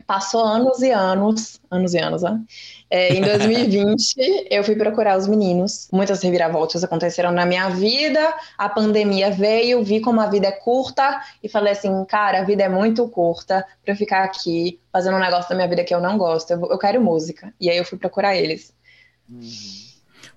[0.07, 2.41] Passou anos e anos, anos e anos, né?
[2.89, 4.15] É, em 2020,
[4.51, 5.87] eu fui procurar os meninos.
[5.93, 8.19] Muitas reviravoltas aconteceram na minha vida.
[8.57, 12.63] A pandemia veio, vi como a vida é curta e falei assim, cara, a vida
[12.63, 16.01] é muito curta para eu ficar aqui fazendo um negócio da minha vida que eu
[16.01, 16.51] não gosto.
[16.51, 17.53] Eu, eu quero música.
[17.61, 18.73] E aí eu fui procurar eles.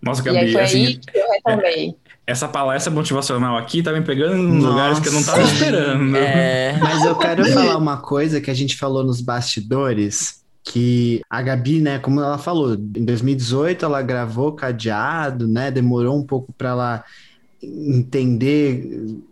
[0.02, 1.96] Nossa, e aí Gabi, foi assim, aí que eu retomei.
[2.26, 6.16] essa palestra motivacional aqui tá me pegando em lugares que eu não tava esperando.
[6.16, 6.76] É.
[6.82, 11.80] Mas eu quero falar uma coisa que a gente falou nos bastidores, que a Gabi,
[11.80, 17.04] né, como ela falou, em 2018 ela gravou Cadeado, né, demorou um pouco para ela
[17.64, 18.86] entender,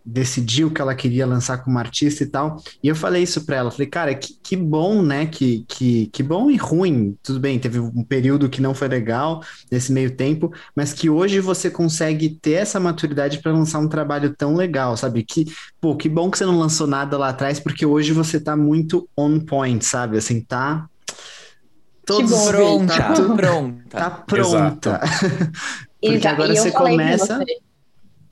[0.05, 2.57] decidir o que ela queria lançar como artista e tal.
[2.81, 6.23] E eu falei isso para ela, falei, cara, que, que bom, né, que, que, que
[6.23, 10.51] bom e ruim, tudo bem, teve um período que não foi legal nesse meio tempo,
[10.75, 15.23] mas que hoje você consegue ter essa maturidade para lançar um trabalho tão legal, sabe?
[15.23, 15.45] Que
[15.79, 19.07] Pô, que bom que você não lançou nada lá atrás, porque hoje você tá muito
[19.17, 20.17] on point, sabe?
[20.17, 20.87] Assim, tá.
[22.05, 23.89] Todos bom, Pronta, tá, tu- pronta.
[23.89, 24.99] tá pronta.
[26.03, 27.37] porque Exa- agora e você começa.
[27.39, 27.45] você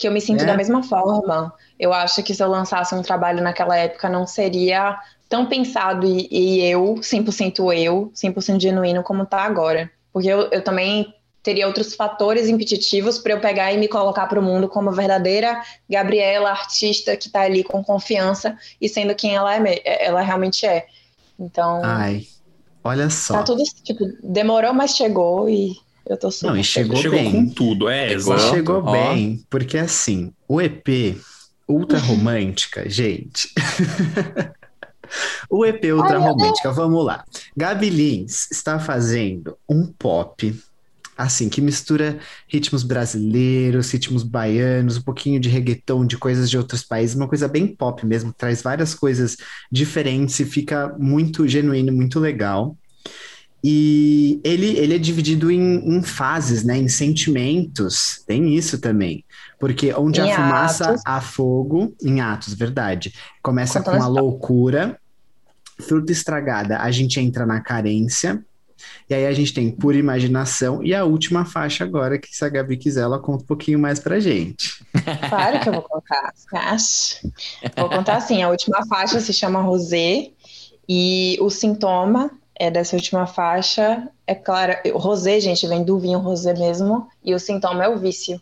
[0.01, 0.45] que eu me sinto É.
[0.45, 1.53] da mesma forma.
[1.79, 4.99] Eu acho que se eu lançasse um trabalho naquela época não seria
[5.29, 9.89] tão pensado e, e eu, 100% eu, 100% genuíno como tá agora.
[10.11, 14.39] Porque eu, eu também teria outros fatores impeditivos para eu pegar e me colocar para
[14.39, 19.55] o mundo como verdadeira Gabriela, artista que tá ali com confiança e sendo quem ela,
[19.55, 20.85] é, me- ela realmente é.
[21.39, 22.23] Então, Ai,
[22.83, 23.35] olha só.
[23.35, 25.75] tá tudo, tipo, demorou, mas chegou e
[26.07, 27.31] Eu tô super Não, e chegou Chegou bem.
[27.31, 28.33] com tudo, é, Chegou.
[28.35, 28.55] exato.
[28.55, 28.91] Chegou Ó.
[28.91, 31.17] bem, porque assim, o EP
[31.67, 33.49] Ultra Romântica, gente.
[35.49, 37.23] o EP Ultra Romântica, vamos lá.
[37.55, 40.53] Gabi Lins está fazendo um pop,
[41.17, 46.83] assim, que mistura ritmos brasileiros, ritmos baianos, um pouquinho de reggaeton, de coisas de outros
[46.83, 49.37] países, uma coisa bem pop mesmo, traz várias coisas
[49.71, 52.75] diferentes e fica muito genuíno, muito legal.
[53.63, 56.77] E ele, ele é dividido em, em fases, né?
[56.77, 58.23] Em sentimentos.
[58.25, 59.23] Tem isso também.
[59.59, 61.01] Porque onde Em a fumaça atos.
[61.05, 63.13] há fogo, em atos, verdade.
[63.43, 64.99] Começa Contando com a loucura,
[65.79, 68.43] fruta estragada, a gente entra na carência.
[69.07, 70.83] E aí a gente tem pura imaginação.
[70.83, 73.99] E a última faixa agora, que se a Gabi quiser, ela conta um pouquinho mais
[73.99, 74.83] pra gente.
[75.29, 76.33] Claro que eu vou contar.
[76.53, 77.17] Acha?
[77.77, 80.31] Vou contar assim: a última faixa se chama Rosé,
[80.89, 82.31] e o sintoma
[82.61, 84.07] é dessa última faixa.
[84.27, 87.97] É claro, o rosé, gente, vem do vinho rosé mesmo, e o sintoma é o
[87.97, 88.39] vício.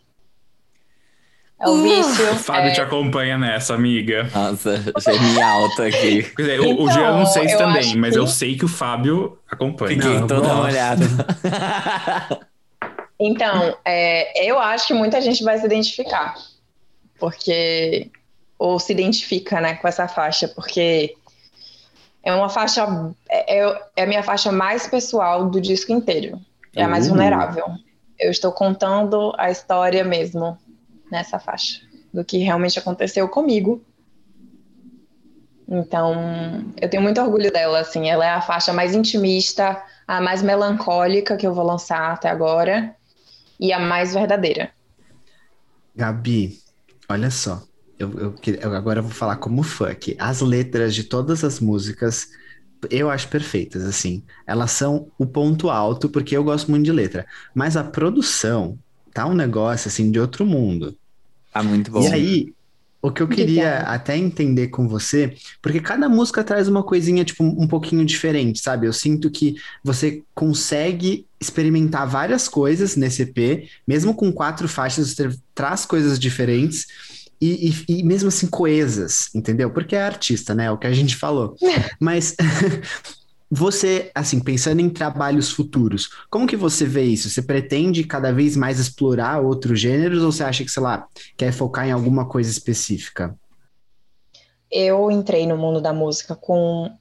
[1.62, 2.32] É o vício.
[2.32, 4.30] O Fábio é- te acompanha nessa, amiga.
[4.34, 6.24] Nossa, genial, tô aqui.
[6.36, 8.28] Quer dizer, o, o Então, Jean não sei se eu também, acho mas que- eu
[8.28, 9.96] sei que o Fábio acompanha.
[9.96, 10.56] Fiquei Não, eu toda gosto.
[10.58, 11.06] molhada.
[13.22, 16.36] Então, é, eu acho que muita gente vai se identificar,
[17.20, 18.10] porque
[18.58, 21.16] ou se identifica, né, com essa faixa, porque
[22.30, 22.86] é uma faixa,
[23.30, 26.40] é, é- é a minha faixa mais pessoal do disco inteiro,
[26.76, 27.10] é a mais Uh.
[27.10, 27.66] vulnerável.
[28.18, 30.58] Eu estou contando a história mesmo
[31.12, 31.82] nessa faixa,
[32.14, 33.82] do que realmente aconteceu comigo.
[35.68, 36.16] Então,
[36.82, 41.38] eu tenho muito orgulho dela, assim, ela é a faixa mais intimista, a mais melancólica
[41.38, 42.96] que eu vou lançar até agora
[43.60, 44.72] e a mais verdadeira.
[45.96, 46.58] Gabi,
[47.08, 47.69] olha só.
[48.00, 50.16] Eu, eu, eu agora vou falar como fã aqui.
[50.18, 52.30] As letras de todas as músicas
[52.90, 54.24] eu acho perfeitas, assim.
[54.48, 57.26] Elas são o ponto alto, porque eu gosto muito de letra.
[57.54, 58.78] Mas a produção
[59.14, 60.96] tá um negócio, assim, de outro mundo.
[61.52, 62.02] Tá muito bom.
[62.02, 62.54] E aí,
[63.02, 63.90] o que eu queria Obrigada.
[63.90, 68.88] até entender com você, porque cada música traz uma coisinha, tipo, um pouquinho diferente, sabe?
[68.88, 75.30] Eu sinto que você consegue experimentar várias coisas nesse EP, mesmo com quatro faixas, você
[75.56, 76.88] traz coisas diferentes
[77.42, 79.72] e, e- e mesmo assim coesas, entendeu?
[79.72, 80.66] Porque é artista, né?
[80.66, 81.56] É o que a gente falou.
[82.00, 82.36] Mas
[83.50, 87.30] você, assim, pensando em trabalhos futuros, como que você vê isso?
[87.30, 91.52] Você pretende cada vez mais explorar outros gêneros ou você acha que, sei lá, quer
[91.52, 93.36] focar em alguma coisa específica?
[94.72, 96.92] Eu entrei no mundo da música com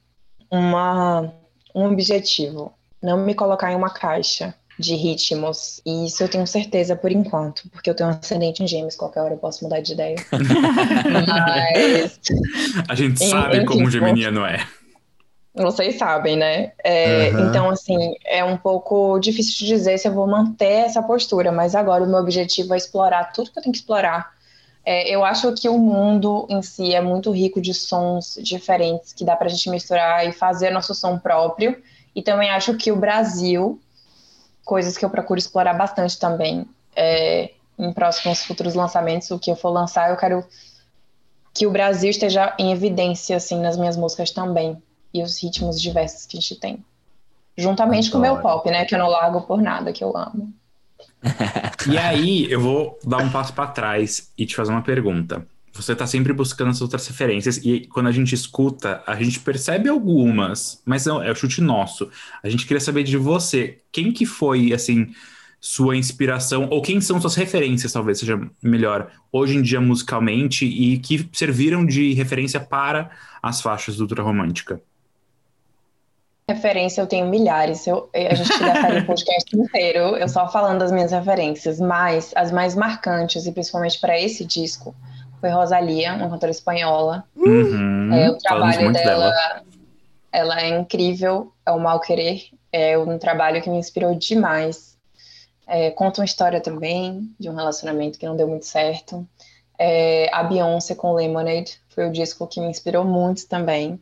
[0.51, 1.31] uma,
[1.75, 5.81] um objetivo, não me colocar em uma caixa de ritmos.
[5.85, 9.21] E isso eu tenho certeza por enquanto, porque eu tenho um ascendente em gêmeos, qualquer
[9.21, 10.15] hora eu posso mudar de ideia.
[10.31, 12.19] Mas
[12.87, 14.65] A gente Em- sabe enfim, como o vou- geminiano é.
[15.53, 16.71] Vocês sabem, né?
[16.83, 17.49] É, Aham.
[17.49, 21.75] Então, assim, é um pouco difícil de dizer se eu vou manter essa postura, mas
[21.75, 24.31] agora o meu objetivo é explorar tudo que eu tenho que explorar.
[24.85, 29.25] É, eu acho que o mundo em si é muito rico de sons diferentes que
[29.25, 31.75] dá pra gente misturar e fazer nosso som próprio.
[32.15, 33.81] E também acho que o Brasil,
[34.69, 36.63] coisas que eu procuro explorar bastante também,
[36.95, 40.45] é, em próximos futuros lançamentos, o que eu for lançar, eu quero
[41.55, 44.77] que o Brasil esteja em evidência, assim, nas minhas músicas também
[45.11, 46.85] e os ritmos diversos que a gente tem.
[47.57, 48.57] Juntamente com o meu Adoro.
[48.57, 48.85] pop, né?
[48.85, 50.53] Que eu não largo por nada, que eu amo.
[51.89, 55.47] E aí, eu vou dar um passo pra trás e te fazer uma pergunta.
[55.81, 59.87] Você tá sempre buscando as outras referências e quando a gente escuta, a gente percebe
[59.87, 62.09] algumas, mas não, é o chute nosso.
[62.43, 65.13] A gente queria saber de você, quem que foi, assim,
[65.61, 70.99] sua inspiração, ou quem são suas referências, talvez seja melhor, hoje em dia musicalmente, e
[70.99, 73.09] que serviram de referência para
[73.41, 74.81] as faixas do Ultra Romântica?
[76.49, 77.87] Referência eu tenho milhares.
[77.87, 82.51] Eu, a gente gastaria o podcast inteiro eu só falando das minhas referências, mas as
[82.51, 84.93] mais marcantes, e principalmente para esse disco,
[85.39, 87.23] foi Rosalia, uma cantora espanhola.
[87.35, 89.63] Uhum, É, o trabalho muito dela,
[90.31, 92.41] ela é incrível, é o Mal Querer,
[92.71, 94.97] é um trabalho que me inspirou demais.
[95.67, 99.27] É, conta uma história também de um relacionamento que não deu muito certo.
[99.77, 103.99] É, a Beyoncé com Lemonade foi o disco que me inspirou muito também.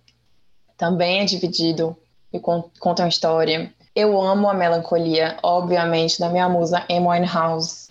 [0.78, 1.96] Também é dividido
[2.32, 3.72] e con- conta uma história.
[3.96, 7.88] Eu amo a melancolia, obviamente, da minha musa Amy Winehouse.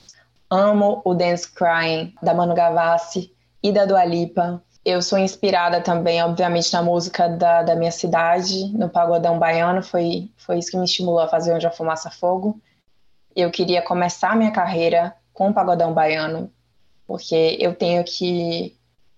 [0.48, 3.32] Amo o Dance Crying da Manu Gavassi
[3.68, 4.62] e da Dua Lipa.
[4.84, 9.82] Eu sou inspirada também, obviamente, na música da, da minha cidade, no pagodão baiano.
[9.82, 12.60] Foi, foi isso que me estimulou a fazer Onde a Fumaça Fogo.
[13.34, 16.50] Eu queria começar minha carreira com o pagodão baiano,
[17.06, 18.74] porque eu tenho que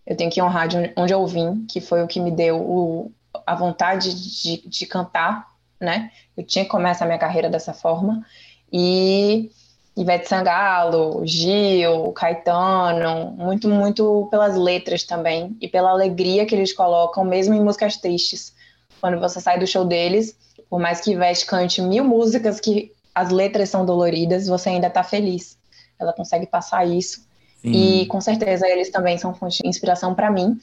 [0.06, 3.12] eu tenho que honrar de onde- eu vim, que foi o que me deu o,
[3.46, 5.46] a vontade de, de cantar,
[5.78, 6.10] né?
[6.34, 8.24] Eu tinha que começar minha carreira dessa forma.
[8.72, 9.50] E
[9.98, 17.24] Ivete Sangalo, Gil, Caetano, muito, muito pelas letras também e pela alegria que eles colocam,
[17.24, 18.54] mesmo em músicas tristes.
[19.00, 20.36] Quando você sai do show deles,
[20.70, 25.02] por mais que Ivete cante mil músicas que as letras são doloridas, você ainda tá
[25.02, 25.58] feliz.
[25.98, 27.26] Ela consegue passar isso.
[27.60, 27.72] Sim.
[27.72, 30.56] E com certeza eles também são fonte de inspiração para mim.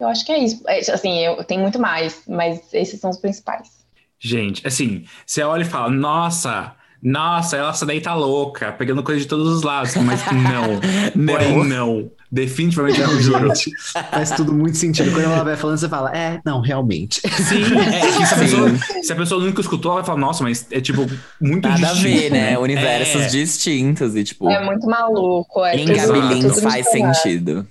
[0.00, 0.62] Eu acho que é isso.
[0.66, 3.82] É, assim, eu tenho muito mais, mas esses são os principais.
[4.18, 9.26] Gente, assim, você olha e fala, nossa, nossa, essa daí tá louca, pegando coisa de
[9.26, 9.96] todos os lados.
[9.96, 10.80] Mas não.
[11.16, 11.34] não.
[11.34, 12.10] Porém, não.
[12.30, 13.52] Definitivamente não, juro.
[14.10, 15.10] Faz tudo muito sentido.
[15.10, 17.20] Quando ela vai falando, você fala, é, não, realmente.
[17.20, 18.70] Sim, é, se, a pessoa,
[19.02, 21.06] se a pessoa nunca escutou, ela vai falar, nossa, mas é tipo
[21.40, 22.08] muito Nada distinto.
[22.08, 22.50] a ver, né?
[22.52, 22.58] né?
[22.58, 23.26] Universos é.
[23.26, 24.48] distintos e tipo.
[24.48, 25.64] É muito maluco.
[25.64, 27.66] É em Gabilins faz sentido.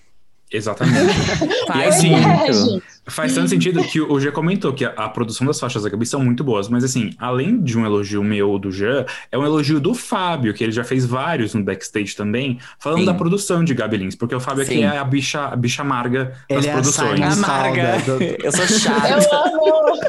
[0.51, 1.13] Exatamente.
[1.65, 5.59] faz e assim, faz tanto sentido que o G comentou que a, a, produção das
[5.59, 9.05] faixas da Gabi são muito boas, mas assim, além de um elogio meu do Jean,
[9.31, 13.05] é um elogio do Fábio, que ele já fez vários no backstage também, falando Sim.
[13.05, 14.83] da produção de Gabi Lins, porque o Fábio Sim.
[14.83, 17.19] aqui é a bicha, a bicha amarga das ele produções.
[17.19, 17.97] É amarga.
[18.05, 18.21] Do...
[18.21, 19.07] Eu sou chato.
[19.07, 20.01] eu amo!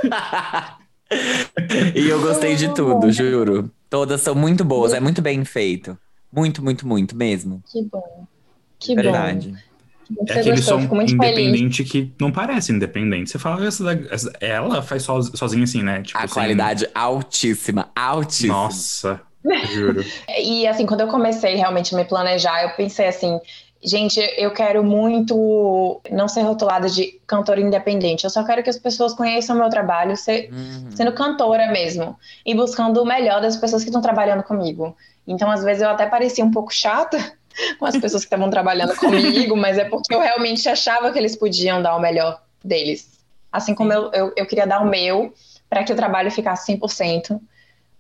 [1.94, 3.70] e eu gostei de tudo, juro.
[3.88, 5.96] Todas são muito boas, é muito bem feito.
[6.32, 7.62] Muito, muito, muito mesmo.
[7.70, 8.26] Que bom.
[8.78, 9.48] Que Verdade.
[9.48, 9.71] bom.
[10.28, 11.92] É aquele gostou, som independente feliz.
[11.92, 13.30] que não parece independente.
[13.30, 16.02] Você fala, essa, essa, ela faz so, sozinha assim, né?
[16.02, 18.54] Tipo, a assim, qualidade altíssima, altíssima.
[18.54, 19.20] Nossa,
[19.72, 20.04] juro.
[20.42, 23.40] e assim, quando eu comecei realmente a me planejar, eu pensei assim,
[23.82, 28.24] gente, eu quero muito não ser rotulada de cantora independente.
[28.24, 30.90] Eu só quero que as pessoas conheçam o meu trabalho, ser, uhum.
[30.94, 32.16] sendo cantora mesmo.
[32.46, 34.96] E buscando o melhor das pessoas que estão trabalhando comigo.
[35.26, 37.18] Então, às vezes, eu até parecia um pouco chata,
[37.78, 41.36] com as pessoas que estavam trabalhando comigo, mas é porque eu realmente achava que eles
[41.36, 43.20] podiam dar o melhor deles.
[43.50, 45.32] Assim como eu, eu, eu queria dar o meu
[45.68, 47.40] para que o trabalho ficasse 100%.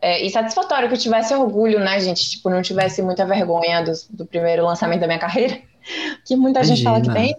[0.00, 2.28] É, e satisfatório que eu tivesse orgulho, né, gente?
[2.28, 5.60] Tipo, não tivesse muita vergonha do, do primeiro lançamento da minha carreira,
[6.26, 6.76] que muita Imagina.
[6.76, 7.36] gente fala que tem.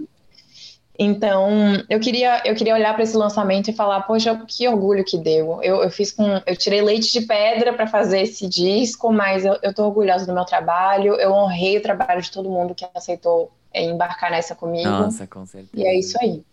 [0.98, 1.50] Então,
[1.90, 5.60] eu queria, eu queria olhar para esse lançamento e falar, poxa, que orgulho que deu.
[5.64, 9.58] Eu, eu fiz com, eu tirei leite de pedra para fazer esse disco, mas eu,
[9.64, 11.16] eu tô orgulhosa do meu trabalho.
[11.16, 14.88] Eu honrei o trabalho de todo mundo que aceitou é, embarcar nessa comigo.
[14.88, 15.72] Nossa, com certeza.
[15.74, 16.44] E é isso aí.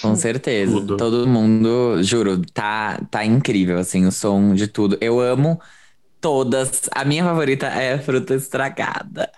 [0.00, 0.72] Com certeza.
[0.72, 0.96] Tudo.
[0.96, 4.96] Todo mundo, juro, tá, tá incrível, assim, o som de tudo.
[5.00, 5.60] Eu amo
[6.24, 6.88] todas.
[6.90, 9.30] A minha favorita é a fruta estragada.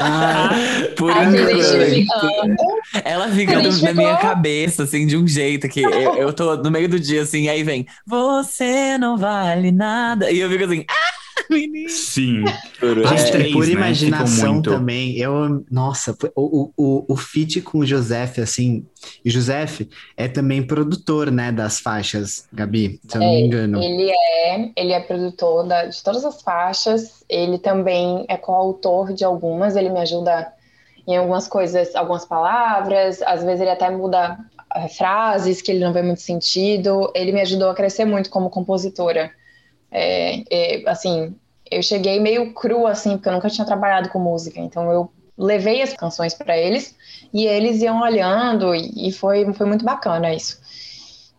[0.00, 0.50] Ah,
[0.96, 2.64] por enquanto.
[3.04, 6.88] Ela fica na minha cabeça, assim, de um jeito que eu, eu tô no meio
[6.88, 10.30] do dia, assim, aí vem, você não vale nada.
[10.30, 11.13] E eu fico assim, ah!
[11.50, 11.88] Menino.
[11.88, 12.44] Sim.
[12.78, 13.72] Por, é, três, por né?
[13.72, 14.70] imaginação muito...
[14.70, 15.64] também, eu.
[15.70, 18.86] Nossa, o, o, o feat com o Joseph, assim.
[19.24, 19.82] E Joseph
[20.16, 23.82] é também produtor, né, das faixas, Gabi, se eu não é, me engano.
[23.82, 27.24] Ele é, ele é produtor da, de todas as faixas.
[27.28, 30.52] Ele também é coautor de algumas, ele me ajuda
[31.06, 34.38] em algumas coisas, algumas palavras, às vezes ele até muda
[34.74, 37.10] é, frases que ele não vê muito sentido.
[37.14, 39.30] Ele me ajudou a crescer muito como compositora.
[39.96, 41.32] É, é, assim,
[41.70, 45.82] eu cheguei meio crua, assim, porque eu nunca tinha trabalhado com música, então eu levei
[45.82, 46.96] as canções para eles
[47.32, 50.58] e eles iam olhando e, foi, foi muito bacana isso.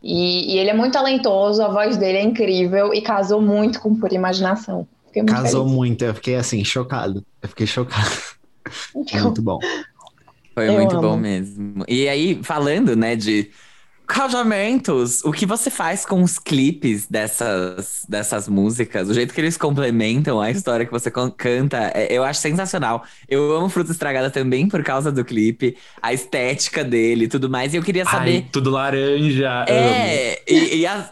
[0.02, 3.95] E, e, ele é muito talentoso, a voz dele é incrível e casou muito com
[3.95, 4.88] Pura Imaginação.
[5.14, 5.76] Muito casou feliz.
[5.76, 7.26] muito, eu fiquei assim, chocado.
[7.41, 8.10] Eu fiquei chocado.
[8.94, 9.60] muito bom.
[10.53, 11.02] Foi muito amo.
[11.02, 11.84] bom mesmo.
[11.88, 13.49] E aí, falando, né, de
[14.07, 19.10] Casamentos, o que você faz com os clipes dessas, dessas músicas?
[19.10, 23.03] O jeito que eles complementam a história que você canta, é, eu acho sensacional.
[23.27, 27.73] Eu amo Fruta Estragada também por causa do clipe, a estética dele e tudo mais.
[27.73, 28.36] E eu queria saber.
[28.36, 29.65] Ai, tudo laranja.
[29.68, 31.10] É, e, e a,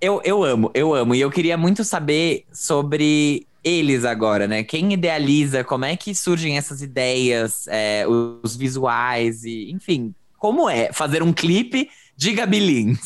[0.00, 1.14] eu, eu amo, eu amo.
[1.14, 4.62] E eu queria muito saber sobre eles agora, né?
[4.62, 10.92] Quem idealiza, como é que surgem essas ideias, é, os visuais e, enfim, como é
[10.92, 12.98] fazer um clipe de Gabilins.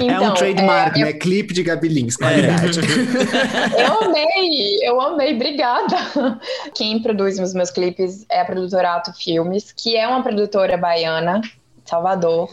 [0.00, 1.10] então, é um trademark, é, né?
[1.12, 1.18] Eu...
[1.20, 2.80] Clipe de Gabilins, qualidade.
[2.80, 3.86] É.
[3.86, 6.40] eu amei, eu amei, obrigada.
[6.74, 11.40] Quem produz os meus clipes é a produtora Ato Filmes, que é uma produtora baiana,
[11.84, 12.50] Salvador.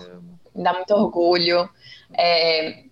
[0.55, 1.67] Me dá muito orgulho.
[2.13, 2.83] É,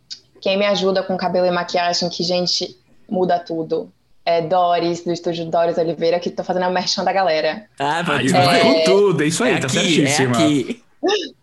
[0.41, 2.75] quem me ajuda com cabelo e maquiagem, que, gente,
[3.07, 3.91] muda tudo.
[4.25, 7.65] É Doris, do estúdio Doris Oliveira, que tô fazendo a merchan da galera.
[7.79, 10.35] Ah, ah, é, com tudo, é isso aí, é tá aqui, certíssima.
[10.35, 10.88] É aqui.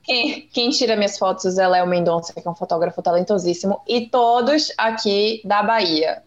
[0.03, 4.73] Quem, quem, tira minhas fotos é Léo Mendonça, que é um fotógrafo talentosíssimo, e todos
[4.77, 6.23] aqui da Bahia.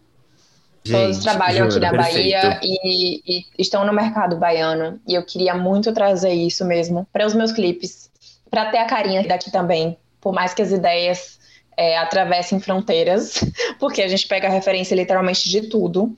[0.84, 2.32] Gente, todos trabalham juro, aqui perfeito.
[2.42, 5.00] Bahia e, e, estão no mercado baiano.
[5.06, 8.10] E eu queria muito trazer isso mesmo para os meus clipes,
[8.50, 9.96] para ter a carinha daqui também.
[10.20, 11.38] Por mais que as ideias
[11.76, 13.34] é, atravessem fronteiras,
[13.78, 16.14] porque a gente pega referência literalmente de tudo.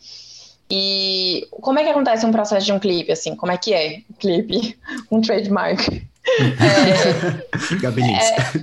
[0.71, 3.37] E como é que acontece um processo de um clipe, assim?
[3.37, 4.01] Como é que é?
[4.19, 4.79] Clipe,
[5.11, 6.03] um trademark.
[6.27, 7.43] É.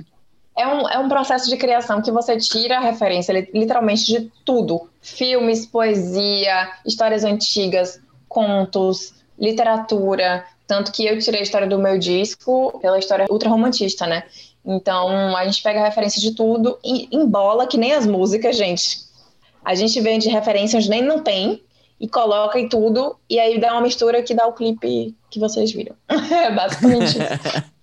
[0.56, 4.30] É, é, um, é um processo de criação que você tira a referência literalmente de
[4.44, 10.44] tudo: filmes, poesia, histórias antigas, contos, literatura.
[10.66, 14.24] Tanto que eu tirei a história do meu disco pela história ultra-romantista, né?
[14.64, 18.98] Então a gente pega a referência de tudo e embola que nem as músicas, gente.
[19.64, 21.62] A gente vende referência onde nem não tem
[22.00, 25.70] e coloca em tudo, e aí dá uma mistura que dá o clipe que vocês
[25.72, 25.94] viram.
[26.30, 27.70] É basicamente isso.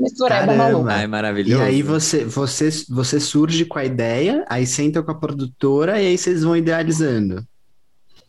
[0.00, 0.92] Mistureba maluca.
[0.92, 1.62] Ai, maravilhoso.
[1.62, 6.06] E aí você, você, você surge com a ideia, aí senta com a produtora e
[6.06, 7.44] aí vocês vão idealizando.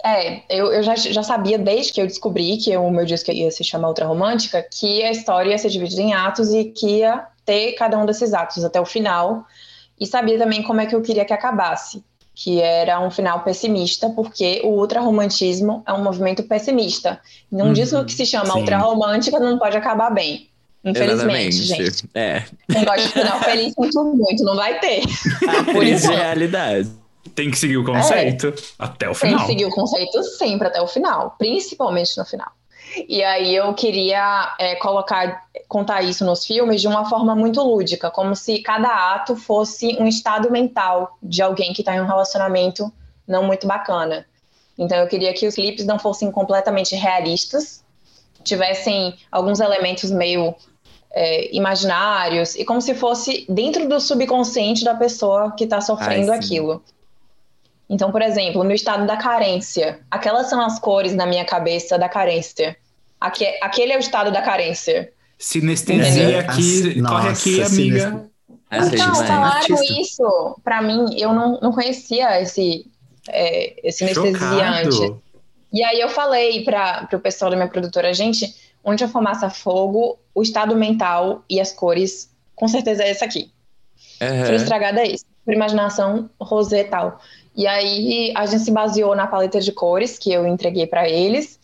[0.04, 3.52] É, eu, eu já, já sabia desde que eu descobri que o meu disco ia
[3.52, 7.28] se chamar Ultra Romântica, que a história ia ser dividida em atos e que ia
[7.46, 9.46] ter cada um desses atos até o final.
[10.00, 12.04] E sabia também como é que eu queria que acabasse
[12.42, 17.20] que era um final pessimista, porque o ultrarromantismo é um movimento pessimista.
[17.52, 20.50] Num uhum, disco que se chama ultrarromântica não pode acabar bem.
[20.82, 21.92] Infelizmente, Exatamente.
[21.92, 22.10] gente.
[22.16, 22.46] É.
[22.72, 25.02] Quem gosta de final feliz, muito, muito, não vai ter.
[25.74, 26.90] Por isso é realidade.
[27.36, 28.54] Tem que seguir o conceito é.
[28.80, 29.40] até o final.
[29.40, 32.50] Tem que seguir o conceito sempre até o final, principalmente no final.
[33.08, 38.10] E aí eu queria é, colocar, contar isso nos filmes de uma forma muito lúdica,
[38.10, 42.92] como se cada ato fosse um estado mental de alguém que está em um relacionamento
[43.28, 44.26] não muito bacana.
[44.78, 47.84] Então eu queria que os clipes não fossem completamente realistas,
[48.44, 50.56] tivessem alguns elementos meio
[51.12, 56.38] é, imaginários e como se fosse dentro do subconsciente da pessoa que está sofrendo Ai,
[56.38, 56.84] aquilo.
[57.90, 62.08] Então, por exemplo, no estado da carência, aquelas são as cores na minha cabeça da
[62.08, 62.78] carência.
[63.20, 65.12] Aque, aquele é o estado da carência.
[65.38, 68.30] Sinestesia aqui, Nossa, corre aqui, amiga.
[68.72, 72.86] Então, falaram isso pra mim, eu não, não conhecia esse,
[73.28, 75.00] é, esse anestesia antes.
[75.74, 78.54] E aí eu falei para o pessoal da minha produtora, gente,
[78.84, 83.52] onde a fumaça fogo, o estado mental e as cores, com certeza é esse aqui.
[84.22, 84.54] Uhum.
[84.54, 85.26] estragada é isso.
[85.46, 87.20] Por imaginação, rosé e tal.
[87.56, 91.60] E aí a gente se baseou na paleta de cores que eu entreguei para eles.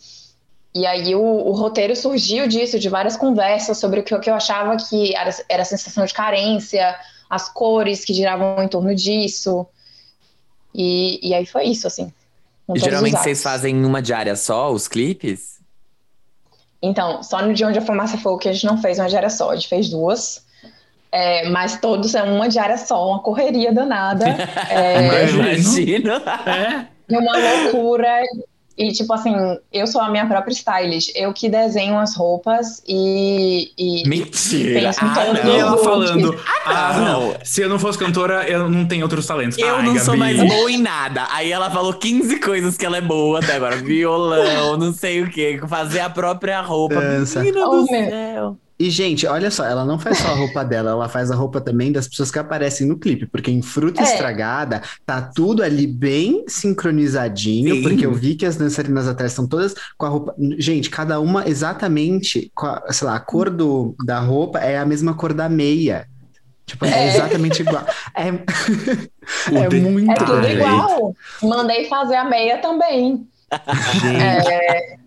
[0.73, 4.29] E aí o, o, roteiro surgiu disso, de várias conversas sobre o que, o que
[4.29, 6.97] eu achava que era, era a sensação de carência,
[7.29, 9.65] as cores que giravam em torno disso.
[10.73, 12.11] E, e aí foi isso, assim.
[12.75, 15.59] Geralmente vocês fazem uma diária só, os clipes?
[16.81, 19.29] Então, só no dia onde a fumaça foi que a gente não fez uma diária
[19.29, 20.44] só, a gente fez duas.
[21.15, 24.25] É, mas todos é uma diária só, uma correria danada.
[24.69, 26.11] É, Imagino.
[26.11, 26.87] É.
[27.09, 28.21] Uma loucura.
[28.77, 29.33] E, tipo assim,
[29.71, 31.11] eu sou a minha própria stylist.
[31.15, 33.71] Eu que desenho as roupas e.
[33.77, 34.91] e Mentira!
[34.99, 37.35] Ah, e ela falando: ah, ah, não.
[37.43, 39.57] Se eu não fosse cantora, eu não tenho outros talentos.
[39.57, 40.05] Eu Ai, não Gabi.
[40.05, 41.27] sou mais boa em nada.
[41.31, 45.29] Aí ela falou 15 coisas que ela é boa até agora: violão, não sei o
[45.29, 46.99] que, fazer a própria roupa.
[46.99, 47.39] Dança.
[47.39, 48.57] Menina oh, do céu.
[48.77, 51.61] E, gente, olha só, ela não faz só a roupa dela, ela faz a roupa
[51.61, 54.03] também das pessoas que aparecem no clipe, porque em Fruta é.
[54.03, 57.81] Estragada tá tudo ali bem sincronizadinho, Sim.
[57.81, 60.35] porque eu vi que as dançarinas atrás estão todas com a roupa.
[60.57, 65.13] Gente, cada uma exatamente, a, sei lá, a cor do, da roupa é a mesma
[65.13, 66.07] cor da meia.
[66.65, 67.85] Tipo, é, é exatamente igual.
[68.15, 68.27] É,
[69.55, 70.11] é muito.
[70.11, 71.15] É tudo igual.
[71.41, 73.25] Mandei fazer a meia também.
[74.01, 74.51] Gente.
[74.51, 75.04] É.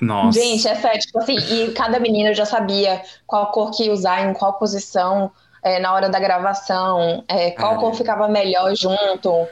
[0.00, 0.40] Nossa.
[0.40, 4.28] Gente, é sério, tipo assim, e cada menina já sabia qual cor que ia usar,
[4.28, 5.30] em qual posição
[5.62, 9.46] é, na hora da gravação, é, qual cor ficava melhor junto.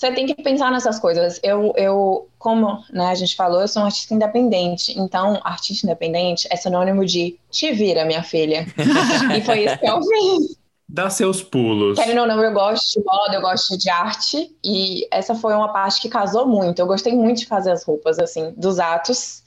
[0.00, 1.38] Você tem que pensar nessas coisas.
[1.42, 4.98] Eu, eu como né, a gente falou, eu sou um artista independente.
[4.98, 8.66] Então, artista independente é sinônimo de te vira, minha filha.
[9.36, 10.58] e foi isso que eu fiz.
[10.88, 11.98] Dá seus pulos.
[11.98, 14.56] Querendo ou não, eu gosto de moda, eu gosto de arte.
[14.64, 16.78] E essa foi uma parte que casou muito.
[16.78, 19.42] Eu gostei muito de fazer as roupas, assim, dos atos.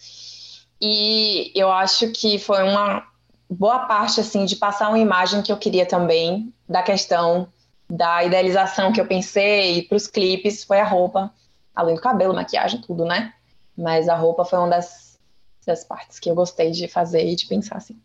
[0.85, 3.07] E eu acho que foi uma
[3.49, 7.47] boa parte assim de passar uma imagem que eu queria também da questão
[7.89, 11.33] da idealização que eu pensei para os clipes foi a roupa,
[11.73, 13.33] além do cabelo, maquiagem, tudo, né?
[13.77, 15.17] Mas a roupa foi uma das,
[15.65, 17.97] das partes que eu gostei de fazer e de pensar assim.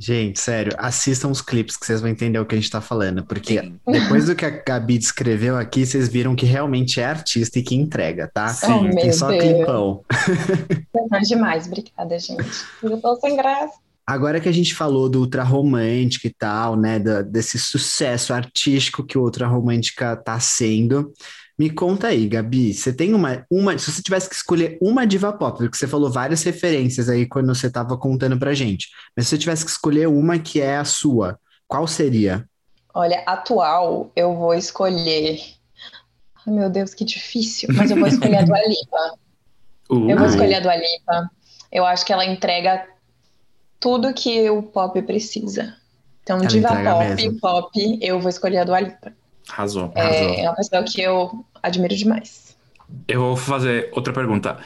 [0.00, 3.26] Gente, sério, assistam os clipes que vocês vão entender o que a gente tá falando,
[3.26, 3.80] porque Sim.
[3.90, 7.74] depois do que a Gabi descreveu aqui, vocês viram que realmente é artista e que
[7.74, 8.46] entrega, tá?
[8.48, 9.42] Sim, oh, tem só Deus.
[9.42, 10.04] clipão.
[11.10, 12.44] É demais, obrigada, gente.
[12.82, 13.72] Eu tô sem graça.
[14.06, 19.04] Agora que a gente falou do Ultra Romântica e tal, né, do, desse sucesso artístico
[19.04, 21.12] que o Ultra Romântica tá sendo,
[21.58, 23.76] me conta aí, Gabi, você tem uma, uma.
[23.76, 27.52] Se você tivesse que escolher uma diva pop, porque você falou várias referências aí quando
[27.54, 30.84] você estava contando pra gente, mas se você tivesse que escolher uma que é a
[30.84, 32.48] sua, qual seria?
[32.94, 35.40] Olha, atual, eu vou escolher.
[36.46, 37.68] Ai, meu Deus, que difícil.
[37.74, 39.18] Mas eu vou escolher a Dua Lipa.
[39.90, 41.30] Uh, Eu vou escolher a Dua Lipa.
[41.72, 42.86] Eu acho que ela entrega
[43.80, 45.74] tudo que o pop precisa.
[46.22, 47.40] Então, Ela diva pop, mesmo.
[47.40, 49.14] pop, eu vou escolher a Dua Lipa.
[49.50, 50.28] Arrasou, arrasou.
[50.28, 52.56] É, é uma pessoa que eu admiro demais.
[53.06, 54.58] Eu vou fazer outra pergunta.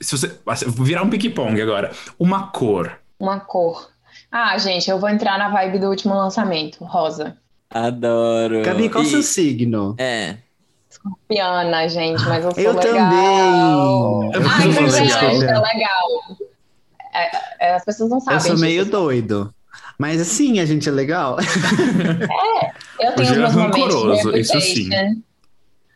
[0.00, 0.38] Se você.
[0.66, 1.92] Vou virar um ping-pong agora.
[2.18, 2.98] Uma cor.
[3.18, 3.90] Uma cor.
[4.30, 7.36] Ah, gente, eu vou entrar na vibe do último lançamento, rosa.
[7.70, 8.62] Adoro.
[8.62, 9.94] Gabi, qual o E- seu signo?
[9.98, 10.36] É.
[10.90, 12.92] Escorpiana, gente, mas eu sou Eu legal.
[12.94, 14.32] também.
[14.34, 15.22] Eu Ai, sou pois é, legal.
[15.64, 16.08] é legal.
[17.12, 18.38] É, é, as pessoas não sabem.
[18.38, 18.90] Eu sou meio disso.
[18.90, 19.53] doido.
[19.98, 21.36] Mas assim, a gente é legal.
[23.00, 24.88] Eu tenho meus Jean é momentos de rancoroso, isso sim.
[24.90, 25.22] Reputation.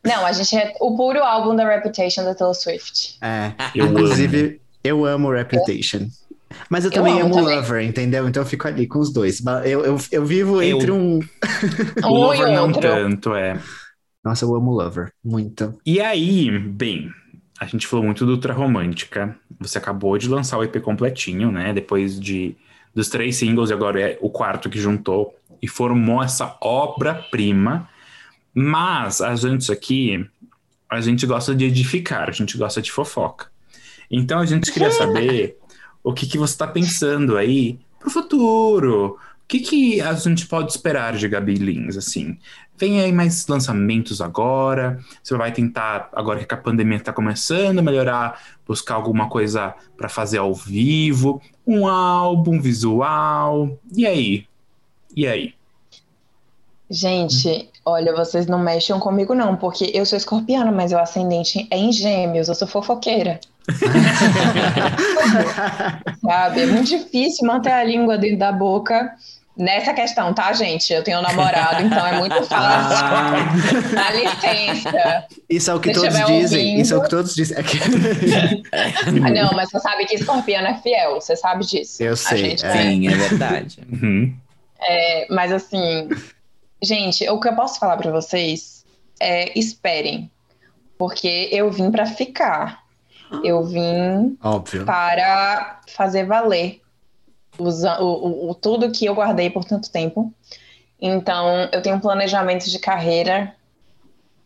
[0.04, 3.18] Não, a gente é o puro álbum da Reputation da Taylor Swift.
[3.20, 3.52] É.
[3.74, 6.08] Eu Inclusive, eu amo Reputation.
[6.70, 7.56] Mas eu Eu também amo amo também.
[7.56, 8.28] Lover, entendeu?
[8.28, 9.42] Então eu fico ali com os dois.
[9.64, 11.18] Eu, eu, eu vivo Eu- entre um.
[12.02, 12.80] O Um Lover e não outro.
[12.80, 13.60] tanto, é.
[14.24, 15.12] Nossa, eu amo Lover.
[15.24, 15.78] Muito.
[15.84, 17.10] E aí, bem,
[17.60, 19.36] a gente falou muito do Ultra Romântica.
[19.60, 21.72] Você acabou de lançar o EP completinho, né?
[21.72, 22.56] Depois de
[22.98, 27.88] dos três singles, e agora é o quarto que juntou e formou essa obra-prima.
[28.52, 30.28] Mas a gente aqui,
[30.90, 33.52] a gente gosta de edificar, a gente gosta de fofoca.
[34.10, 35.56] Então a gente queria saber
[36.02, 39.16] o que, que você está pensando aí pro futuro.
[39.44, 42.36] O que, que a gente pode esperar de Gabi Lins, assim?
[42.78, 45.00] Vem aí mais lançamentos agora?
[45.20, 50.38] Você vai tentar, agora que a pandemia está começando, melhorar, buscar alguma coisa para fazer
[50.38, 51.42] ao vivo?
[51.66, 53.76] Um álbum visual?
[53.92, 54.46] E aí?
[55.16, 55.54] E aí?
[56.88, 61.76] Gente, olha, vocês não mexam comigo não, porque eu sou escorpiana, mas o ascendente é
[61.76, 63.38] em gêmeos, eu sou fofoqueira,
[66.22, 66.60] sabe?
[66.62, 69.14] É muito difícil manter a língua dentro da boca
[69.58, 70.92] nessa questão, tá, gente?
[70.92, 72.96] Eu tenho um namorado, então é muito fácil.
[73.06, 73.34] Ah,
[73.94, 75.26] Dá licença.
[75.50, 76.34] isso é o que Se todos dizem.
[76.68, 76.80] ouvindo.
[76.80, 77.58] Isso é o que todos dizem.
[77.58, 77.78] É que-
[78.72, 82.02] Ah, não, mas você sabe que escorpiano é fiel, você sabe disso.
[82.02, 82.72] Eu A sei, gente é.
[82.72, 83.78] Sim, é verdade.
[83.92, 84.34] Uhum.
[84.80, 86.08] É, mas assim,
[86.80, 88.84] gente, o que eu posso falar pra vocês
[89.20, 90.30] é esperem,
[90.96, 92.80] porque eu vim pra ficar.
[93.42, 94.84] Eu vim Óbvio.
[94.86, 96.80] para fazer valer
[97.58, 100.32] usa- o, o- tudo que eu guardei por tanto tempo.
[101.00, 103.54] Então, eu tenho um planejamento de carreira,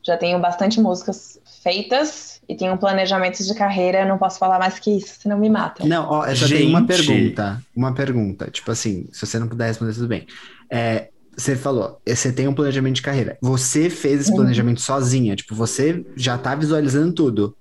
[0.05, 4.05] já tenho bastante músicas feitas e tenho um planejamento de carreira.
[4.05, 5.87] Não posso falar mais que isso, senão me matam.
[5.87, 6.89] Não, ó, eu só tenho uma Gente.
[6.89, 7.63] pergunta.
[7.75, 8.51] Uma pergunta.
[8.51, 10.27] Tipo assim, se você não puder responder, tudo bem.
[10.71, 13.39] É, você falou, você tem um planejamento de carreira.
[13.41, 14.37] Você fez esse Uhum.
[14.39, 15.37] planejamento sozinha?
[15.37, 17.57] Tipo, você já tá visualizando tudo?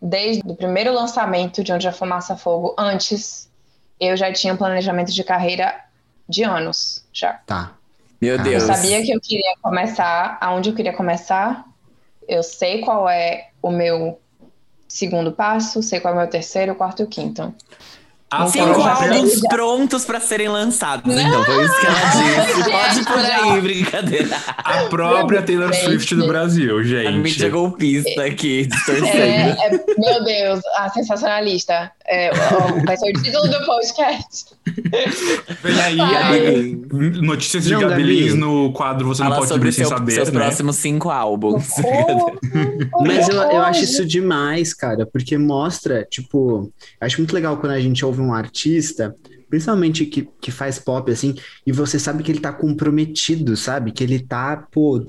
[0.00, 3.45] Desde o primeiro lançamento de Onde a Fumaça Fogo, antes,
[4.00, 5.74] eu já tinha um planejamento de carreira
[6.28, 7.34] de anos já.
[7.46, 7.72] Tá.
[8.20, 8.38] Meu Ah.
[8.38, 8.62] Eu Deus.
[8.64, 11.64] sabia que eu queria começar, aonde eu queria começar.
[12.28, 14.20] Eu sei qual é o meu
[14.88, 17.54] segundo passo, sei qual é o meu terceiro, quarto e o quinto.
[18.28, 21.14] A Cinco álbuns prontos pra serem lançados.
[21.16, 22.54] Então, foi isso que ela disse.
[22.56, 24.36] gente, Pode por aí, brincadeira.
[24.58, 25.84] A própria Taylor Gente.
[25.84, 27.48] Swift do Brasil, A mídia gente.
[27.50, 29.16] golpista aqui, distorcendo.
[29.16, 31.92] É, é- meu Deus, a sensacionalista.
[32.08, 34.46] É, ó, vai ser o título do podcast.
[35.62, 36.76] Vem aí,
[37.22, 38.02] notícias de Não, Gabi.
[38.02, 40.40] Lins no quadro Você Não Fala Pode sobre Sem seu- Saber, seus né?
[40.40, 41.64] próximos cinco álbuns.
[43.04, 47.80] Mas eu, eu acho isso demais, cara, porque mostra, tipo, acho muito legal quando a
[47.80, 49.14] gente ouve um artista,
[49.48, 51.34] principalmente que, que faz pop, assim,
[51.66, 53.92] e você sabe que ele tá comprometido, sabe?
[53.92, 55.06] Que ele tá, pô,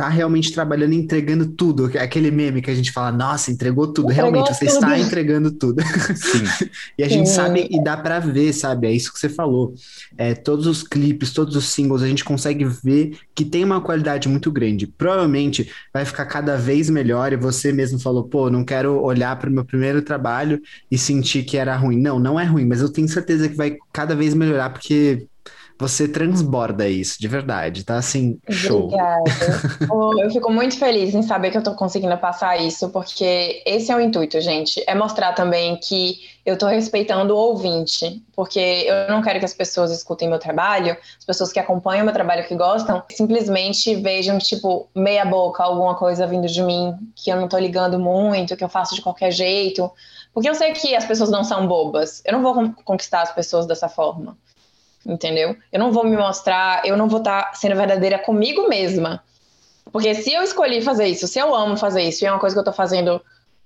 [0.00, 1.90] tá realmente trabalhando e entregando tudo.
[1.98, 4.10] Aquele meme que a gente fala, nossa, entregou tudo.
[4.10, 5.02] Entregou realmente, você está tudo.
[5.02, 5.82] entregando tudo.
[6.16, 6.70] Sim.
[6.96, 7.34] E a gente Sim.
[7.34, 8.86] sabe e dá pra ver, sabe?
[8.86, 9.74] É isso que você falou.
[10.16, 14.28] É, todos os clipes, todos os singles, a gente consegue ver que tem uma qualidade
[14.28, 14.86] muito grande.
[14.86, 17.32] Provavelmente vai ficar cada vez melhor.
[17.32, 20.60] E você mesmo falou, pô, não quero olhar para o meu primeiro trabalho
[20.90, 22.00] e sentir que era ruim.
[22.00, 25.26] Não, não é ruim, mas eu tenho certeza que vai cada vez melhorar porque
[25.80, 27.84] você transborda isso, de verdade.
[27.84, 28.84] Tá assim, show.
[28.84, 29.24] Obrigada.
[30.22, 33.96] Eu fico muito feliz em saber que eu tô conseguindo passar isso, porque esse é
[33.96, 34.82] o intuito, gente.
[34.86, 39.54] É mostrar também que eu tô respeitando o ouvinte, porque eu não quero que as
[39.54, 44.88] pessoas escutem meu trabalho, as pessoas que acompanham meu trabalho, que gostam, simplesmente vejam, tipo,
[44.94, 48.68] meia boca, alguma coisa vindo de mim, que eu não tô ligando muito, que eu
[48.68, 49.90] faço de qualquer jeito.
[50.32, 52.22] Porque eu sei que as pessoas não são bobas.
[52.24, 54.36] Eu não vou con- conquistar as pessoas dessa forma.
[55.04, 55.56] Entendeu?
[55.72, 59.22] Eu não vou me mostrar, eu não vou estar sendo verdadeira comigo mesma.
[59.92, 62.54] Porque se eu escolhi fazer isso, se eu amo fazer isso, e é uma coisa
[62.54, 63.20] que eu tô fazendo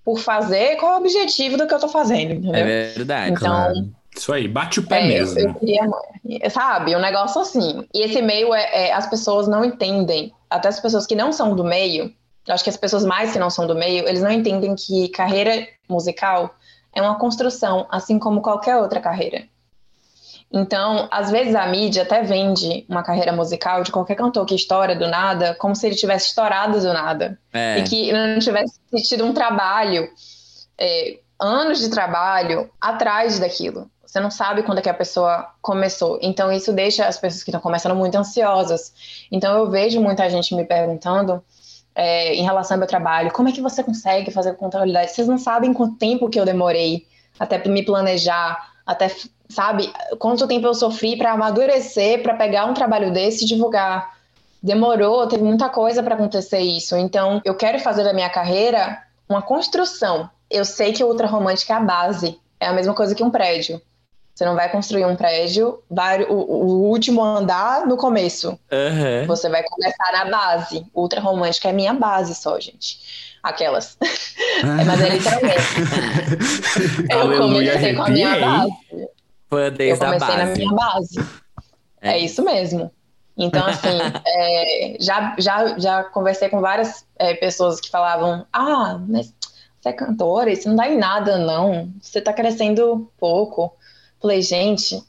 [0.05, 2.55] por fazer, qual é o objetivo do que eu tô fazendo, entendeu?
[2.55, 3.33] É verdade.
[3.33, 3.95] Então, Claro.
[4.17, 5.41] Isso aí, bate o pé É, mesmo.
[5.41, 7.85] Eu queria, sabe, um negócio assim.
[7.93, 11.57] E esse meio é, é- as pessoas não entendem, até as pessoas que não são
[11.57, 12.15] do meio,
[12.47, 15.09] eu acho que as pessoas mais que não são do meio, eles não entendem que
[15.09, 16.55] carreira musical
[16.95, 19.49] é uma construção, assim como qualquer outra carreira.
[20.57, 24.95] Então, às vezes a mídia até vende uma carreira musical de qualquer cantor que estoura
[24.95, 27.79] do nada, como se ele tivesse estourado do nada É.
[27.79, 30.09] e que não tivesse tido um trabalho,
[30.79, 33.91] é, anos de trabalho atrás daquilo.
[34.07, 36.21] Você não sabe quando é que a pessoa começou.
[36.23, 39.27] Então, isso deixa as pessoas que estão começando muito ansiosas.
[39.33, 41.43] Então, eu vejo muita gente me perguntando
[41.97, 45.11] é, em relação ao meu trabalho, como é que você consegue fazer com contabilidade?
[45.11, 47.09] Vocês não sabem quanto tempo que eu demorei
[47.41, 49.11] até me planejar, até,
[49.49, 54.15] sabe, quanto tempo eu sofri para amadurecer, para pegar um trabalho desse e divulgar
[54.65, 56.97] demorou, teve muita coisa para acontecer isso.
[56.97, 58.99] Então, eu quero fazer da minha carreira
[59.29, 60.31] uma construção.
[60.51, 63.31] Eu sei que o ultra romântico é a base, é a mesma coisa que um
[63.31, 63.81] prédio.
[64.35, 68.59] Você não vai construir um prédio, vai, o, o último andar no começo.
[68.73, 69.27] Aham.
[69.27, 70.85] Você vai começar na base.
[70.95, 73.37] Ultra romântica é minha base só, gente.
[73.43, 73.99] Aquelas.
[74.63, 75.59] É, mas é literalmente.
[77.11, 78.73] Eu Aleluia, comecei com a minha base.
[79.55, 81.21] Fã Eu desde a comecei na minha base.
[82.01, 82.13] É.
[82.13, 82.91] É isso mesmo.
[83.37, 83.89] Então, assim,
[84.27, 89.33] é, já, já, já conversei com várias é, pessoas que falavam: Ah, mas
[89.81, 91.91] você é cantora, isso não dá em nada, não.
[92.01, 93.75] Você tá crescendo pouco.
[94.21, 95.03] Falei, gente,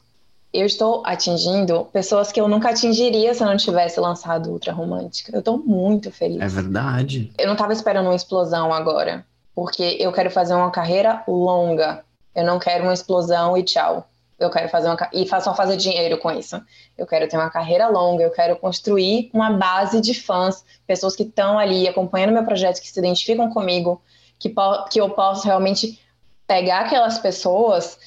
[0.52, 5.34] eu estou atingindo pessoas que eu nunca atingiria se eu não tivesse lançado Ultra Romântica.
[5.34, 6.40] Eu tô muito feliz.
[6.40, 7.32] É verdade.
[7.38, 9.24] Eu não tava esperando uma explosão agora,
[9.54, 12.04] porque eu quero fazer uma carreira longa.
[12.34, 14.06] Eu não quero uma explosão e tchau.
[14.38, 16.60] Eu quero fazer uma e fa- só fazer dinheiro com isso.
[16.96, 21.22] Eu quero ter uma carreira longa, eu quero construir uma base de fãs, pessoas que
[21.22, 24.02] estão ali acompanhando meu projeto, que se identificam comigo,
[24.38, 24.52] que,
[24.90, 25.98] que eu posso realmente
[26.46, 27.98] pegar aquelas pessoas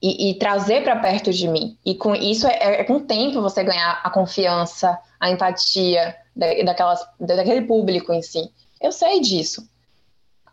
[0.00, 1.76] e, e trazer para perto de mim.
[1.84, 6.62] E com isso é, é com o tempo você ganhar a confiança, a empatia da-
[6.64, 8.48] daquelas, daquele público em si.
[8.80, 9.68] Eu sei disso.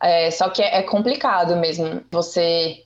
[0.02, 2.84] É, só que é, é complicado mesmo você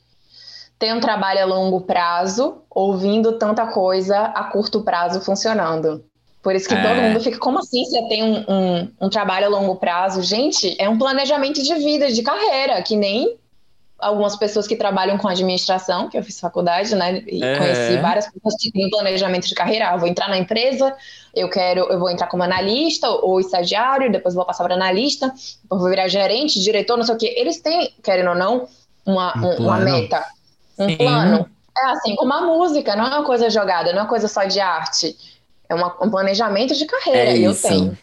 [0.78, 6.04] ter um trabalho a longo prazo, ouvindo tanta coisa a curto prazo funcionando.
[6.44, 6.82] Por isso que É.
[6.82, 10.22] todo mundo fica, como assim você tem um, um, um trabalho a longo prazo?
[10.22, 13.36] Gente, é um planejamento de vida, de carreira, que nem
[13.98, 17.24] algumas pessoas que trabalham com administração, que eu fiz faculdade, né?
[17.26, 17.58] E É.
[17.58, 19.90] conheci várias pessoas que têm um planejamento de carreira.
[19.90, 20.94] Ah, vou entrar na empresa,
[21.34, 25.34] eu quero, eu vou entrar como analista ou estagiário, depois vou passar para analista,
[25.64, 27.34] depois vou virar gerente, diretor, não sei o quê.
[27.38, 28.68] Eles têm, querendo ou não,
[29.06, 30.24] uma, Um um- uma meta,
[30.80, 30.98] um Sim.
[30.98, 31.50] plano.
[31.78, 34.46] É assim como a música, não é uma coisa jogada, não é uma coisa só
[34.46, 35.16] de arte.
[35.68, 37.32] É uma- um planejamento de carreira.
[37.32, 37.68] É e eu isso.
[37.68, 37.98] tenho.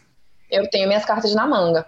[0.51, 1.85] Eu tenho minhas cartas na manga.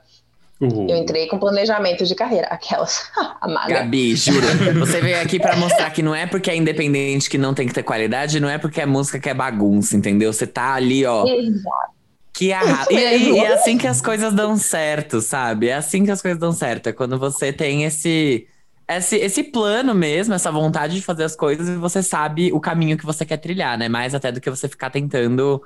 [0.59, 2.47] Uh, Eu entrei com planejamento de carreira.
[2.47, 3.11] Aquelas.
[3.41, 3.81] a maga.
[3.81, 4.47] Gabi, juro.
[4.79, 7.73] Você veio aqui pra mostrar que não é porque é independente que não tem que
[7.73, 10.31] ter qualidade, não é porque é música que é bagunça, entendeu?
[10.31, 11.25] Você tá ali, ó.
[11.27, 11.95] Exato.
[12.33, 12.83] Que arra...
[12.83, 15.67] Isso e, e é assim que as coisas dão certo, sabe?
[15.67, 16.87] É assim que as coisas dão certo.
[16.87, 18.47] É quando você tem esse,
[18.87, 22.97] esse, esse plano mesmo, essa vontade de fazer as coisas e você sabe o caminho
[22.97, 23.89] que você quer trilhar, né?
[23.89, 25.61] Mais até do que você ficar tentando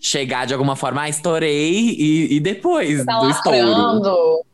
[0.00, 4.00] chegar de alguma forma, ah, estourei e, e depois Tá do estouro.
[4.00, 4.44] lacrando.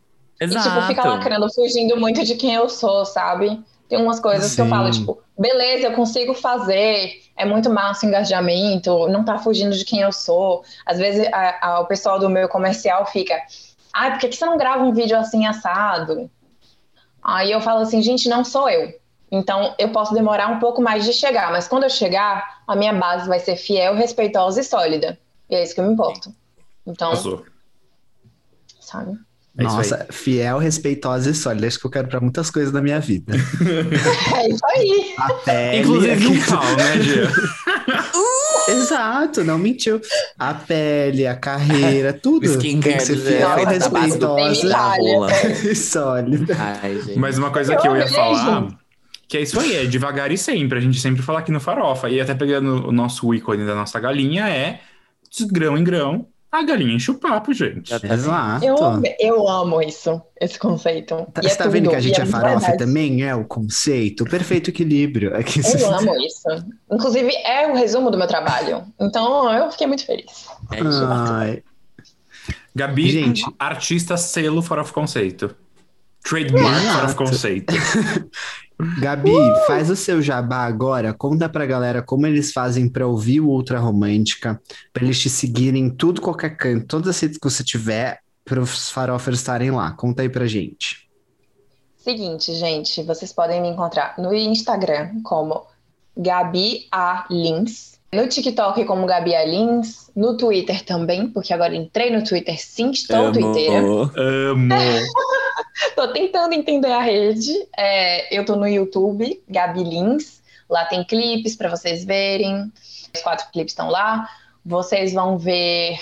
[0.41, 0.69] Exato.
[0.69, 3.61] E, tipo, fica lacrando, fugindo muito de quem eu sou, sabe?
[3.89, 4.71] Tem umas coisas que eu Sim.
[4.71, 9.85] falo, tipo, beleza, eu consigo fazer, é muito massa o engajamento, não tá fugindo de
[9.85, 10.63] quem eu sou.
[10.85, 13.35] Às vezes a- a- o pessoal do meu comercial fica,
[13.93, 16.31] ai, por que, que você não grava um vídeo assim assado?
[17.29, 18.91] Aí eu falo assim, gente, não sou eu.
[19.31, 22.95] Então eu posso demorar um pouco mais de chegar, mas quando eu chegar, a minha
[22.95, 25.19] base vai ser fiel, respeitosa e sólida.
[25.51, 26.33] E é isso que eu me importo.
[26.87, 27.45] Então, Arrasou.
[28.81, 29.13] sabe?
[29.59, 31.67] É Nossa, fiel, respeitosa e sólida.
[31.67, 33.35] Acho que eu quero pra muitas coisas da minha vida.
[34.35, 35.15] É isso aí.
[35.19, 35.79] A pele.
[35.81, 37.29] Inclusive um pau, né, Gia?
[38.71, 40.01] Exato, não mentiu.
[40.39, 42.59] A pele, a carreira, tudo.
[42.59, 45.29] Tem que ser fiel, do- respeitosa rola.
[45.65, 46.57] e sólida.
[46.83, 47.19] Ai, gente.
[47.19, 48.69] Mas uma coisa que eu ia falar,
[49.27, 50.79] que é isso aí, é devagar e sempre.
[50.79, 52.09] A gente sempre fala aqui no Farofa.
[52.09, 54.81] E até pegando o nosso ícone da nossa galinha, é
[55.31, 57.91] de grão em grão, a galinha enche o papo, gente.
[58.01, 58.65] Tá- Exato.
[58.65, 58.77] Eu,
[59.21, 61.15] eu amo isso, esse conceito.
[61.33, 62.79] Tá- é Você tá vendo tudo, que a gente é muito farofa verdade.
[62.79, 63.23] também?
[63.23, 65.35] É o conceito, o perfeito equilíbrio.
[65.35, 66.49] É que Eu amo isso.
[66.91, 68.85] Inclusive, é o resumo do meu trabalho.
[68.99, 70.47] Então, eu fiquei muito feliz.
[70.73, 71.05] É isso.
[71.07, 71.63] Ai,
[72.75, 73.45] Gabi, Gente.
[73.59, 75.55] artista selo Farofa Conceito.
[76.23, 76.85] Trademark.
[76.87, 77.75] Farofa Conceito.
[79.01, 79.33] Gabi,
[79.67, 81.13] faz o seu jabá agora.
[81.13, 84.61] Conta pra galera como eles fazem pra ouvir o Ultra Romântica,
[84.93, 88.61] pra eles te seguirem em tudo, qualquer canto, todas as redes que você tiver, para
[88.61, 89.91] os farofers estarem lá.
[89.93, 91.09] Conta aí pra gente.
[91.97, 95.67] Seguinte, gente, vocês podem me encontrar no Instagram como
[96.17, 97.27] Gabi A.
[97.31, 97.99] Lins.
[98.13, 99.45] No TikTok como Gabi A.
[99.45, 100.11] Lins.
[100.17, 103.33] No Twitter também, porque agora entrei no Twitter sim, estou Amo.
[103.33, 103.79] twitteira.
[103.81, 104.69] Amo.
[105.95, 107.53] Tô tentando entender a rede.
[107.77, 110.43] É, eu tô no YouTube, Gabi Lins.
[110.69, 112.73] Lá tem clipes para vocês verem.
[113.15, 114.29] Os quatro clipes estão lá.
[114.65, 115.99] Vocês vão ver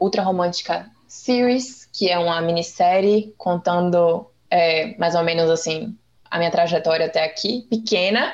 [0.00, 5.96] Ultra Romântica Series, que é uma minissérie contando é, mais ou menos assim
[6.30, 8.32] a minha trajetória até aqui, pequena,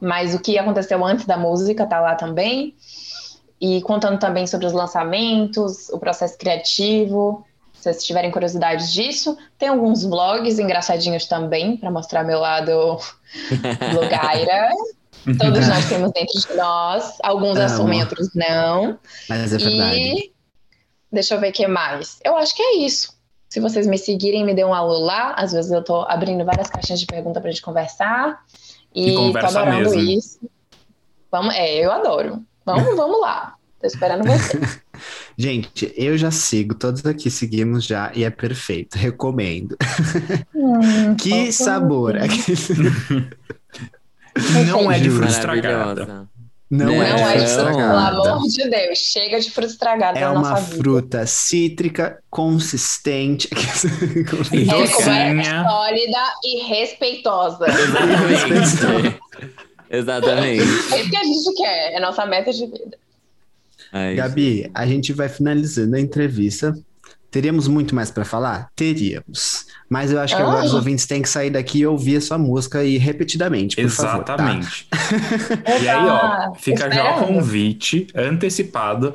[0.00, 2.74] mas o que aconteceu antes da música tá lá também.
[3.60, 7.44] E contando também sobre os lançamentos, o processo criativo,
[7.78, 9.36] se vocês tiverem curiosidade disso.
[9.56, 12.98] Tem alguns vlogs engraçadinhos também, para mostrar meu lado
[13.92, 14.70] blogueira.
[15.38, 17.18] Todos nós temos dentro de nós.
[17.22, 17.66] Alguns Amo.
[17.66, 18.98] assumem, outros não.
[19.28, 19.98] Mas é verdade.
[19.98, 20.32] E
[21.12, 22.18] deixa eu ver o que mais.
[22.24, 23.16] Eu acho que é isso.
[23.48, 25.32] Se vocês me seguirem, me dê um alô lá.
[25.34, 28.40] Às vezes eu tô abrindo várias caixinhas de pergunta pra gente conversar.
[28.94, 30.10] E, E tô conversa adorando mesmo.
[30.10, 30.38] isso.
[31.30, 32.42] Vamos, é, eu adoro.
[32.64, 33.54] Vamos, vamos lá.
[33.80, 34.58] Tô esperando você.
[35.40, 39.76] Gente, eu já sigo, todos aqui seguimos já e é perfeito, recomendo.
[40.52, 42.14] Hum, Que sabor!
[44.66, 46.28] Não é de fruta estragada.
[46.70, 48.30] Não, Não é, Não de é fruta isso, pelo estragada.
[48.32, 48.98] amor de Deus.
[48.98, 50.76] Chega de fruta estragada É na uma nossa vida.
[50.76, 53.48] fruta cítrica, consistente.
[54.28, 55.40] Como Docinha.
[55.42, 57.64] é sólida e respeitosa.
[57.68, 59.18] Exatamente.
[59.90, 60.62] Exatamente.
[60.92, 61.92] É isso que a gente quer.
[61.94, 62.98] É nossa meta de vida.
[63.92, 66.74] Ai, Gabi, a gente vai finalizando a entrevista.
[67.30, 68.68] Teríamos muito mais para falar?
[68.74, 69.66] Teríamos.
[69.88, 70.66] Mas eu acho que agora Ai.
[70.66, 74.24] os ouvintes têm que sair daqui e ouvir a sua música e repetidamente, por favor.
[74.24, 74.34] tá?
[74.34, 74.88] Exatamente.
[75.82, 79.14] E aí, ó, fica já o convite antecipado.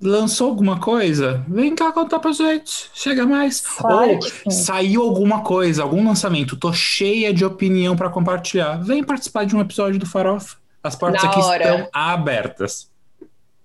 [0.00, 1.44] Lançou alguma coisa?
[1.46, 2.90] Vem cá contar pra gente.
[2.92, 3.60] Chega mais.
[3.60, 6.56] Claro Ou saiu alguma coisa, algum lançamento.
[6.56, 8.76] Tô cheia de opinião pra compartilhar.
[8.82, 10.56] Vem participar de um episódio do Farofa.
[10.82, 11.62] As portas Na aqui hora.
[11.62, 12.90] estão abertas.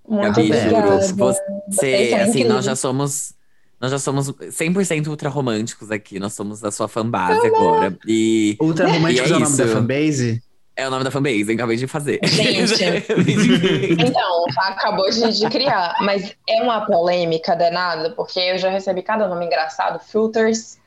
[0.08, 1.02] Muito Gabi, obrigada.
[1.02, 1.34] juro,
[1.70, 3.34] Você, são assim, nós já somos.
[3.80, 6.20] Nós já somos 100% ultra românticos aqui.
[6.20, 7.96] Nós somos a sua fanbase agora.
[8.08, 10.44] E Ultra Românticos E é, é o nome da fanbase?
[10.76, 12.20] é o nome da fanbase, eu acabei de fazer.
[12.24, 12.84] Gente.
[14.00, 15.96] Então, acabou de, de criar.
[16.02, 20.00] Mas é uma polêmica danada, porque eu já recebi cada nome engraçado.
[20.00, 20.78] Filters,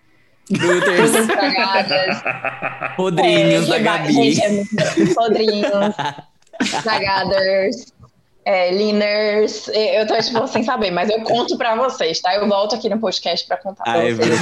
[0.47, 1.10] Filters,
[2.97, 4.12] podrinhos é, da vai- Gabi.
[4.12, 5.94] Gente, é muito podrinhos,
[6.60, 7.92] estragadas,
[8.44, 9.68] é, leaners.
[9.68, 12.34] Eu tô, tipo, sem saber, mas eu conto pra vocês, tá?
[12.34, 14.40] Eu volto aqui no podcast pra contar pra Ai, vocês.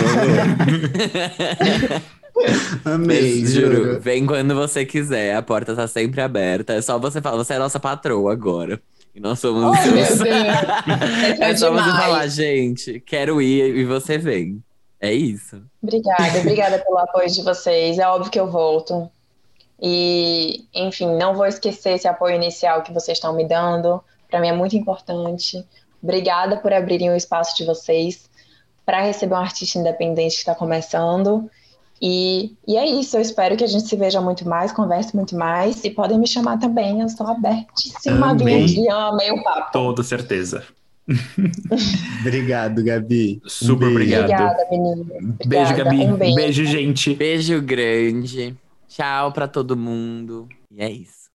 [2.85, 3.77] Amei, juro.
[3.77, 5.35] juro, vem quando você quiser.
[5.35, 6.75] A porta tá sempre aberta.
[6.75, 8.81] É só você falar, você é a nossa patroa agora.
[9.15, 9.65] E nós somos.
[9.65, 10.21] Oh, meu Deus.
[11.41, 11.97] é só você demais.
[11.97, 14.63] falar, gente, quero ir e você vem.
[15.01, 15.63] É isso.
[15.83, 17.99] Obrigada, obrigada pelo apoio de vocês.
[17.99, 19.11] É óbvio que eu volto.
[19.81, 24.03] E, enfim, não vou esquecer esse apoio inicial que vocês estão me dando.
[24.29, 25.65] Para mim é muito importante.
[26.03, 28.29] Obrigada por abrirem o espaço de vocês
[28.85, 31.49] para receber um artista independente que está começando.
[32.01, 33.17] E, e é isso.
[33.17, 35.85] Eu espero que a gente se veja muito mais, converse muito mais.
[35.85, 37.01] E podem me chamar também.
[37.01, 38.31] Eu estou abertíssima.
[38.31, 38.67] Amei.
[38.67, 39.73] Vim amei o papo.
[39.73, 40.65] Toda certeza.
[42.21, 43.41] Obrigado, Gabi.
[43.45, 44.21] Um Super beijo.
[44.21, 44.61] obrigado.
[44.61, 45.05] Obrigada, menina.
[45.47, 45.85] Beijo, Obrigada.
[45.85, 45.97] Gabi.
[46.05, 46.37] Um beijo.
[46.37, 47.15] beijo, gente.
[47.15, 48.57] Beijo grande.
[48.89, 50.49] Tchau pra todo mundo.
[50.71, 51.27] E é isso.